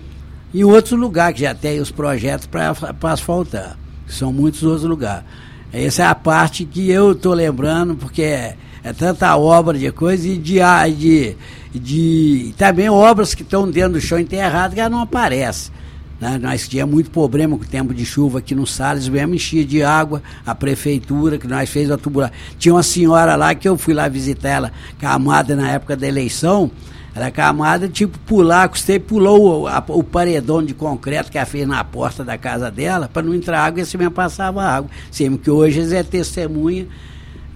E 0.54 0.64
outro 0.64 0.96
lugar 0.96 1.34
que 1.34 1.42
já 1.42 1.54
tem 1.54 1.80
os 1.80 1.92
projetos 1.92 2.48
para 2.48 2.74
asfaltar, 3.12 3.78
são 4.08 4.32
muitos 4.32 4.64
outros 4.64 4.86
lugares. 4.86 5.26
Essa 5.74 6.04
é 6.04 6.06
a 6.06 6.16
parte 6.16 6.64
que 6.64 6.90
eu 6.90 7.12
estou 7.12 7.34
lembrando, 7.34 7.96
porque 7.96 8.22
é, 8.22 8.56
é, 8.84 8.94
tanta 8.94 9.36
obra 9.36 9.78
de 9.78 9.92
coisa 9.92 10.28
e 10.28 10.38
de, 10.38 10.60
de, 10.96 11.36
de 11.76 12.54
também 12.58 12.90
obras 12.90 13.36
que 13.36 13.44
estão 13.44 13.70
dentro 13.70 13.94
do 13.94 14.02
chão 14.02 14.18
enterrado 14.18 14.74
que 14.74 14.90
não 14.90 15.02
aparecem. 15.02 15.74
Né? 16.20 16.38
Nós 16.42 16.68
tínhamos 16.68 16.94
muito 16.94 17.12
problema 17.12 17.58
com 17.58 17.64
o 17.64 17.68
tempo 17.68 17.94
de 17.94 18.06
chuva 18.06 18.40
aqui 18.40 18.56
no 18.56 18.66
Salles, 18.66 19.08
mesmo 19.08 19.36
enchia 19.36 19.66
de 19.66 19.84
água, 19.84 20.22
a 20.46 20.56
prefeitura, 20.56 21.38
que 21.38 21.48
nós 21.48 21.70
fez 21.70 21.92
a 21.92 21.98
tubulação. 21.98 22.36
Tinha 22.58 22.74
uma 22.74 22.84
senhora 22.84 23.36
lá 23.36 23.54
que 23.54 23.68
eu 23.68 23.78
fui 23.78 23.94
lá 23.94 24.08
visitar 24.08 24.50
ela, 24.50 24.72
camada 25.00 25.56
na 25.56 25.72
época 25.72 25.96
da 25.96 26.08
eleição, 26.08 26.72
era 27.16 27.32
camada, 27.32 27.88
tipo, 27.88 28.20
pular, 28.20 28.70
custei, 28.70 29.00
pulou 29.00 29.64
o, 29.64 29.68
a, 29.68 29.84
o 29.88 30.04
paredão 30.04 30.64
de 30.64 30.76
concreto 30.76 31.32
que 31.32 31.38
ela 31.38 31.48
fez 31.48 31.68
na 31.68 31.84
porta 31.84 32.24
da 32.24 32.38
casa 32.38 32.70
dela, 32.70 33.10
para 33.12 33.24
não 33.24 33.34
entrar 33.34 33.64
água 33.64 33.80
e 33.80 33.84
assim 33.84 33.98
mesmo 33.98 34.12
passava 34.12 34.64
água. 34.64 34.90
Sendo 35.10 35.38
que 35.38 35.50
hoje 35.50 35.80
eles 35.80 35.92
é 35.92 36.04
testemunha 36.04 36.88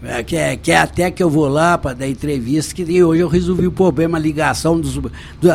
é, 0.03 0.23
que, 0.23 0.35
é, 0.35 0.55
que 0.55 0.71
é 0.71 0.77
até 0.77 1.11
que 1.11 1.21
eu 1.21 1.29
vou 1.29 1.47
lá 1.47 1.77
para 1.77 1.93
dar 1.93 2.07
entrevista, 2.07 2.73
que 2.73 3.03
hoje 3.03 3.21
eu 3.21 3.27
resolvi 3.27 3.67
o 3.67 3.71
problema, 3.71 4.17
a 4.17 4.21
ligação 4.21 4.79
dos, 4.79 4.99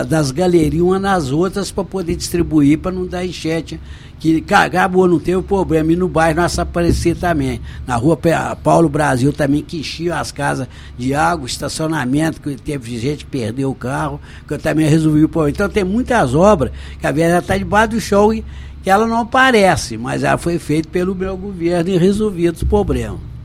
das 0.09 0.31
galerias 0.31 0.83
umas 0.83 1.01
nas 1.01 1.31
outras 1.31 1.73
para 1.73 1.85
poder 1.85 2.15
distribuir, 2.15 2.79
para 2.79 2.93
não 2.93 3.07
dar 3.07 3.25
enchete. 3.25 3.81
Que 4.19 4.43
acabou, 4.55 5.07
não 5.07 5.19
teve 5.19 5.43
problema. 5.43 5.93
E 5.93 5.97
no 5.97 6.09
bairro 6.09 6.41
Nossa 6.41 6.63
Aparecida 6.63 7.21
também. 7.21 7.61
Na 7.87 7.97
rua 7.97 8.19
Paulo 8.63 8.89
Brasil 8.89 9.31
também, 9.31 9.63
que 9.63 9.81
enchia 9.81 10.19
as 10.19 10.33
casas 10.33 10.67
de 10.97 11.13
água, 11.13 11.47
estacionamento, 11.47 12.41
que 12.41 12.55
teve 12.57 12.99
gente 12.99 13.27
que 13.27 13.31
perdeu 13.31 13.71
o 13.71 13.75
carro, 13.75 14.19
que 14.49 14.55
eu 14.55 14.59
também 14.59 14.89
resolvi 14.89 15.25
o 15.25 15.29
problema. 15.29 15.51
Então 15.51 15.69
tem 15.69 15.85
muitas 15.85 16.35
obras 16.35 16.73
que 16.99 17.07
a 17.07 17.13
verdade 17.13 17.45
está 17.45 17.59
debaixo 17.59 17.91
do 17.91 18.01
chão 18.01 18.33
e 18.33 18.43
que 18.83 18.89
ela 18.89 19.07
não 19.07 19.19
aparece, 19.19 19.99
mas 19.99 20.23
ela 20.23 20.39
foi 20.39 20.59
feita 20.59 20.89
pelo 20.89 21.15
meu 21.15 21.37
governo 21.37 21.91
e 21.91 21.99
resolvido 21.99 22.55
os 22.55 22.63
problemas. 22.63 23.36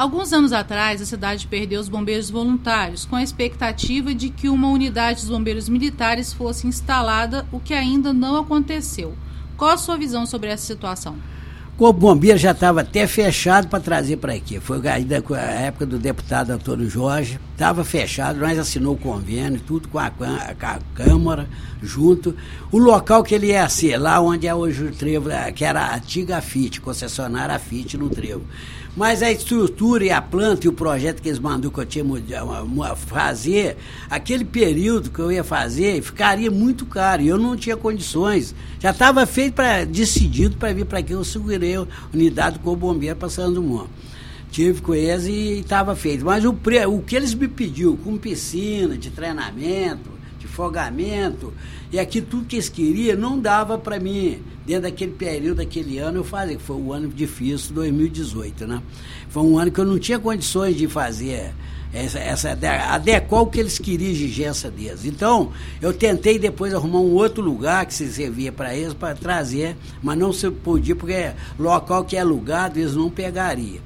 Alguns 0.00 0.32
anos 0.32 0.50
atrás, 0.50 1.02
a 1.02 1.04
cidade 1.04 1.46
perdeu 1.46 1.78
os 1.78 1.90
bombeiros 1.90 2.30
voluntários, 2.30 3.04
com 3.04 3.16
a 3.16 3.22
expectativa 3.22 4.14
de 4.14 4.30
que 4.30 4.48
uma 4.48 4.70
unidade 4.70 5.20
dos 5.20 5.28
bombeiros 5.28 5.68
militares 5.68 6.32
fosse 6.32 6.66
instalada, 6.66 7.46
o 7.52 7.60
que 7.60 7.74
ainda 7.74 8.10
não 8.10 8.40
aconteceu. 8.40 9.12
Qual 9.58 9.70
a 9.70 9.76
sua 9.76 9.98
visão 9.98 10.24
sobre 10.24 10.48
essa 10.48 10.64
situação? 10.64 11.16
O 11.76 11.92
bombeiro 11.92 12.38
já 12.38 12.52
estava 12.52 12.80
até 12.80 13.06
fechado 13.06 13.68
para 13.68 13.80
trazer 13.80 14.16
para 14.16 14.32
aqui. 14.32 14.58
Foi 14.58 14.86
ainda 14.88 15.22
a 15.34 15.38
época 15.38 15.84
do 15.84 15.98
deputado 15.98 16.50
Antônio 16.50 16.88
Jorge, 16.88 17.38
estava 17.52 17.84
fechado, 17.84 18.40
nós 18.40 18.58
assinou 18.58 18.94
o 18.94 18.98
convênio, 18.98 19.60
tudo 19.66 19.88
com 19.88 19.98
a, 19.98 20.10
com 20.10 20.24
a, 20.24 20.78
Câmara, 20.94 21.46
junto. 21.82 22.34
O 22.72 22.78
local 22.78 23.22
que 23.22 23.34
ele 23.34 23.48
ia 23.48 23.68
ser, 23.68 23.98
lá 23.98 24.18
onde 24.20 24.46
é 24.46 24.54
hoje 24.54 24.84
o 24.84 24.92
trevo, 24.92 25.28
que 25.54 25.64
era 25.64 25.80
a 25.80 25.96
antiga 25.96 26.40
FIT, 26.40 26.80
concessionária 26.80 27.58
FIT 27.58 27.98
no 27.98 28.08
trevo. 28.08 28.44
Mas 28.96 29.22
a 29.22 29.30
estrutura 29.30 30.04
e 30.04 30.10
a 30.10 30.20
planta 30.20 30.66
e 30.66 30.68
o 30.68 30.72
projeto 30.72 31.22
que 31.22 31.28
eles 31.28 31.38
mandaram 31.38 31.70
que 31.70 31.78
eu 31.78 31.86
tinha 31.86 32.04
fazer, 32.96 33.76
aquele 34.08 34.44
período 34.44 35.10
que 35.10 35.20
eu 35.20 35.30
ia 35.30 35.44
fazer, 35.44 36.02
ficaria 36.02 36.50
muito 36.50 36.84
caro. 36.84 37.22
E 37.22 37.28
eu 37.28 37.38
não 37.38 37.56
tinha 37.56 37.76
condições. 37.76 38.54
Já 38.80 38.90
estava 38.90 39.24
feito 39.26 39.54
para 39.54 39.84
decidido 39.84 40.56
para 40.56 40.72
vir 40.72 40.86
para 40.86 40.98
aqui. 40.98 41.12
Eu 41.12 41.22
segurei 41.24 41.76
a 41.76 41.86
unidade 42.12 42.58
com 42.58 42.72
o 42.72 42.76
bombeiro 42.76 43.16
para 43.16 43.28
São 43.28 43.52
Dumont. 43.52 43.88
Tive 44.50 44.80
com 44.80 44.92
eles 44.92 45.26
e 45.26 45.60
estava 45.60 45.94
feito. 45.94 46.24
Mas 46.24 46.44
o, 46.44 46.50
o 46.50 47.02
que 47.02 47.14
eles 47.14 47.32
me 47.32 47.46
pediu, 47.46 47.96
com 47.96 48.18
piscina, 48.18 48.98
de 48.98 49.10
treinamento, 49.10 50.10
de 50.40 50.48
fogamento, 50.48 51.52
e 51.92 51.98
aqui 52.00 52.20
tudo 52.20 52.46
que 52.46 52.56
eles 52.56 52.68
queriam 52.68 53.16
não 53.16 53.38
dava 53.38 53.78
para 53.78 54.00
mim, 54.00 54.42
dentro 54.70 54.82
daquele 54.82 55.12
período, 55.12 55.56
daquele 55.56 55.98
ano, 55.98 56.18
eu 56.18 56.24
fazia, 56.24 56.56
que 56.56 56.62
foi 56.62 56.76
um 56.76 56.92
ano 56.92 57.08
difícil, 57.08 57.74
2018, 57.74 58.68
né? 58.68 58.80
Foi 59.28 59.42
um 59.42 59.58
ano 59.58 59.72
que 59.72 59.80
eu 59.80 59.84
não 59.84 59.98
tinha 59.98 60.16
condições 60.16 60.76
de 60.76 60.86
fazer 60.86 61.52
essa, 61.92 62.20
essa 62.20 62.58
adequar 62.88 63.42
o 63.42 63.46
que 63.48 63.58
eles 63.58 63.80
queriam, 63.80 64.12
exigência 64.12 64.70
deles. 64.70 65.04
Então, 65.04 65.50
eu 65.82 65.92
tentei 65.92 66.38
depois 66.38 66.72
arrumar 66.72 67.00
um 67.00 67.14
outro 67.14 67.42
lugar 67.42 67.84
que 67.84 67.92
se 67.92 68.12
servia 68.12 68.52
para 68.52 68.72
eles, 68.76 68.94
para 68.94 69.16
trazer, 69.16 69.76
mas 70.00 70.16
não 70.16 70.32
se 70.32 70.48
podia, 70.52 70.94
porque 70.94 71.32
local 71.58 72.04
que 72.04 72.16
é 72.16 72.20
alugado, 72.20 72.78
eles 72.78 72.94
não 72.94 73.10
pegariam. 73.10 73.82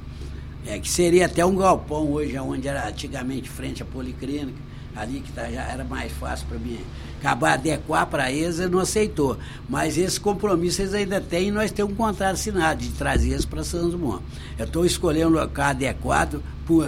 É, 0.67 0.79
que 0.79 0.91
seria 0.91 1.27
até 1.27 1.45
um 1.45 1.57
galpão 1.57 2.13
hoje, 2.13 2.39
onde 2.39 2.69
era 2.69 2.89
antigamente 2.89 3.49
frente 3.49 3.83
à 3.83 3.87
policlínica, 3.87 4.59
ali 4.97 5.21
que 5.21 5.33
tá, 5.33 5.51
já 5.51 5.63
era 5.63 5.85
mais 5.85 6.13
fácil 6.13 6.47
para 6.47 6.59
mim 6.59 6.79
acabar 7.19 7.55
adequar 7.55 8.07
para 8.07 8.31
eles, 8.31 8.59
ele 8.59 8.69
não 8.69 8.81
aceitou. 8.81 9.39
Mas 9.69 9.97
esse 9.97 10.21
compromisso 10.21 10.83
eles 10.83 10.93
ainda 10.93 11.21
têm 11.21 11.49
e 11.49 11.51
nós 11.51 11.73
temos 11.73 11.93
um 11.93 11.97
contrato 11.97 12.35
assinado 12.35 12.83
de 12.83 12.91
trazer 12.91 13.31
eles 13.31 13.47
para 13.47 13.65
São 13.65 13.89
Dumont. 13.89 14.23
Eu 14.59 14.67
estou 14.67 14.85
escolhendo 14.85 15.31
um 15.31 15.41
local 15.41 15.71
adequado 15.71 16.43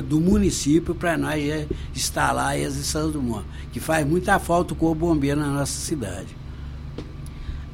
do 0.07 0.21
município 0.21 0.95
para 0.95 1.17
nós 1.17 1.43
instalar 1.95 2.59
eles 2.59 2.77
em 2.77 2.83
São 2.83 3.11
Dumont, 3.11 3.47
que 3.73 3.81
faz 3.81 4.07
muita 4.07 4.39
falta 4.39 4.75
o 4.75 4.77
corpo 4.77 5.07
bombeiro 5.07 5.41
na 5.41 5.49
nossa 5.49 5.81
cidade. 5.81 6.37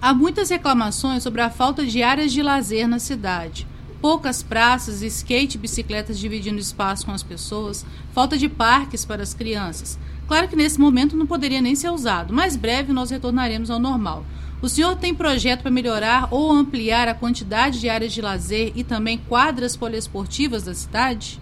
Há 0.00 0.14
muitas 0.14 0.50
reclamações 0.50 1.22
sobre 1.22 1.40
a 1.40 1.50
falta 1.50 1.84
de 1.84 2.02
áreas 2.02 2.32
de 2.32 2.42
lazer 2.42 2.86
na 2.86 2.98
cidade 2.98 3.66
poucas 4.02 4.42
praças, 4.42 5.00
skate 5.00 5.56
e 5.56 5.60
bicicletas 5.60 6.18
dividindo 6.18 6.58
espaço 6.58 7.06
com 7.06 7.12
as 7.12 7.22
pessoas, 7.22 7.86
falta 8.12 8.36
de 8.36 8.48
parques 8.48 9.04
para 9.04 9.22
as 9.22 9.32
crianças. 9.32 9.96
Claro 10.26 10.48
que 10.48 10.56
nesse 10.56 10.80
momento 10.80 11.16
não 11.16 11.26
poderia 11.26 11.60
nem 11.60 11.74
ser 11.74 11.90
usado, 11.90 12.32
mas 12.32 12.56
breve 12.56 12.92
nós 12.92 13.10
retornaremos 13.10 13.70
ao 13.70 13.78
normal. 13.78 14.24
O 14.62 14.68
senhor 14.68 14.94
tem 14.94 15.12
projeto 15.12 15.62
para 15.62 15.70
melhorar 15.72 16.28
ou 16.30 16.52
ampliar 16.52 17.08
a 17.08 17.14
quantidade 17.14 17.80
de 17.80 17.88
áreas 17.88 18.12
de 18.12 18.20
lazer 18.20 18.72
e 18.76 18.84
também 18.84 19.18
quadras 19.18 19.76
poliesportivas 19.76 20.62
da 20.62 20.72
cidade? 20.72 21.40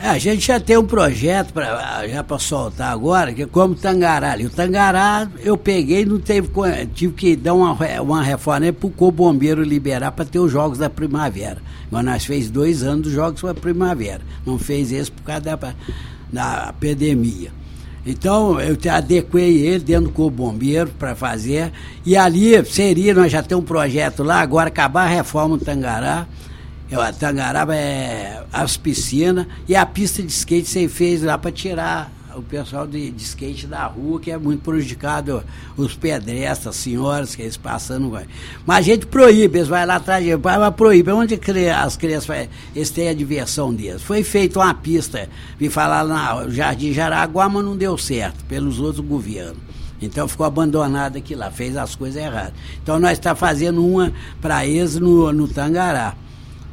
É, 0.00 0.10
a 0.10 0.18
gente 0.18 0.46
já 0.46 0.60
tem 0.60 0.76
um 0.76 0.86
projeto 0.86 1.52
pra, 1.52 2.06
já 2.06 2.22
para 2.22 2.38
soltar 2.38 2.92
agora, 2.92 3.32
que 3.32 3.42
é 3.42 3.46
como 3.46 3.74
Tangará. 3.74 4.36
O 4.36 4.50
Tangará 4.50 5.28
eu 5.40 5.56
peguei 5.56 6.04
não 6.04 6.20
teve. 6.20 6.48
Tive 6.94 7.14
que 7.14 7.34
dar 7.34 7.54
uma, 7.54 7.72
uma 8.00 8.22
reforma 8.22 8.72
para 8.72 8.86
o 8.86 9.10
bombeiro 9.10 9.62
liberar 9.62 10.12
para 10.12 10.24
ter 10.24 10.38
os 10.38 10.52
jogos 10.52 10.78
da 10.78 10.88
primavera. 10.88 11.60
Mas 11.90 12.04
nós 12.04 12.24
fez 12.24 12.48
dois 12.48 12.84
anos 12.84 13.04
dos 13.04 13.12
jogos 13.12 13.40
para 13.40 13.54
primavera. 13.54 14.20
Não 14.46 14.56
fez 14.56 14.92
esse 14.92 15.10
por 15.10 15.22
causa 15.22 15.40
da, 15.40 15.74
da 16.32 16.72
pandemia. 16.78 17.50
Então 18.10 18.60
eu 18.60 18.76
adequei 18.90 19.66
ele 19.66 19.80
dentro 19.80 20.10
do 20.10 20.30
bombeiro 20.30 20.90
para 20.98 21.14
fazer. 21.14 21.72
E 22.04 22.16
ali 22.16 22.64
seria, 22.64 23.14
nós 23.14 23.30
já 23.30 23.42
temos 23.42 23.64
um 23.64 23.66
projeto 23.66 24.22
lá, 24.22 24.40
agora 24.40 24.68
acabar 24.68 25.04
a 25.04 25.08
reforma 25.08 25.58
do 25.58 25.64
Tangará 25.64 26.26
a 26.96 27.12
Tangaraba 27.12 27.76
é 27.76 28.42
as 28.52 28.76
piscinas 28.76 29.46
e 29.68 29.76
a 29.76 29.84
pista 29.84 30.22
de 30.22 30.32
skate 30.32 30.68
você 30.68 30.88
fez 30.88 31.22
lá 31.22 31.36
para 31.36 31.52
tirar 31.52 32.10
o 32.38 32.42
pessoal 32.42 32.86
de, 32.86 33.10
de, 33.10 33.22
skate 33.22 33.66
da 33.66 33.86
rua, 33.86 34.20
que 34.20 34.30
é 34.30 34.38
muito 34.38 34.62
prejudicado, 34.62 35.42
os 35.76 35.94
pedestres, 35.94 36.66
as 36.66 36.76
senhoras, 36.76 37.34
que 37.34 37.42
eles 37.42 37.56
passando. 37.56 38.10
Mas 38.64 38.78
a 38.78 38.82
gente 38.82 39.06
proíbe, 39.06 39.58
eles 39.58 39.68
vão 39.68 39.84
lá 39.84 39.96
atrás, 39.96 40.24
vai 40.40 40.70
proíbe. 40.70 41.10
Onde 41.10 41.34
as 41.34 41.96
crianças 41.96 42.48
eles 42.74 42.90
têm 42.90 43.08
a 43.08 43.14
diversão 43.14 43.74
deles? 43.74 44.02
Foi 44.02 44.22
feita 44.22 44.58
uma 44.60 44.74
pista, 44.74 45.28
vi 45.58 45.68
falar 45.68 46.02
lá 46.02 46.44
no 46.44 46.50
Jardim 46.50 46.92
Jaraguá, 46.92 47.48
mas 47.48 47.64
não 47.64 47.76
deu 47.76 47.98
certo, 47.98 48.44
pelos 48.44 48.80
outros 48.80 49.04
governos. 49.04 49.68
Então 50.00 50.28
ficou 50.28 50.46
abandonado 50.46 51.16
aqui 51.16 51.34
lá, 51.34 51.50
fez 51.50 51.76
as 51.76 51.94
coisas 51.94 52.22
erradas. 52.22 52.52
Então 52.82 52.98
nós 52.98 53.12
estamos 53.12 53.40
tá 53.40 53.46
fazendo 53.46 53.84
uma 53.84 54.12
para 54.40 54.64
eles 54.64 54.96
no, 54.96 55.32
no 55.32 55.48
Tangará. 55.48 56.14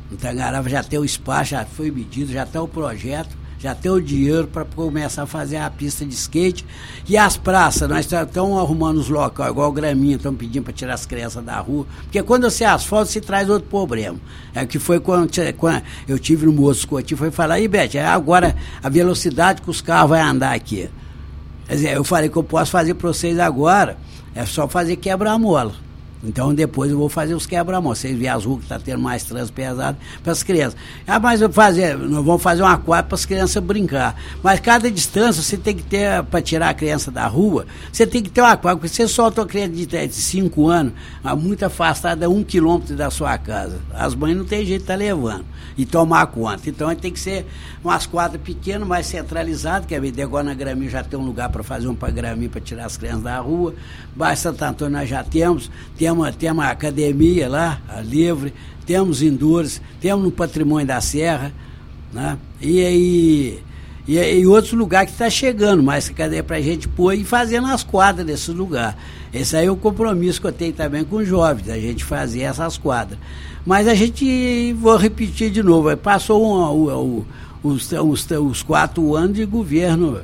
No 0.10 0.18
Tangará 0.18 0.62
já 0.64 0.84
tem 0.84 1.00
o 1.00 1.06
espaço, 1.06 1.52
já 1.52 1.66
foi 1.66 1.90
medido, 1.90 2.32
já 2.32 2.46
tem 2.46 2.62
o 2.62 2.68
projeto, 2.68 3.36
já 3.60 3.74
tem 3.74 3.92
o 3.92 4.02
dinheiro 4.02 4.48
para 4.48 4.66
começar 4.66 5.24
a 5.24 5.26
fazer 5.26 5.58
a 5.58 5.70
pista 5.70 6.06
de 6.06 6.14
skate. 6.14 6.66
E 7.08 7.18
as 7.18 7.38
praças, 7.38 7.90
nós 7.90 8.06
estamos 8.06 8.60
arrumando 8.60 8.98
os 8.98 9.10
locais, 9.10 9.50
igual 9.50 9.70
o 9.70 9.72
Graminha, 9.72 10.18
estamos 10.18 10.40
pedindo 10.40 10.64
para 10.64 10.74
tirar 10.74 10.94
as 10.94 11.06
crianças 11.06 11.44
da 11.44 11.60
rua. 11.60 11.86
Porque 12.04 12.22
quando 12.22 12.50
você 12.50 12.64
asfalta, 12.64 13.12
se 13.12 13.22
traz 13.22 13.50
outro 13.50 13.70
problema. 13.70 14.20
É 14.54 14.66
que 14.66 14.80
foi 14.80 15.00
quando, 15.00 15.30
quando 15.58 15.84
eu 16.08 16.20
tive 16.20 16.46
no 16.46 16.54
Moço 16.54 16.88
Coutinho, 16.88 17.18
foi 17.18 17.32
falar, 17.32 17.56
aí 17.56 17.68
Bete, 17.68 17.98
agora 17.98 18.56
a 18.82 18.90
velocidade 18.90 19.62
que 19.62 19.70
os 19.70 19.82
carros 19.82 20.10
vão 20.10 20.22
andar 20.22 20.54
aqui. 20.54 20.90
Quer 21.68 21.76
dizer, 21.76 21.96
eu 21.96 22.04
falei 22.04 22.30
que 22.30 22.38
eu 22.38 22.44
posso 22.44 22.72
fazer 22.72 22.94
para 22.94 23.08
vocês 23.08 23.40
agora, 23.40 23.98
é 24.36 24.46
só 24.46 24.68
fazer 24.68 24.98
quebra-mola. 24.98 25.85
Então 26.28 26.54
depois 26.54 26.92
eu 26.92 26.98
vou 26.98 27.10
fazer 27.10 27.34
os 27.34 27.46
quebra-molas. 27.46 28.00
Vocês 28.00 28.18
veem 28.18 28.30
as 28.30 28.46
ruas 28.46 28.60
que 28.60 28.66
está 28.66 28.80
tendo 28.80 29.00
mais 29.02 29.24
trânsito 29.24 29.54
pesado 29.54 29.98
para 30.24 30.32
as 30.32 30.44
crianças. 30.44 30.78
Ah, 31.08 31.20
mas 31.20 31.42
eu 31.42 31.52
fazer, 31.52 31.98
nós 31.98 32.26
vamos 32.26 32.42
fazer 32.42 32.62
uma 32.62 32.78
quadra 32.78 33.04
para 33.08 33.16
as 33.16 33.26
crianças 33.26 33.64
brincar. 33.64 34.16
Mas 34.44 34.60
cada 34.60 34.90
distância 34.90 35.42
você 35.42 35.58
tem 35.58 35.76
que 35.76 35.84
ter, 35.84 36.24
para 36.24 36.42
tirar 36.42 36.70
a 36.70 36.74
criança 36.74 37.12
da 37.12 37.28
rua, 37.28 37.66
você 37.92 38.06
tem 38.06 38.22
que 38.22 38.30
ter 38.30 38.42
uma 38.42 38.58
quadra. 38.58 38.78
Porque 38.78 38.94
você 38.94 39.08
solta 39.08 39.42
uma 39.42 39.48
criança 39.48 39.74
de 40.08 40.14
5 40.14 40.68
anos, 40.68 40.94
muito 41.38 41.66
afastada, 41.66 42.30
um 42.30 42.44
quilômetro 42.44 42.96
da 42.96 43.10
sua 43.10 43.38
casa. 43.38 43.80
As 43.94 44.16
mães 44.16 44.36
não 44.36 44.46
tem 44.46 44.66
jeito 44.66 44.82
de 44.82 44.88
tá 44.88 44.96
levando 44.96 45.46
e 45.78 45.86
tomar 45.86 46.26
conta. 46.28 46.70
Então 46.70 46.94
tem 46.96 47.12
que 47.12 47.20
ser 47.20 47.46
umas 47.84 48.06
quadras 48.06 48.42
pequenas, 48.42 48.88
mais 48.88 49.06
centralizadas, 49.06 49.88
que 49.88 49.96
agora 50.22 50.44
na 50.44 50.54
Graminha 50.54 50.90
já 50.90 51.04
tem 51.04 51.20
um 51.20 51.26
lugar 51.26 51.50
para 51.50 51.64
fazer 51.64 51.88
um 51.88 51.96
para 51.96 52.12
Graminha 52.12 52.50
para 52.50 52.62
tirar 52.62 52.86
as 52.86 52.98
crianças 52.98 53.24
da 53.24 53.40
rua. 53.40 53.74
Baixo 54.16 54.44
Santo 54.44 54.64
Antônio 54.64 54.98
nós 54.98 55.10
já 55.10 55.24
temos, 55.24 55.70
temos, 55.98 56.15
temos 56.38 56.64
a 56.64 56.70
academia 56.70 57.50
lá, 57.50 57.82
a 57.88 58.02
livre, 58.02 58.54
temos 58.86 59.22
indures, 59.22 59.82
temos 60.00 60.24
no 60.24 60.32
patrimônio 60.32 60.86
da 60.86 61.02
Serra, 61.02 61.54
né? 62.14 62.38
E 62.62 62.86
aí. 62.86 63.60
E, 64.08 64.20
e 64.20 64.46
outros 64.46 64.74
lugares 64.74 65.10
que 65.10 65.16
está 65.16 65.32
chegando, 65.32 65.82
mas 65.82 66.10
cadê 66.10 66.44
para 66.44 66.58
a 66.58 66.62
gente 66.62 66.88
pôr 66.88 67.16
e 67.16 67.24
fazer 67.24 67.60
nas 67.60 67.84
quadras 67.84 68.26
desses 68.26 68.50
lugares. 68.50 68.96
Esse 69.34 69.58
aí 69.58 69.66
é 69.66 69.72
o 69.72 69.76
compromisso 69.76 70.40
que 70.40 70.46
eu 70.46 70.52
tenho 70.52 70.74
também 70.74 71.04
com 71.04 71.18
os 71.18 71.28
jovens, 71.28 71.68
a 71.70 71.80
gente 71.80 72.04
fazer 72.04 72.42
essas 72.42 72.78
quadras. 72.78 73.18
Mas 73.66 73.88
a 73.88 73.96
gente, 73.96 74.74
vou 74.74 74.96
repetir 74.96 75.50
de 75.50 75.64
novo, 75.64 75.96
passou 75.98 76.46
um, 76.46 76.92
um, 76.92 77.26
os, 77.64 77.92
os, 77.92 78.30
os 78.30 78.62
quatro 78.62 79.16
anos 79.16 79.36
de 79.36 79.46
governo 79.46 80.22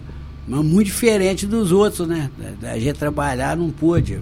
muito 0.47 0.85
diferente 0.85 1.47
dos 1.47 1.71
outros, 1.71 2.07
né? 2.07 2.29
A 2.63 2.77
gente 2.77 2.99
trabalhar 2.99 3.57
não 3.57 3.71
pôde. 3.71 4.19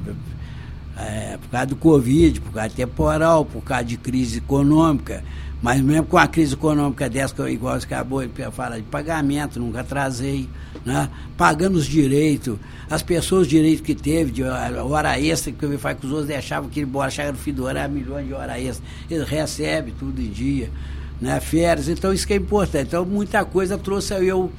É, 1.00 1.38
por 1.38 1.50
causa 1.50 1.68
do 1.68 1.76
Covid, 1.78 2.42
por 2.42 2.52
causa 2.52 2.70
temporal, 2.70 3.46
por 3.46 3.64
causa 3.64 3.86
de 3.86 3.98
crise 3.98 4.40
econômica. 4.40 5.24
Mas 5.62 5.82
mesmo 5.82 6.06
com 6.06 6.18
a 6.18 6.28
crise 6.28 6.54
econômica 6.54 7.10
dessa, 7.10 7.34
que 7.34 7.42
eu, 7.42 7.50
igual 7.50 7.80
você 7.80 7.86
acabou 7.86 8.26
de 8.26 8.52
falar, 8.52 8.78
de 8.78 8.84
pagamento, 8.84 9.60
nunca 9.60 9.82
atrasei, 9.82 10.48
né? 10.86 11.10
pagando 11.38 11.78
os 11.78 11.86
direitos, 11.86 12.58
as 12.90 13.04
pessoas, 13.04 13.42
os 13.42 13.48
direitos 13.48 13.82
que 13.82 13.94
teve, 13.94 14.32
de 14.32 14.44
hora 14.44 15.20
extra, 15.20 15.52
que 15.52 15.64
eu 15.64 15.78
falo 15.78 15.96
que 15.98 16.06
os 16.06 16.12
outros 16.12 16.30
deixavam 16.30 16.70
que 16.70 16.80
ele 16.80 16.88
embora, 16.88 17.12
chega 17.12 17.34
no 17.34 17.38
fim 17.38 17.52
do 17.52 17.68
era 17.68 17.88
milhões 17.90 18.26
de 18.26 18.34
hora 18.34 18.60
extra. 18.60 18.86
Eles 19.10 19.28
recebem 19.28 19.94
tudo 20.00 20.22
em 20.22 20.30
dia, 20.30 20.70
né? 21.20 21.42
férias, 21.42 21.90
então 21.90 22.14
isso 22.14 22.26
que 22.26 22.34
é 22.34 22.38
importante. 22.38 22.88
Então 22.88 23.06
muita 23.06 23.44
coisa 23.44 23.78
trouxe 23.78 24.14
eu 24.14 24.50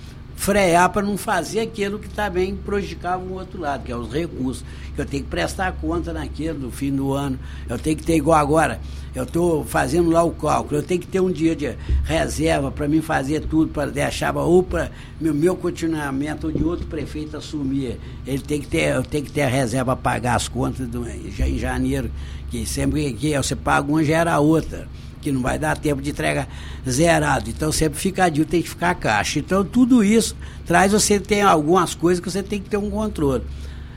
frear 0.41 0.89
para 0.89 1.03
não 1.03 1.19
fazer 1.19 1.61
aquilo 1.61 1.99
que 1.99 2.09
também 2.09 2.57
prejudicava 2.57 3.23
o 3.23 3.35
outro 3.35 3.61
lado, 3.61 3.85
que 3.85 3.93
é 3.93 3.97
os 3.97 4.11
recursos. 4.11 4.65
Que 4.95 5.03
eu 5.03 5.05
tenho 5.05 5.23
que 5.23 5.29
prestar 5.29 5.73
conta 5.73 6.15
naquilo 6.15 6.59
no 6.59 6.71
fim 6.71 6.91
do 6.91 7.13
ano. 7.13 7.39
Eu 7.69 7.79
tenho 7.79 7.95
que 7.95 8.03
ter 8.03 8.17
igual 8.17 8.39
agora. 8.39 8.81
Eu 9.15 9.25
estou 9.25 9.67
fazendo 9.67 10.09
lá 10.09 10.23
o 10.23 10.31
cálculo. 10.31 10.79
Eu 10.79 10.83
tenho 10.83 10.99
que 10.99 11.07
ter 11.07 11.21
um 11.21 11.31
dia 11.31 11.55
de 11.55 11.77
reserva 12.05 12.71
para 12.71 12.89
mim 12.89 13.03
fazer 13.03 13.41
tudo, 13.41 13.71
para 13.71 13.91
deixar 13.91 14.35
ou 14.35 14.63
para 14.63 14.91
meu, 15.21 15.35
meu 15.35 15.55
continuamento 15.55 16.47
ou 16.47 16.53
de 16.53 16.65
outro 16.65 16.87
prefeito 16.87 17.37
assumir. 17.37 18.01
Ele 18.27 18.43
tem 18.43 18.63
que 18.63 18.67
ter, 18.67 18.95
eu 18.95 19.03
tenho 19.03 19.27
que 19.27 19.33
ter 19.33 19.43
a 19.43 19.49
reserva 19.49 19.95
para 19.95 20.03
pagar 20.03 20.37
as 20.37 20.49
contas 20.49 20.89
do, 20.89 21.05
já 21.37 21.47
em 21.47 21.59
janeiro, 21.59 22.11
que 22.51 22.65
sempre 22.65 23.13
que 23.13 23.37
você 23.37 23.55
paga 23.55 23.87
uma 23.93 24.03
gera 24.03 24.41
outra 24.41 24.89
que 25.21 25.31
não 25.31 25.41
vai 25.41 25.59
dar 25.59 25.77
tempo 25.77 26.01
de 26.01 26.11
entrega 26.11 26.49
zerado. 26.89 27.51
Então 27.51 27.71
sempre 27.71 27.99
fica 27.99 28.29
dívida, 28.29 28.53
tem 28.53 28.63
que 28.63 28.69
ficar 28.69 28.95
caixa. 28.95 29.39
Então 29.39 29.65
tudo 29.65 30.03
isso 30.03 30.37
traz 30.67 30.93
você 30.93 31.21
tem 31.21 31.43
algumas 31.43 31.95
coisas 31.95 32.23
que 32.23 32.31
você 32.31 32.43
tem 32.43 32.61
que 32.61 32.69
ter 32.69 32.77
um 32.77 32.91
controle. 32.91 33.45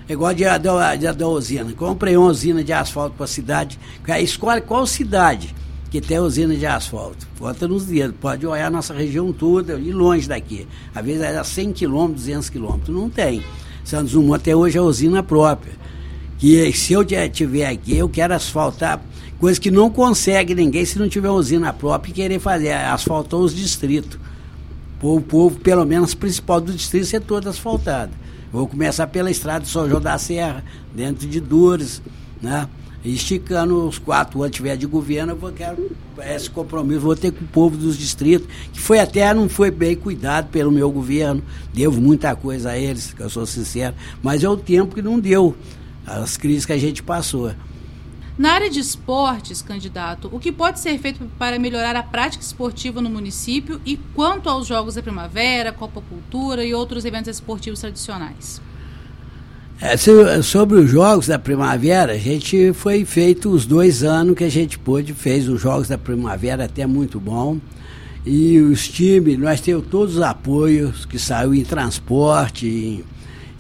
É 0.08 0.14
igual 0.14 0.34
de, 0.34 0.44
de, 0.44 0.98
de, 0.98 1.14
da 1.14 1.28
usina. 1.28 1.72
Comprei 1.74 2.18
uma 2.18 2.28
usina 2.28 2.64
de 2.64 2.74
asfalto 2.74 3.16
para 3.16 3.26
a 3.26 3.28
cidade. 3.28 3.80
Escolhe 4.20 4.62
qual 4.62 4.86
cidade 4.86 5.56
que 5.90 6.02
tem 6.02 6.20
usina 6.20 6.56
de 6.56 6.66
asfalto. 6.66 7.28
Bota 7.40 7.68
nos 7.68 7.86
dedos. 7.86 8.16
Pode 8.20 8.46
olhar 8.46 8.68
a 8.68 8.70
nossa 8.70 8.94
região 8.94 9.32
toda 9.32 9.76
e 9.76 9.92
longe 9.92 10.28
daqui. 10.28 10.68
Às 10.94 11.06
vezes 11.06 11.22
é 11.22 11.44
100 11.44 11.72
quilômetros, 11.72 12.26
200 12.26 12.50
quilômetros. 12.50 12.96
Não 12.96 13.10
tem. 13.10 13.44
Santos 13.84 14.14
Dumont 14.14 14.42
até 14.42 14.56
hoje 14.56 14.78
é 14.78 14.82
usina 14.82 15.22
própria. 15.22 15.74
Que 16.38 16.74
se 16.74 16.94
eu 16.94 17.06
tiver 17.32 17.68
aqui, 17.68 17.96
eu 17.96 18.10
quero 18.10 18.34
asfaltar 18.34 19.02
Coisa 19.44 19.60
que 19.60 19.70
não 19.70 19.90
consegue 19.90 20.56
ninguém 20.56 20.86
se 20.86 20.98
não 20.98 21.10
tiver 21.10 21.30
usina 21.30 21.74
própria 21.74 22.12
e 22.12 22.14
querer 22.14 22.40
fazer. 22.40 22.72
Asfaltou 22.72 23.44
os 23.44 23.54
distritos. 23.54 24.18
O 25.02 25.20
povo, 25.20 25.60
pelo 25.60 25.86
menos 25.86 26.14
principal 26.14 26.62
do 26.62 26.72
distrito, 26.72 27.08
ser 27.08 27.20
todo 27.20 27.50
asfaltado. 27.50 28.14
Vou 28.54 28.66
começar 28.70 29.06
pela 29.08 29.30
estrada 29.30 29.66
de 29.66 29.70
São 29.70 29.90
João 29.90 30.00
da 30.00 30.18
Serra, 30.18 30.64
dentro 30.96 31.28
de 31.28 31.42
Dures, 31.42 32.02
né? 32.42 32.70
esticando 33.04 33.86
os 33.86 34.00
quatro 34.00 34.42
anos 34.42 34.56
tiver 34.56 34.78
de 34.78 34.86
governo, 34.88 35.34
eu 35.34 35.36
vou, 35.36 35.52
quero 35.52 35.92
esse 36.20 36.50
compromisso, 36.50 37.02
vou 37.02 37.14
ter 37.14 37.34
com 37.34 37.44
o 37.44 37.48
povo 37.50 37.76
dos 37.76 37.98
distritos, 37.98 38.48
que 38.72 38.80
foi 38.80 39.00
até, 39.00 39.34
não 39.34 39.50
foi 39.50 39.70
bem 39.70 39.94
cuidado 39.94 40.52
pelo 40.52 40.72
meu 40.72 40.90
governo, 40.90 41.44
devo 41.74 42.00
muita 42.00 42.34
coisa 42.34 42.70
a 42.70 42.78
eles, 42.78 43.12
que 43.12 43.22
eu 43.22 43.30
sou 43.30 43.46
sincero, 43.46 43.94
mas 44.22 44.42
é 44.42 44.48
o 44.48 44.56
tempo 44.56 44.96
que 44.96 45.02
não 45.02 45.20
deu, 45.20 45.54
as 46.08 46.38
crises 46.38 46.66
que 46.66 46.72
a 46.72 46.78
gente 46.78 47.04
passou. 47.04 47.52
Na 48.38 48.54
área 48.54 48.70
de 48.70 48.80
esportes, 48.80 49.62
candidato, 49.62 50.28
o 50.32 50.40
que 50.40 50.52
pode 50.52 50.80
ser 50.80 50.98
feito 50.98 51.24
para 51.38 51.60
melhorar 51.60 51.96
a 51.96 52.02
prática 52.02 52.44
esportiva 52.44 53.00
no 53.00 53.10
município 53.10 53.80
e 53.86 53.96
quanto 54.16 54.50
aos 54.50 54.66
Jogos 54.66 54.96
da 54.96 55.04
Primavera, 55.04 55.72
Copa 55.72 56.02
Cultura 56.02 56.66
e 56.66 56.74
outros 56.74 57.06
eventos 57.06 57.28
esportivos 57.28 57.80
tradicionais? 57.80 58.60
É, 59.80 59.96
sobre 60.42 60.80
os 60.80 60.90
Jogos 60.90 61.28
da 61.28 61.38
Primavera, 61.38 62.14
a 62.14 62.18
gente 62.18 62.74
foi 62.74 63.06
feito 63.06 63.52
os 63.52 63.68
dois 63.68 64.04
anos 64.04 64.36
que 64.36 64.44
a 64.44 64.50
gente 64.50 64.80
pôde, 64.80 65.14
fez 65.14 65.48
os 65.48 65.62
Jogos 65.62 65.88
da 65.88 65.98
Primavera 65.98 66.66
até 66.66 66.88
muito 66.88 67.20
bom. 67.20 67.60
E 68.26 68.58
os 68.60 68.88
times, 68.88 69.38
nós 69.38 69.60
temos 69.60 69.86
todos 69.88 70.16
os 70.16 70.22
apoios 70.22 71.06
que 71.06 71.20
saiu 71.20 71.54
em 71.54 71.64
transporte, 71.64 72.68
em 72.68 73.04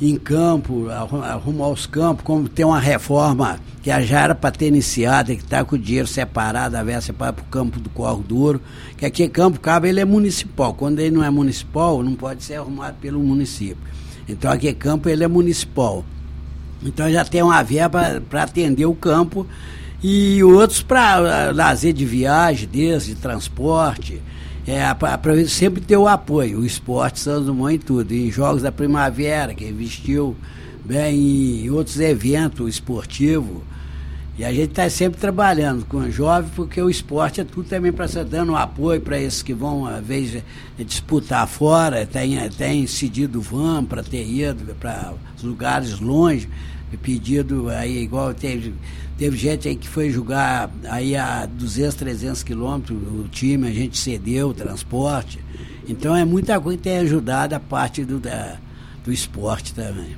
em 0.09 0.17
campo, 0.17 0.89
arrumar 0.89 1.69
os 1.69 1.85
campos, 1.85 2.23
como 2.23 2.49
tem 2.49 2.65
uma 2.65 2.79
reforma 2.79 3.59
que 3.81 3.89
já 4.01 4.21
era 4.21 4.35
para 4.35 4.51
ter 4.51 4.67
iniciado, 4.67 5.35
que 5.35 5.41
está 5.41 5.63
com 5.63 5.75
o 5.75 5.79
dinheiro 5.79 6.07
separado, 6.07 6.75
a 6.75 6.83
versa 6.83 7.13
para 7.13 7.31
o 7.31 7.45
campo 7.45 7.79
do 7.79 7.89
Corro 7.89 8.23
Duro, 8.23 8.61
que 8.97 9.05
aqui 9.05 9.27
Campo 9.27 9.59
Cabo 9.59 9.85
ele 9.85 9.99
é 9.99 10.05
municipal. 10.05 10.73
Quando 10.73 10.99
ele 10.99 11.11
não 11.11 11.23
é 11.23 11.29
municipal, 11.29 12.01
não 12.03 12.15
pode 12.15 12.43
ser 12.43 12.55
arrumado 12.55 12.95
pelo 13.01 13.19
município. 13.19 13.77
Então 14.27 14.51
aqui 14.51 14.73
Campo 14.73 15.09
ele 15.09 15.23
é 15.23 15.27
municipal. 15.27 16.03
Então 16.83 17.09
já 17.11 17.23
tem 17.23 17.41
uma 17.41 17.61
verba 17.63 18.21
para 18.29 18.43
atender 18.43 18.85
o 18.85 18.95
campo 18.95 19.47
e 20.01 20.43
outros 20.43 20.81
para 20.81 21.51
lazer 21.51 21.93
de 21.93 22.05
viagem, 22.05 22.67
desde 22.69 23.15
de 23.15 23.21
transporte 23.21 24.21
é, 24.65 24.93
para 24.93 25.47
sempre 25.47 25.81
ter 25.81 25.97
o 25.97 26.07
apoio, 26.07 26.59
o 26.59 26.65
esporte 26.65 27.19
Santos 27.19 27.47
Dumont 27.47 27.75
e 27.75 27.79
tudo, 27.79 28.11
em 28.13 28.31
Jogos 28.31 28.61
da 28.61 28.71
Primavera, 28.71 29.53
que 29.53 29.65
investiu 29.65 30.35
bem 30.85 31.65
em 31.65 31.69
outros 31.69 31.99
eventos 31.99 32.75
esportivos. 32.75 33.61
E 34.37 34.43
a 34.43 34.51
gente 34.51 34.69
está 34.71 34.89
sempre 34.89 35.19
trabalhando 35.19 35.85
com 35.85 35.97
os 35.97 36.13
jovens, 36.13 36.51
porque 36.55 36.81
o 36.81 36.89
esporte 36.89 37.39
é 37.39 37.43
tudo 37.43 37.69
também 37.69 37.91
para 37.91 38.07
ser 38.07 38.25
dando 38.25 38.55
apoio 38.55 38.99
para 38.99 39.19
esses 39.19 39.43
que 39.43 39.53
vão, 39.53 39.85
às 39.85 40.03
vezes, 40.03 40.41
disputar 40.79 41.47
fora, 41.47 42.05
tem, 42.05 42.49
tem 42.49 42.87
cedido 42.87 43.39
van 43.39 43.85
para 43.85 44.01
ter 44.01 44.25
ido 44.25 44.73
para 44.75 45.13
lugares 45.43 45.99
longe, 45.99 46.49
pedido 46.97 47.69
aí, 47.69 48.01
igual 48.01 48.33
teve 48.33 48.73
Teve 49.23 49.37
gente 49.37 49.69
aí 49.69 49.75
que 49.77 49.87
foi 49.87 50.09
jogar 50.09 50.69
aí 50.89 51.15
a 51.15 51.45
200, 51.45 51.95
300 51.95 52.43
quilômetros, 52.43 52.97
o 53.01 53.29
time, 53.29 53.69
a 53.69 53.71
gente 53.71 53.97
cedeu 53.97 54.49
o 54.49 54.53
transporte. 54.53 55.39
Então 55.87 56.13
é 56.13 56.25
muita 56.25 56.59
coisa 56.59 56.77
que 56.77 56.83
tem 56.83 56.97
ajudado 56.97 57.55
a 57.55 57.59
parte 57.61 58.03
do, 58.03 58.19
da, 58.19 58.57
do 59.01 59.13
esporte 59.13 59.73
também. 59.73 60.17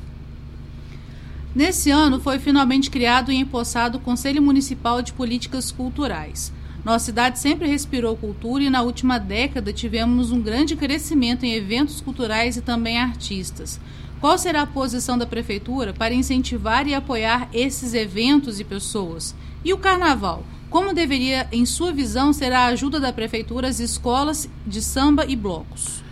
Nesse 1.54 1.92
ano 1.92 2.20
foi 2.20 2.40
finalmente 2.40 2.90
criado 2.90 3.32
e 3.32 3.36
empossado 3.36 4.00
o 4.00 4.02
Conselho 4.02 4.42
Municipal 4.42 5.04
de 5.04 5.14
Políticas 5.14 5.72
Culturais. 5.72 6.52
Nossa 6.84 7.06
cidade 7.06 7.38
sempre 7.38 7.68
respirou 7.68 8.18
cultura 8.18 8.64
e 8.64 8.72
na 8.72 8.82
última 8.82 9.20
década 9.20 9.72
tivemos 9.72 10.32
um 10.32 10.42
grande 10.42 10.76
crescimento 10.76 11.46
em 11.46 11.54
eventos 11.54 12.02
culturais 12.02 12.58
e 12.58 12.62
também 12.62 12.98
artistas. 12.98 13.80
Qual 14.26 14.40
será 14.40 14.64
a 14.64 14.66
posição 14.66 15.20
da 15.20 15.28
prefeitura 15.28 15.94
para 15.94 16.12
incentivar 16.12 16.88
e 16.88 16.96
apoiar 16.96 17.48
esses 17.54 17.94
eventos 17.94 18.60
e 18.60 18.64
pessoas? 18.64 19.36
E 19.64 19.72
o 19.72 19.78
carnaval? 19.78 20.42
Como 20.68 20.96
deveria, 20.96 21.48
em 21.52 21.64
sua 21.64 21.92
visão, 21.92 22.34
ser 22.34 22.52
a 22.52 22.66
ajuda 22.66 23.00
da 23.00 23.14
prefeitura 23.14 23.68
às 23.68 23.80
escolas 23.80 24.50
de 24.66 24.82
samba 24.82 25.28
e 25.28 25.36
blocos? 25.36 26.04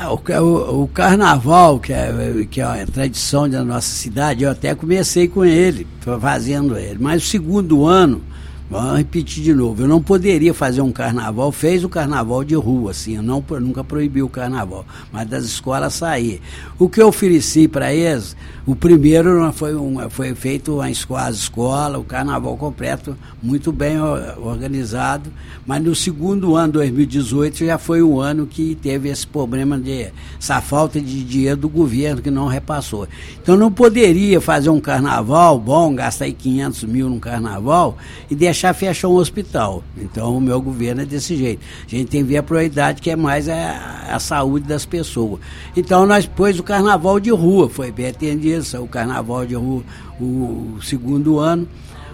É, 0.00 0.06
o, 0.06 0.18
o, 0.46 0.84
o, 0.84 0.88
carnaval, 0.88 1.78
que 1.78 1.92
é, 1.92 2.10
que 2.50 2.62
é 2.62 2.64
a 2.64 2.86
tradição 2.86 3.46
da 3.46 3.62
nossa 3.62 3.90
cidade, 3.90 4.44
eu 4.44 4.50
até 4.50 4.74
comecei 4.74 5.28
com 5.28 5.44
ele, 5.44 5.86
fazendo 6.22 6.74
ele. 6.74 6.96
Mas 6.98 7.22
o 7.22 7.26
segundo 7.26 7.84
ano, 7.84 8.24
Vamos 8.70 8.98
repetir 8.98 9.42
de 9.42 9.54
novo. 9.54 9.82
Eu 9.82 9.88
não 9.88 10.02
poderia 10.02 10.52
fazer 10.52 10.82
um 10.82 10.92
carnaval, 10.92 11.50
fez 11.50 11.84
o 11.84 11.88
carnaval 11.88 12.44
de 12.44 12.54
rua, 12.54 12.90
assim, 12.90 13.16
eu 13.16 13.22
não, 13.22 13.42
nunca 13.60 13.82
proibi 13.82 14.22
o 14.22 14.28
carnaval, 14.28 14.84
mas 15.10 15.26
das 15.26 15.44
escolas 15.44 15.94
sair. 15.94 16.42
O 16.78 16.86
que 16.86 17.00
eu 17.00 17.08
ofereci 17.08 17.66
para 17.66 17.94
eles, 17.94 18.36
o 18.68 18.76
primeiro 18.76 19.50
foi, 19.54 19.74
um, 19.74 20.10
foi 20.10 20.34
feito 20.34 20.78
a 20.82 20.90
escola, 20.90 21.98
o 21.98 22.04
carnaval 22.04 22.54
completo, 22.54 23.16
muito 23.42 23.72
bem 23.72 23.98
organizado, 23.98 25.32
mas 25.66 25.82
no 25.82 25.94
segundo 25.94 26.54
ano, 26.54 26.74
2018, 26.74 27.64
já 27.64 27.78
foi 27.78 28.02
o 28.02 28.20
ano 28.20 28.46
que 28.46 28.74
teve 28.74 29.08
esse 29.08 29.26
problema 29.26 29.78
de 29.78 30.10
essa 30.38 30.60
falta 30.60 31.00
de 31.00 31.24
dinheiro 31.24 31.56
do 31.56 31.68
governo 31.70 32.20
que 32.20 32.30
não 32.30 32.46
repassou. 32.46 33.08
Então 33.42 33.56
não 33.56 33.72
poderia 33.72 34.38
fazer 34.38 34.68
um 34.68 34.80
carnaval 34.80 35.58
bom, 35.58 35.94
gastar 35.94 36.30
500 36.30 36.84
mil 36.84 37.08
num 37.08 37.18
carnaval 37.18 37.96
e 38.30 38.34
deixar 38.34 38.74
fechar 38.74 39.08
um 39.08 39.14
hospital. 39.14 39.82
Então 39.96 40.36
o 40.36 40.40
meu 40.42 40.60
governo 40.60 41.00
é 41.00 41.06
desse 41.06 41.34
jeito. 41.36 41.64
A 41.86 41.90
gente 41.90 42.10
tem 42.10 42.22
que 42.22 42.28
ver 42.28 42.36
a 42.36 42.42
prioridade 42.42 43.00
que 43.00 43.10
é 43.10 43.16
mais 43.16 43.48
a, 43.48 44.08
a 44.10 44.18
saúde 44.18 44.68
das 44.68 44.84
pessoas. 44.84 45.40
Então 45.74 46.04
nós 46.04 46.26
pôs 46.26 46.58
o 46.58 46.62
carnaval 46.62 47.18
de 47.18 47.30
rua, 47.30 47.70
foi 47.70 47.90
bem 47.90 48.08
atendido, 48.08 48.57
o 48.78 48.86
carnaval 48.86 49.46
de 49.46 49.54
rua 49.54 49.82
o 50.20 50.78
segundo 50.82 51.38
ano. 51.38 51.68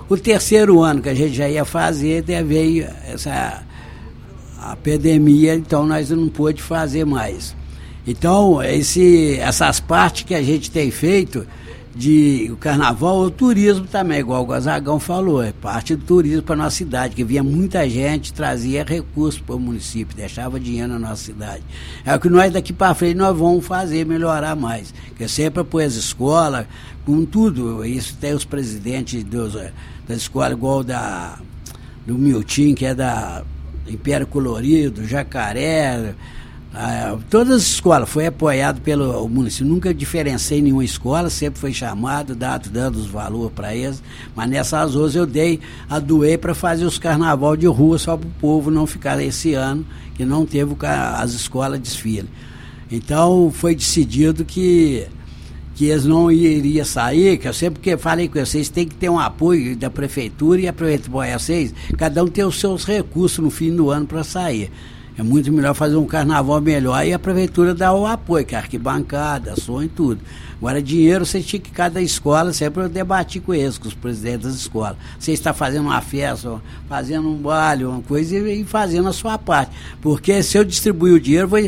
O 0.08 0.16
terceiro 0.16 0.82
ano 0.82 1.00
que 1.00 1.08
a 1.08 1.14
gente 1.14 1.34
já 1.34 1.48
ia 1.48 1.64
fazer, 1.64 2.22
veio 2.42 2.86
essa 3.06 3.62
a 4.64 4.72
epidemia, 4.72 5.54
então 5.54 5.86
nós 5.86 6.08
não 6.08 6.28
pôde 6.28 6.62
fazer 6.62 7.04
mais. 7.04 7.54
Então, 8.06 8.62
esse, 8.62 9.36
essas 9.38 9.78
partes 9.78 10.24
que 10.24 10.34
a 10.34 10.42
gente 10.42 10.70
tem 10.70 10.90
feito, 10.90 11.46
de 11.94 12.50
o 12.50 12.56
carnaval, 12.56 13.20
o 13.20 13.30
turismo 13.30 13.86
também, 13.86 14.18
igual 14.18 14.42
o 14.42 14.46
Gozagão 14.46 14.98
falou, 14.98 15.42
é 15.42 15.52
parte 15.52 15.94
do 15.94 16.04
turismo 16.04 16.42
para 16.42 16.56
nossa 16.56 16.76
cidade, 16.76 17.14
que 17.14 17.22
vinha 17.22 17.42
muita 17.42 17.88
gente, 17.88 18.32
trazia 18.32 18.84
recursos 18.84 19.40
para 19.40 19.54
o 19.54 19.60
município, 19.60 20.16
deixava 20.16 20.58
dinheiro 20.58 20.88
na 20.88 20.98
nossa 20.98 21.24
cidade. 21.24 21.62
É 22.04 22.14
o 22.14 22.18
que 22.18 22.28
nós 22.28 22.52
daqui 22.52 22.72
para 22.72 22.94
frente 22.94 23.16
nós 23.16 23.36
vamos 23.36 23.64
fazer, 23.64 24.04
melhorar 24.04 24.56
mais. 24.56 24.92
Que 25.16 25.28
sempre 25.28 25.60
apoio 25.60 25.86
as 25.86 25.94
escolas, 25.94 26.66
com 27.06 27.24
tudo. 27.24 27.84
Isso 27.84 28.16
tem 28.16 28.34
os 28.34 28.44
presidentes 28.44 29.22
dos, 29.22 29.52
das 29.52 30.18
escolas, 30.18 30.52
igual 30.52 30.82
da 30.82 31.38
do 32.04 32.18
Miltim, 32.18 32.74
que 32.74 32.84
é 32.84 32.94
da 32.94 33.42
Império 33.88 34.26
Colorido, 34.26 35.06
Jacaré, 35.06 36.14
ah, 36.76 37.16
todas 37.30 37.54
as 37.54 37.62
escolas 37.62 38.08
foi 38.08 38.26
apoiado 38.26 38.80
pelo 38.80 39.28
município. 39.28 39.66
Nunca 39.66 39.94
diferenciei 39.94 40.60
nenhuma 40.60 40.84
escola, 40.84 41.30
sempre 41.30 41.60
foi 41.60 41.72
chamado, 41.72 42.34
dado, 42.34 42.68
dando 42.68 42.96
os 42.96 43.06
valores 43.06 43.52
para 43.54 43.74
eles. 43.76 44.02
Mas 44.34 44.50
nessas 44.50 44.96
outras 44.96 45.14
eu 45.14 45.24
dei, 45.24 45.60
a 45.88 46.00
doei 46.00 46.36
para 46.36 46.52
fazer 46.52 46.84
os 46.84 46.98
carnaval 46.98 47.56
de 47.56 47.66
rua 47.66 47.96
só 47.96 48.16
para 48.16 48.26
o 48.26 48.32
povo 48.40 48.72
não 48.72 48.88
ficar 48.88 49.22
esse 49.22 49.54
ano, 49.54 49.86
que 50.16 50.24
não 50.24 50.44
teve 50.44 50.74
as 50.82 51.32
escolas 51.32 51.78
desfile. 51.78 52.28
Então 52.90 53.52
foi 53.54 53.74
decidido 53.76 54.44
que 54.44 55.06
que 55.76 55.86
eles 55.86 56.04
não 56.04 56.30
iriam 56.30 56.84
sair, 56.84 57.36
que 57.36 57.48
eu 57.48 57.52
sempre 57.52 57.96
falei 57.96 58.28
com 58.28 58.38
vocês, 58.38 58.68
tem 58.68 58.86
que 58.86 58.94
ter 58.94 59.08
um 59.08 59.18
apoio 59.18 59.76
da 59.76 59.90
prefeitura 59.90 60.60
e 60.60 60.68
a 60.68 60.72
prefeitura, 60.72 61.36
vocês, 61.36 61.74
cada 61.98 62.22
um 62.22 62.28
tem 62.28 62.44
os 62.44 62.60
seus 62.60 62.84
recursos 62.84 63.38
no 63.38 63.50
fim 63.50 63.74
do 63.74 63.90
ano 63.90 64.06
para 64.06 64.22
sair. 64.22 64.70
É 65.16 65.22
muito 65.22 65.52
melhor 65.52 65.74
fazer 65.74 65.96
um 65.96 66.06
carnaval 66.06 66.60
melhor 66.60 67.04
e 67.06 67.12
a 67.12 67.18
prefeitura 67.18 67.72
dá 67.72 67.92
o 67.92 68.06
apoio, 68.06 68.44
que 68.44 68.54
é 68.54 68.58
arquibancada, 68.58 69.54
som 69.54 69.82
e 69.82 69.88
tudo. 69.88 70.20
Agora, 70.64 70.80
dinheiro, 70.80 71.26
você 71.26 71.42
tinha 71.42 71.60
que 71.60 71.70
cada 71.70 72.00
escola, 72.00 72.50
sempre 72.54 72.84
eu 72.84 72.88
debati 72.88 73.38
com 73.38 73.52
eles, 73.52 73.76
com 73.76 73.86
os 73.86 73.92
presidentes 73.92 74.46
das 74.46 74.54
escolas. 74.54 74.96
Você 75.18 75.32
está 75.32 75.52
fazendo 75.52 75.84
uma 75.88 76.00
festa, 76.00 76.58
fazendo 76.88 77.28
um 77.28 77.36
baile, 77.36 77.84
uma 77.84 78.00
coisa, 78.00 78.34
e 78.38 78.64
fazendo 78.64 79.06
a 79.06 79.12
sua 79.12 79.36
parte. 79.36 79.72
Porque 80.00 80.42
se 80.42 80.56
eu 80.56 80.64
distribuir 80.64 81.16
o 81.16 81.20
dinheiro, 81.20 81.48
vou, 81.48 81.58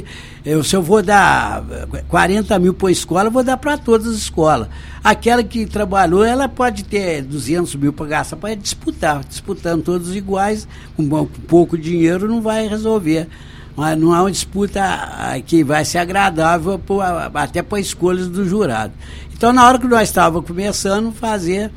eu, 0.47 0.65
se 0.65 0.75
eu 0.75 0.81
vou 0.81 1.03
dar 1.03 1.63
40 2.09 2.59
mil 2.59 2.73
para 2.73 2.89
a 2.89 2.93
escola, 2.93 3.29
eu 3.29 3.31
vou 3.31 3.45
dar 3.45 3.59
para 3.59 3.77
todas 3.77 4.07
as 4.07 4.15
escolas. 4.15 4.67
Aquela 5.05 5.45
que 5.45 5.67
trabalhou, 5.67 6.25
ela 6.25 6.49
pode 6.49 6.83
ter 6.83 7.21
200 7.21 7.75
mil 7.75 7.93
para 7.93 8.07
gastar, 8.07 8.37
para 8.37 8.55
disputar. 8.55 9.23
Disputando 9.23 9.83
todos 9.83 10.17
iguais, 10.17 10.67
com 10.97 11.27
pouco 11.47 11.77
dinheiro, 11.77 12.27
não 12.27 12.41
vai 12.41 12.67
resolver 12.67 13.29
mas 13.77 13.99
não 13.99 14.15
é 14.15 14.21
uma 14.21 14.31
disputa 14.33 14.83
ah, 14.83 15.39
que 15.45 15.63
vai 15.63 15.85
ser 15.85 15.99
agradável 15.99 16.79
por, 16.79 17.03
até 17.03 17.63
para 17.63 17.79
escolhas 17.79 18.27
do 18.27 18.49
jurado. 18.49 18.95
Então, 19.35 19.53
na 19.53 19.67
hora 19.67 19.79
que 19.79 19.87
nós 19.87 20.09
estávamos 20.09 20.49
começando 20.49 21.09
a 21.09 21.13
fazer, 21.13 21.71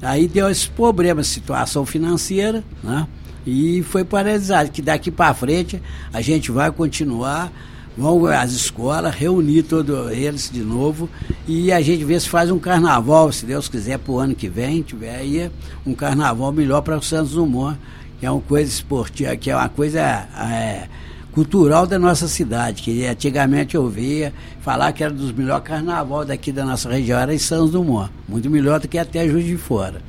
aí 0.00 0.26
deu 0.26 0.48
esse 0.48 0.68
problema, 0.68 1.22
situação 1.22 1.84
financeira, 1.84 2.64
né? 2.82 3.06
E 3.44 3.82
foi 3.82 4.04
paralisado, 4.04 4.70
que 4.70 4.80
daqui 4.80 5.10
para 5.10 5.34
frente 5.34 5.82
a 6.12 6.22
gente 6.22 6.50
vai 6.50 6.70
continuar, 6.70 7.52
vão 7.98 8.24
as 8.26 8.52
escolas, 8.52 9.14
reunir 9.14 9.64
todos 9.64 10.10
eles 10.12 10.48
de 10.50 10.62
novo 10.62 11.08
e 11.46 11.72
a 11.72 11.80
gente 11.82 12.04
vê 12.04 12.18
se 12.18 12.28
faz 12.28 12.50
um 12.50 12.58
carnaval, 12.58 13.30
se 13.32 13.44
Deus 13.44 13.68
quiser, 13.68 13.98
para 13.98 14.12
o 14.12 14.18
ano 14.18 14.34
que 14.34 14.48
vem, 14.48 14.80
tiver 14.80 15.16
aí 15.16 15.50
um 15.84 15.92
carnaval 15.92 16.52
melhor 16.52 16.82
para 16.82 16.96
o 16.96 17.02
Santos 17.02 17.32
Dumont, 17.32 17.76
que 18.20 18.24
é 18.24 18.30
uma 18.30 18.40
coisa 18.40 18.70
esportiva, 18.70 19.36
que 19.36 19.50
é 19.50 19.56
uma 19.56 19.68
coisa. 19.68 20.00
É, 20.00 20.88
cultural 21.32 21.86
da 21.86 21.98
nossa 21.98 22.28
cidade, 22.28 22.82
que 22.82 23.06
antigamente 23.06 23.74
eu 23.74 23.88
via 23.88 24.32
falar 24.60 24.92
que 24.92 25.02
era 25.02 25.12
dos 25.12 25.32
melhores 25.32 25.64
carnaval 25.64 26.24
daqui 26.24 26.52
da 26.52 26.64
nossa 26.64 26.90
região, 26.90 27.18
era 27.18 27.34
em 27.34 27.38
São 27.38 27.68
Dumont, 27.68 28.12
muito 28.28 28.48
melhor 28.50 28.78
do 28.78 28.86
que 28.86 28.98
até 28.98 29.26
Juiz 29.26 29.46
de 29.46 29.56
Fora. 29.56 30.02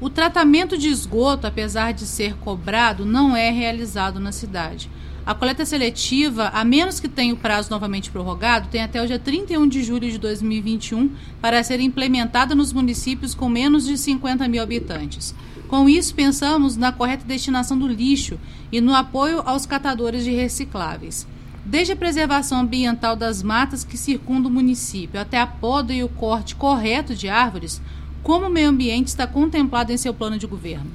O 0.00 0.10
tratamento 0.10 0.76
de 0.76 0.88
esgoto, 0.88 1.46
apesar 1.46 1.92
de 1.92 2.04
ser 2.04 2.34
cobrado, 2.34 3.06
não 3.06 3.34
é 3.34 3.50
realizado 3.50 4.20
na 4.20 4.30
cidade. 4.30 4.90
A 5.24 5.34
coleta 5.34 5.64
seletiva, 5.64 6.50
a 6.52 6.64
menos 6.64 7.00
que 7.00 7.08
tenha 7.08 7.34
o 7.34 7.36
prazo 7.36 7.70
novamente 7.70 8.10
prorrogado, 8.10 8.68
tem 8.68 8.82
até 8.82 9.02
o 9.02 9.06
dia 9.06 9.18
31 9.18 9.66
de 9.66 9.82
julho 9.82 10.08
de 10.08 10.18
2021 10.18 11.10
para 11.40 11.62
ser 11.64 11.80
implementada 11.80 12.54
nos 12.54 12.72
municípios 12.72 13.34
com 13.34 13.48
menos 13.48 13.86
de 13.86 13.96
50 13.96 14.46
mil 14.46 14.62
habitantes. 14.62 15.34
Com 15.68 15.88
isso, 15.88 16.14
pensamos 16.14 16.76
na 16.76 16.92
correta 16.92 17.24
destinação 17.24 17.76
do 17.76 17.88
lixo 17.88 18.38
e 18.70 18.80
no 18.80 18.94
apoio 18.94 19.42
aos 19.44 19.66
catadores 19.66 20.22
de 20.22 20.30
recicláveis. 20.30 21.26
Desde 21.64 21.92
a 21.92 21.96
preservação 21.96 22.60
ambiental 22.60 23.16
das 23.16 23.42
matas 23.42 23.82
que 23.82 23.98
circundam 23.98 24.48
o 24.50 24.54
município 24.54 25.20
até 25.20 25.40
a 25.40 25.46
poda 25.46 25.92
e 25.92 26.04
o 26.04 26.08
corte 26.08 26.54
correto 26.54 27.14
de 27.14 27.28
árvores, 27.28 27.82
como 28.22 28.46
o 28.46 28.50
meio 28.50 28.68
ambiente 28.68 29.08
está 29.08 29.26
contemplado 29.26 29.92
em 29.92 29.96
seu 29.96 30.14
plano 30.14 30.38
de 30.38 30.46
governo? 30.46 30.90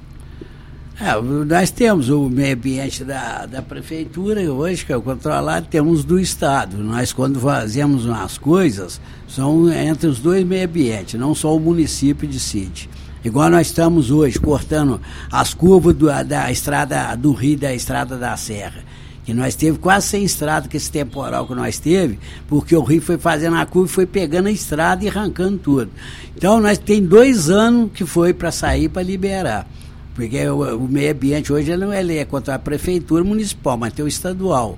É, 0.99 1.19
nós 1.19 1.71
temos 1.71 2.09
o 2.09 2.29
meio 2.29 2.55
ambiente 2.55 3.03
da, 3.03 3.45
da 3.45 3.61
prefeitura, 3.61 4.41
hoje 4.53 4.85
que 4.85 4.93
é 4.93 4.99
controlado, 4.99 5.65
temos 5.67 6.03
do 6.03 6.19
Estado. 6.19 6.77
Nós, 6.77 7.11
quando 7.11 7.39
fazemos 7.39 8.05
umas 8.05 8.37
coisas, 8.37 9.01
são 9.27 9.71
entre 9.73 10.07
os 10.07 10.19
dois 10.19 10.45
meio 10.45 10.65
ambientes, 10.65 11.19
não 11.19 11.33
só 11.33 11.55
o 11.55 11.59
município 11.59 12.27
decide. 12.27 12.87
Igual 13.23 13.49
nós 13.49 13.67
estamos 13.67 14.09
hoje, 14.09 14.39
cortando 14.39 14.99
as 15.31 15.53
curvas 15.53 15.95
do, 15.95 16.07
da 16.23 16.51
estrada 16.51 17.15
do 17.15 17.31
Rio 17.33 17.57
da 17.57 17.73
estrada 17.73 18.17
da 18.17 18.35
Serra. 18.35 18.83
Que 19.23 19.33
nós 19.33 19.53
teve 19.53 19.77
quase 19.77 20.07
sem 20.07 20.23
estrada 20.23 20.67
com 20.67 20.75
esse 20.75 20.91
temporal 20.91 21.45
que 21.45 21.53
nós 21.53 21.77
teve, 21.77 22.17
porque 22.47 22.75
o 22.75 22.81
rio 22.81 22.99
foi 22.99 23.19
fazendo 23.19 23.55
a 23.55 23.65
curva 23.67 23.87
e 23.87 23.93
foi 23.93 24.05
pegando 24.07 24.47
a 24.47 24.51
estrada 24.51 25.05
e 25.05 25.07
arrancando 25.07 25.59
tudo. 25.59 25.91
Então 26.35 26.59
nós 26.59 26.79
tem 26.79 27.03
dois 27.03 27.47
anos 27.47 27.91
que 27.93 28.03
foi 28.03 28.33
para 28.33 28.51
sair 28.51 28.89
para 28.89 29.03
liberar. 29.03 29.67
Porque 30.15 30.43
o, 30.47 30.77
o, 30.77 30.87
meio 30.87 31.11
ambiente 31.11 31.53
hoje 31.53 31.77
não 31.77 31.93
é 31.93 32.01
lei, 32.01 32.17
é 32.17 32.25
contra 32.25 32.55
a 32.55 32.59
prefeitura 32.59 33.23
municipal, 33.23 33.77
mas 33.77 33.93
tem 33.93 34.03
o 34.03 34.07
estadual. 34.07 34.77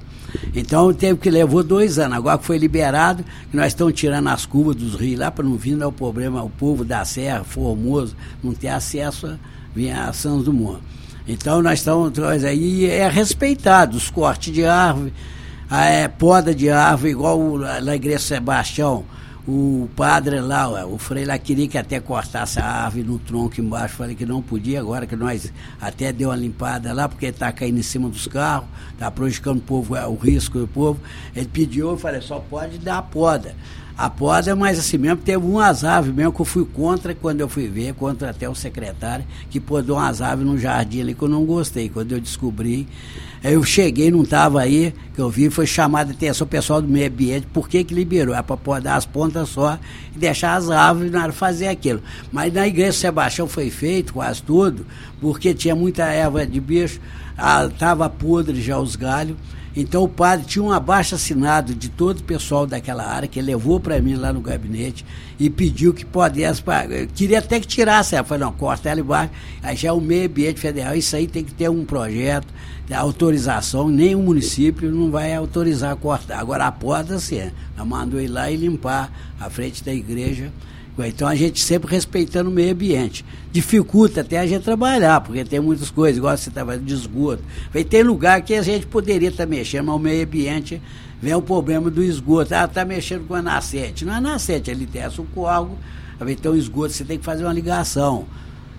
Então 0.55 0.93
teve 0.93 1.19
que 1.19 1.29
levou 1.29 1.63
dois 1.63 1.99
anos. 1.99 2.17
Agora 2.17 2.37
que 2.37 2.45
foi 2.45 2.57
liberado, 2.57 3.23
nós 3.51 3.67
estamos 3.67 3.93
tirando 3.93 4.27
as 4.27 4.45
curvas 4.45 4.75
dos 4.75 4.95
rios 4.95 5.19
lá 5.19 5.31
para 5.31 5.45
não 5.45 5.55
vir 5.55 5.75
dar 5.77 5.87
o 5.87 5.91
problema, 5.91 6.43
o 6.43 6.49
povo 6.49 6.83
da 6.83 7.03
Serra, 7.05 7.43
Formoso, 7.43 8.15
não 8.43 8.53
ter 8.53 8.69
acesso 8.69 9.27
a 9.27 9.37
a 10.07 10.13
São 10.13 10.41
Dumont. 10.41 10.79
Então 11.27 11.61
nós 11.61 11.79
estamos 11.79 12.19
aí, 12.43 12.85
é 12.85 13.07
respeitado 13.07 13.97
os 13.97 14.09
cortes 14.09 14.53
de 14.53 14.65
árvore, 14.65 15.13
a 15.69 15.85
é, 15.85 16.07
poda 16.07 16.53
de 16.53 16.69
árvore, 16.69 17.11
igual 17.11 17.57
na 17.57 17.95
igreja 17.95 18.19
Sebastião 18.19 19.03
o 19.45 19.89
padre 19.95 20.39
lá, 20.39 20.85
o 20.85 20.97
frei 20.97 21.25
lá 21.25 21.37
queria 21.37 21.67
que 21.67 21.77
até 21.77 21.99
cortasse 21.99 22.59
a 22.59 22.65
árvore 22.65 23.03
no 23.03 23.19
tronco 23.19 23.59
embaixo. 23.59 23.95
Falei 23.95 24.15
que 24.15 24.25
não 24.25 24.41
podia, 24.41 24.79
agora 24.79 25.05
que 25.05 25.15
nós 25.15 25.51
até 25.81 26.13
deu 26.13 26.29
uma 26.29 26.35
limpada 26.35 26.93
lá, 26.93 27.09
porque 27.09 27.25
está 27.25 27.51
caindo 27.51 27.77
em 27.77 27.83
cima 27.83 28.07
dos 28.09 28.25
carros, 28.27 28.67
está 28.91 29.11
prejudicando 29.11 29.57
o 29.57 29.61
povo, 29.61 29.95
é, 29.95 30.07
o 30.07 30.15
risco 30.15 30.59
do 30.59 30.67
povo. 30.67 30.99
Ele 31.35 31.47
pediu, 31.47 31.89
eu 31.89 31.97
falei, 31.97 32.21
só 32.21 32.39
pode 32.39 32.77
dar 32.77 32.99
a 32.99 33.01
poda. 33.01 33.53
A 33.97 34.09
poda, 34.09 34.55
mas 34.55 34.79
assim 34.79 34.97
mesmo 34.97 35.17
teve 35.17 35.45
umas 35.45 35.83
aves 35.83 36.13
mesmo 36.13 36.33
que 36.33 36.41
eu 36.41 36.45
fui 36.45 36.65
contra 36.65 37.13
quando 37.13 37.41
eu 37.41 37.47
fui 37.47 37.67
ver, 37.67 37.93
contra 37.93 38.31
até 38.31 38.49
o 38.49 38.55
secretário, 38.55 39.23
que 39.49 39.59
podou 39.59 39.97
umas 39.97 40.21
aves 40.21 40.45
no 40.45 40.57
jardim 40.57 41.01
ali 41.01 41.13
que 41.13 41.21
eu 41.21 41.29
não 41.29 41.45
gostei. 41.45 41.89
Quando 41.89 42.11
eu 42.11 42.19
descobri, 42.19 42.87
eu 43.43 43.61
cheguei, 43.63 44.09
não 44.09 44.23
estava 44.23 44.61
aí, 44.61 44.93
que 45.13 45.21
eu 45.21 45.29
vi, 45.29 45.49
foi 45.49 45.67
chamada 45.67 46.11
a 46.11 46.13
atenção 46.13 46.47
pessoal 46.47 46.81
do 46.81 46.87
meio 46.87 47.07
ambiente, 47.07 47.45
por 47.53 47.69
que 47.69 47.83
que 47.83 47.93
liberou? 47.93 48.33
É 48.33 48.41
para 48.41 48.57
podar 48.57 48.97
as 48.97 49.05
pontas 49.05 49.49
só 49.49 49.77
e 50.15 50.17
deixar 50.17 50.55
as 50.55 50.71
árvores 50.71 51.11
na 51.11 51.23
hora 51.23 51.31
fazer 51.31 51.67
aquilo. 51.67 52.01
Mas 52.31 52.51
na 52.51 52.67
igreja 52.67 52.93
Sebastião 52.93 53.47
foi 53.47 53.69
feito 53.69 54.13
quase 54.13 54.41
tudo, 54.41 54.85
porque 55.21 55.53
tinha 55.53 55.75
muita 55.75 56.05
erva 56.05 56.45
de 56.47 56.59
bicho, 56.59 56.99
estava 57.71 58.09
podre 58.09 58.59
já 58.59 58.79
os 58.79 58.95
galhos, 58.95 59.37
então 59.75 60.03
o 60.03 60.07
padre 60.07 60.45
tinha 60.45 60.63
um 60.63 60.71
abaixo 60.71 61.15
assinado 61.15 61.73
de 61.73 61.89
todo 61.89 62.19
o 62.19 62.23
pessoal 62.23 62.67
daquela 62.67 63.05
área, 63.05 63.27
que 63.27 63.41
levou 63.41 63.79
para 63.79 63.99
mim 63.99 64.15
lá 64.15 64.31
no 64.31 64.39
gabinete 64.39 65.03
e 65.39 65.49
pediu 65.49 65.93
que 65.93 66.05
pudesse. 66.05 66.63
Queria 67.15 67.39
até 67.39 67.59
que 67.59 67.65
tirasse. 67.65 68.15
Ela 68.15 68.23
falou, 68.23 68.45
não, 68.45 68.53
corta 68.53 68.89
ela 68.89 68.99
embaixo. 68.99 69.31
Aí 69.63 69.75
já 69.75 69.89
é 69.89 69.91
o 69.91 69.99
meio 69.99 70.27
ambiente 70.27 70.59
federal, 70.59 70.95
isso 70.95 71.15
aí 71.15 71.27
tem 71.27 71.43
que 71.43 71.53
ter 71.53 71.69
um 71.69 71.83
projeto, 71.83 72.47
autorização, 72.93 73.89
nem 73.89 74.13
o 74.13 74.19
município 74.19 74.91
não 74.91 75.09
vai 75.09 75.33
autorizar 75.33 75.95
cortar. 75.95 76.39
Agora 76.39 76.67
a 76.67 76.71
porta, 76.71 77.17
sim, 77.19 77.39
ela 77.75 77.85
mandou 77.85 78.21
ir 78.21 78.27
lá 78.27 78.51
e 78.51 78.55
limpar 78.55 79.11
a 79.39 79.49
frente 79.49 79.83
da 79.83 79.93
igreja 79.93 80.51
então 80.99 81.27
a 81.27 81.33
gente 81.33 81.59
sempre 81.59 81.89
respeitando 81.89 82.51
o 82.51 82.53
meio 82.53 82.71
ambiente. 82.71 83.25
Dificulta 83.51 84.21
até 84.21 84.39
a 84.39 84.45
gente 84.45 84.63
trabalhar, 84.63 85.21
porque 85.21 85.43
tem 85.43 85.59
muitas 85.59 85.89
coisas, 85.89 86.17
igual 86.17 86.37
você 86.37 86.49
estava 86.49 86.77
de 86.77 86.93
esgoto. 86.93 87.41
Tem 87.89 88.03
lugar 88.03 88.41
que 88.41 88.53
a 88.53 88.61
gente 88.61 88.85
poderia 88.85 89.29
estar 89.29 89.45
tá 89.45 89.49
mexendo, 89.49 89.85
mas 89.85 89.95
o 89.95 89.99
meio 89.99 90.23
ambiente 90.23 90.79
vem 91.19 91.33
o 91.33 91.41
problema 91.41 91.89
do 91.89 92.03
esgoto. 92.03 92.53
Ah, 92.53 92.65
está 92.65 92.85
mexendo 92.85 93.27
com 93.27 93.33
a 93.33 93.41
nascente. 93.41 94.05
Não 94.05 94.13
é 94.15 94.19
nascente, 94.19 94.69
ele 94.69 94.85
desce 94.85 95.19
o 95.19 95.23
córrego, 95.23 95.77
então 96.27 96.51
o 96.51 96.57
esgoto 96.57 96.93
você 96.93 97.03
tem 97.03 97.17
que 97.17 97.25
fazer 97.25 97.43
uma 97.43 97.53
ligação. 97.53 98.27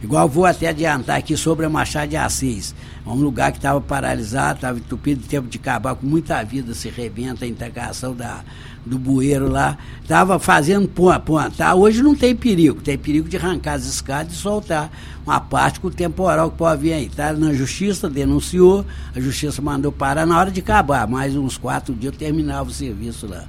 Igual 0.05 0.29
vou 0.29 0.45
até 0.45 0.69
adiantar 0.69 1.17
aqui 1.17 1.35
sobre 1.35 1.65
a 1.65 1.71
Machado 1.71 2.11
de 2.11 2.17
Assis. 2.17 2.75
É 3.07 3.09
um 3.09 3.15
lugar 3.15 3.51
que 3.51 3.59
estava 3.59 3.81
paralisado, 3.81 4.57
estava 4.57 4.79
entupido 4.79 5.27
tempo 5.27 5.49
de 5.49 5.57
acabar 5.57 5.95
com 5.95 6.07
muita 6.07 6.43
vida, 6.43 6.75
se 6.75 6.91
rebenta 6.91 7.47
a 7.47 7.49
integração 7.49 8.15
da, 8.15 8.45
do 8.85 8.99
bueiro 8.99 9.51
lá. 9.51 9.79
Estava 10.03 10.39
fazendo 10.39 10.89
ponta. 10.89 11.51
Tá? 11.57 11.75
Hoje 11.75 12.03
não 12.03 12.15
tem 12.15 12.35
perigo, 12.37 12.81
tem 12.81 12.99
perigo 12.99 13.29
de 13.29 13.37
arrancar 13.37 13.75
as 13.75 13.87
escadas 13.87 14.35
e 14.35 14.37
soltar 14.37 14.91
uma 15.25 15.41
parte 15.41 15.81
com 15.81 15.89
o 15.89 15.91
temporal 15.91 16.51
que 16.51 16.59
pode 16.59 16.83
vir 16.83 16.93
aí. 16.93 17.07
Está 17.07 17.33
na 17.33 17.53
justiça, 17.53 18.09
denunciou, 18.09 18.85
a 19.15 19.21
justiça 19.21 19.63
mandou 19.63 19.91
parar 19.91 20.27
na 20.27 20.39
hora 20.39 20.51
de 20.51 20.61
acabar. 20.61 21.07
Mais 21.07 21.35
uns 21.37 21.57
quatro 21.57 21.95
dias 21.95 22.13
eu 22.13 22.19
terminava 22.19 22.69
o 22.69 22.73
serviço 22.73 23.27
lá. 23.27 23.45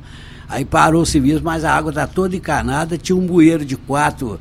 Aí 0.48 0.64
parou 0.64 1.02
o 1.02 1.06
serviço, 1.06 1.42
mas 1.44 1.64
a 1.64 1.76
água 1.76 1.90
está 1.90 2.06
toda 2.06 2.36
encanada, 2.36 2.98
tinha 2.98 3.16
um 3.16 3.26
bueiro 3.26 3.66
de 3.66 3.76
4, 3.76 4.40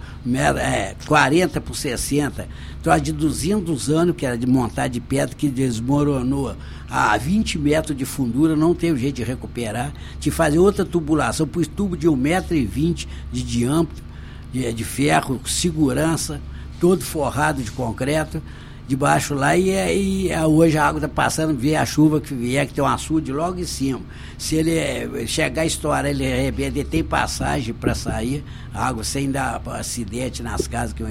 é, 0.58 0.94
40 1.06 1.60
por 1.62 1.74
60, 1.74 2.46
então 2.78 2.98
de 2.98 3.10
200 3.10 3.88
anos, 3.88 4.14
que 4.14 4.26
era 4.26 4.36
de 4.36 4.46
montar 4.46 4.88
de 4.88 5.00
pedra, 5.00 5.34
que 5.34 5.48
desmoronou 5.48 6.54
a 6.90 7.16
20 7.16 7.58
metros 7.58 7.96
de 7.96 8.04
fundura, 8.04 8.54
não 8.54 8.74
teve 8.74 9.00
jeito 9.00 9.16
de 9.16 9.24
recuperar, 9.24 9.92
de 10.20 10.30
fazer 10.30 10.58
outra 10.58 10.84
tubulação, 10.84 11.46
pus 11.46 11.66
tubo 11.66 11.96
de 11.96 12.06
1,20m 12.06 13.06
de 13.32 13.42
diâmetro, 13.42 14.04
de, 14.52 14.72
de 14.72 14.84
ferro, 14.84 15.40
segurança, 15.46 16.40
todo 16.78 17.02
forrado 17.02 17.62
de 17.62 17.70
concreto, 17.70 18.42
debaixo 18.86 19.34
lá 19.34 19.56
e, 19.56 19.70
e 19.70 20.36
hoje 20.44 20.76
a 20.76 20.86
água 20.86 20.98
está 20.98 21.08
passando, 21.08 21.56
vê 21.56 21.74
a 21.74 21.86
chuva 21.86 22.20
que 22.20 22.34
vier, 22.34 22.66
que 22.66 22.74
tem 22.74 22.84
um 22.84 22.86
açude 22.86 23.32
logo 23.32 23.58
em 23.58 23.64
cima. 23.64 24.00
Se 24.36 24.56
ele 24.56 24.76
eh, 24.76 25.26
chegar 25.26 25.62
a 25.62 25.66
estourar, 25.66 26.04
ele 26.04 26.30
arrebenta, 26.30 26.78
ele 26.78 26.88
tem 26.88 27.02
passagem 27.02 27.72
para 27.72 27.94
sair, 27.94 28.44
água 28.74 29.02
sem 29.02 29.30
dar 29.30 29.62
acidente 29.66 30.42
nas 30.42 30.66
casas, 30.66 30.92
que, 30.92 31.04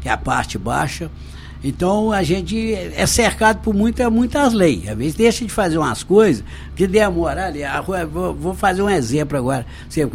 que 0.00 0.08
é 0.08 0.12
a 0.12 0.18
parte 0.18 0.58
baixa. 0.58 1.10
Então 1.62 2.12
a 2.12 2.22
gente 2.22 2.74
é 2.74 3.06
cercado 3.06 3.62
por 3.62 3.72
muita, 3.72 4.10
muitas 4.10 4.52
leis. 4.52 4.86
Às 4.86 4.98
vezes 4.98 5.14
deixa 5.14 5.46
de 5.46 5.50
fazer 5.50 5.78
umas 5.78 6.02
coisas 6.02 6.44
que 6.76 6.86
demora 6.86 7.46
ali. 7.46 7.64
A 7.64 7.80
rua, 7.80 8.04
vou, 8.04 8.34
vou 8.34 8.54
fazer 8.54 8.82
um 8.82 8.90
exemplo 8.90 9.38
agora. 9.38 9.64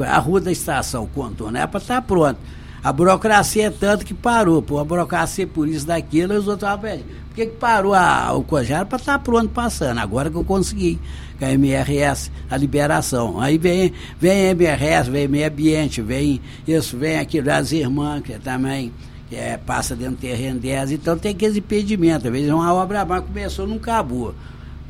A 0.08 0.20
rua 0.20 0.40
da 0.40 0.52
estação, 0.52 1.08
contorno, 1.08 1.58
é 1.58 1.66
para 1.66 1.80
estar 1.80 1.96
tá 1.96 2.02
pronto. 2.04 2.38
A 2.84 2.94
burocracia 2.94 3.68
é 3.68 3.70
tanto 3.70 4.06
que 4.06 4.14
parou. 4.14 4.62
Pô, 4.62 4.80
a 4.80 4.86
burocracia 4.86 5.46
por 5.46 5.68
isso 5.68 5.86
daquilo, 5.86 6.34
os 6.34 6.48
outros 6.48 6.70
falam, 6.70 7.00
por 7.00 7.36
que, 7.36 7.46
que 7.46 7.58
parou 7.58 7.94
a, 7.94 8.34
o 8.34 8.44
Cojara 8.44 8.86
para 8.86 8.98
estar 8.98 9.18
tá 9.18 9.20
pronto 9.20 9.50
passando? 9.50 10.00
Agora 10.00 10.30
que 10.30 10.38
eu 10.38 10.44
consegui, 10.44 11.00
com 11.38 11.46
a 11.46 11.52
MRS, 11.52 12.32
a 12.50 12.58
liberação. 12.58 13.40
Aí 13.40 13.58
vem, 13.58 13.94
vem 14.20 14.50
MRS, 14.50 15.10
vem 15.10 15.28
meio 15.28 15.48
ambiente, 15.48 16.02
vem 16.02 16.42
isso, 16.68 16.98
vem 16.98 17.18
aquilo 17.18 17.46
das 17.46 17.72
irmãs, 17.72 18.22
que 18.22 18.38
também 18.40 18.94
é, 19.32 19.58
passa 19.58 19.96
dentro 19.96 20.16
do 20.16 20.22
terreno 20.22 20.60
10, 20.60 20.92
então 20.92 21.18
tem 21.18 21.32
aqueles 21.32 21.58
impedimentos. 21.58 22.26
Às 22.26 22.32
vezes 22.32 22.50
uma 22.50 22.74
obra 22.74 23.06
mais 23.06 23.24
começou, 23.24 23.68
não 23.68 23.78
acabou. 23.78 24.34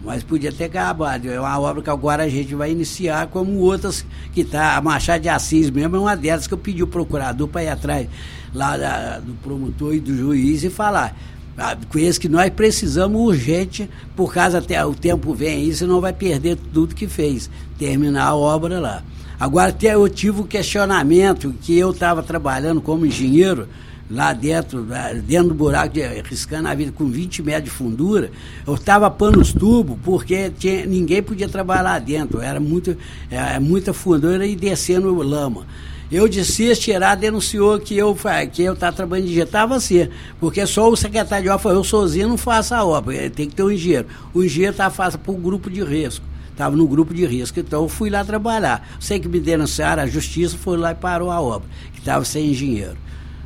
Mas 0.04 0.24
podia 0.24 0.52
ter 0.52 0.66
acabado. 0.66 1.30
É 1.30 1.40
uma 1.40 1.60
obra 1.60 1.82
que 1.82 1.90
agora 1.90 2.24
a 2.24 2.30
gente 2.30 2.56
vai 2.56 2.72
iniciar, 2.72 3.28
como 3.28 3.58
outras 3.60 4.06
que 4.34 4.42
está. 4.42 4.78
A 4.78 4.82
Machado 4.82 5.22
de 5.22 5.30
Assis 5.30 5.70
mesmo 5.70 5.96
é 5.96 6.00
uma 6.00 6.16
delas 6.16 6.48
que 6.48 6.54
eu 6.54 6.58
pedi 6.58 6.82
o 6.82 6.88
procurador 6.88 7.48
para 7.48 7.64
ir 7.64 7.70
atrás 7.70 8.08
lá 8.54 8.78
da, 8.78 9.20
do 9.20 9.34
promotor 9.36 9.94
e 9.94 10.00
do 10.00 10.16
juiz 10.16 10.64
e 10.64 10.70
falar. 10.70 11.16
Ah, 11.58 11.76
com 11.90 12.00
esse 12.00 12.18
que 12.18 12.30
nós 12.30 12.50
precisamos 12.52 13.20
urgente, 13.20 13.90
por 14.16 14.34
causa 14.34 14.60
até 14.60 14.84
o 14.86 14.96
tempo 14.96 15.34
vem 15.34 15.56
aí, 15.56 15.74
senão 15.74 16.00
vai 16.00 16.14
perder 16.14 16.58
tudo 16.74 16.96
que 16.96 17.06
fez, 17.06 17.50
terminar 17.78 18.28
a 18.28 18.36
obra 18.36 18.80
lá. 18.80 19.04
Agora, 19.38 19.76
eu 19.82 20.08
tive 20.08 20.42
um 20.42 20.48
questionamento 20.48 21.54
que 21.62 21.78
eu 21.78 21.92
estava 21.92 22.24
trabalhando 22.24 22.82
como 22.82 23.06
engenheiro, 23.06 23.68
lá 24.10 24.34
dentro, 24.34 24.86
dentro 25.26 25.50
do 25.50 25.54
buraco, 25.54 25.94
de, 25.94 26.02
riscando 26.24 26.68
a 26.68 26.74
vida 26.74 26.92
com 26.92 27.06
20 27.06 27.44
metros 27.44 27.66
de 27.66 27.70
fundura, 27.70 28.32
eu 28.66 28.74
estava 28.74 29.10
pano 29.12 29.40
os 29.40 29.54
tubos, 29.54 29.98
porque 30.04 30.50
tinha, 30.58 30.86
ninguém 30.86 31.22
podia 31.22 31.48
trabalhar 31.48 31.84
lá 31.84 32.00
dentro, 32.00 32.42
era 32.42 32.60
muito, 32.60 32.98
é, 33.30 33.60
muita 33.60 33.94
fundura 33.94 34.46
e 34.46 34.56
descendo 34.56 35.14
lama. 35.22 35.66
Eu 36.12 36.28
disse, 36.28 36.76
tirar, 36.76 37.14
denunciou 37.14 37.80
que 37.80 37.96
eu 37.96 38.18
que 38.52 38.64
eu 38.64 38.74
estava 38.74 38.96
trabalhando 38.96 39.28
de. 39.28 39.40
Estava 39.40 39.76
assim, 39.76 40.10
porque 40.40 40.66
só 40.66 40.90
o 40.90 40.98
secretário 40.98 41.44
de 41.44 41.50
obra 41.50 41.60
falou, 41.60 41.78
eu 41.78 41.84
sozinho 41.84 42.30
não 42.30 42.38
faço 42.38 42.74
a 42.74 42.84
obra, 42.84 43.30
tem 43.30 43.48
que 43.48 43.54
ter 43.54 43.62
um 43.62 43.70
engenheiro. 43.70 44.08
O 44.34 44.44
engenheiro 44.44 44.72
estava 44.72 44.90
fazendo 44.90 45.20
para 45.20 45.32
o 45.32 45.38
grupo 45.38 45.70
de 45.70 45.84
risco. 45.84 46.26
Estava 46.52 46.76
no 46.76 46.88
grupo 46.88 47.14
de 47.14 47.26
risco, 47.28 47.60
então 47.60 47.84
eu 47.84 47.88
fui 47.88 48.10
lá 48.10 48.26
trabalhar. 48.26 48.90
Sei 49.00 49.20
que 49.20 49.30
me 49.30 49.40
denunciaram, 49.40 50.02
a 50.02 50.08
justiça 50.08 50.58
foi 50.58 50.78
lá 50.78 50.92
e 50.92 50.96
parou 50.96 51.30
a 51.30 51.40
obra, 51.40 51.70
que 51.94 52.00
estava 52.00 52.26
sem 52.26 52.50
engenheiro. 52.50 52.98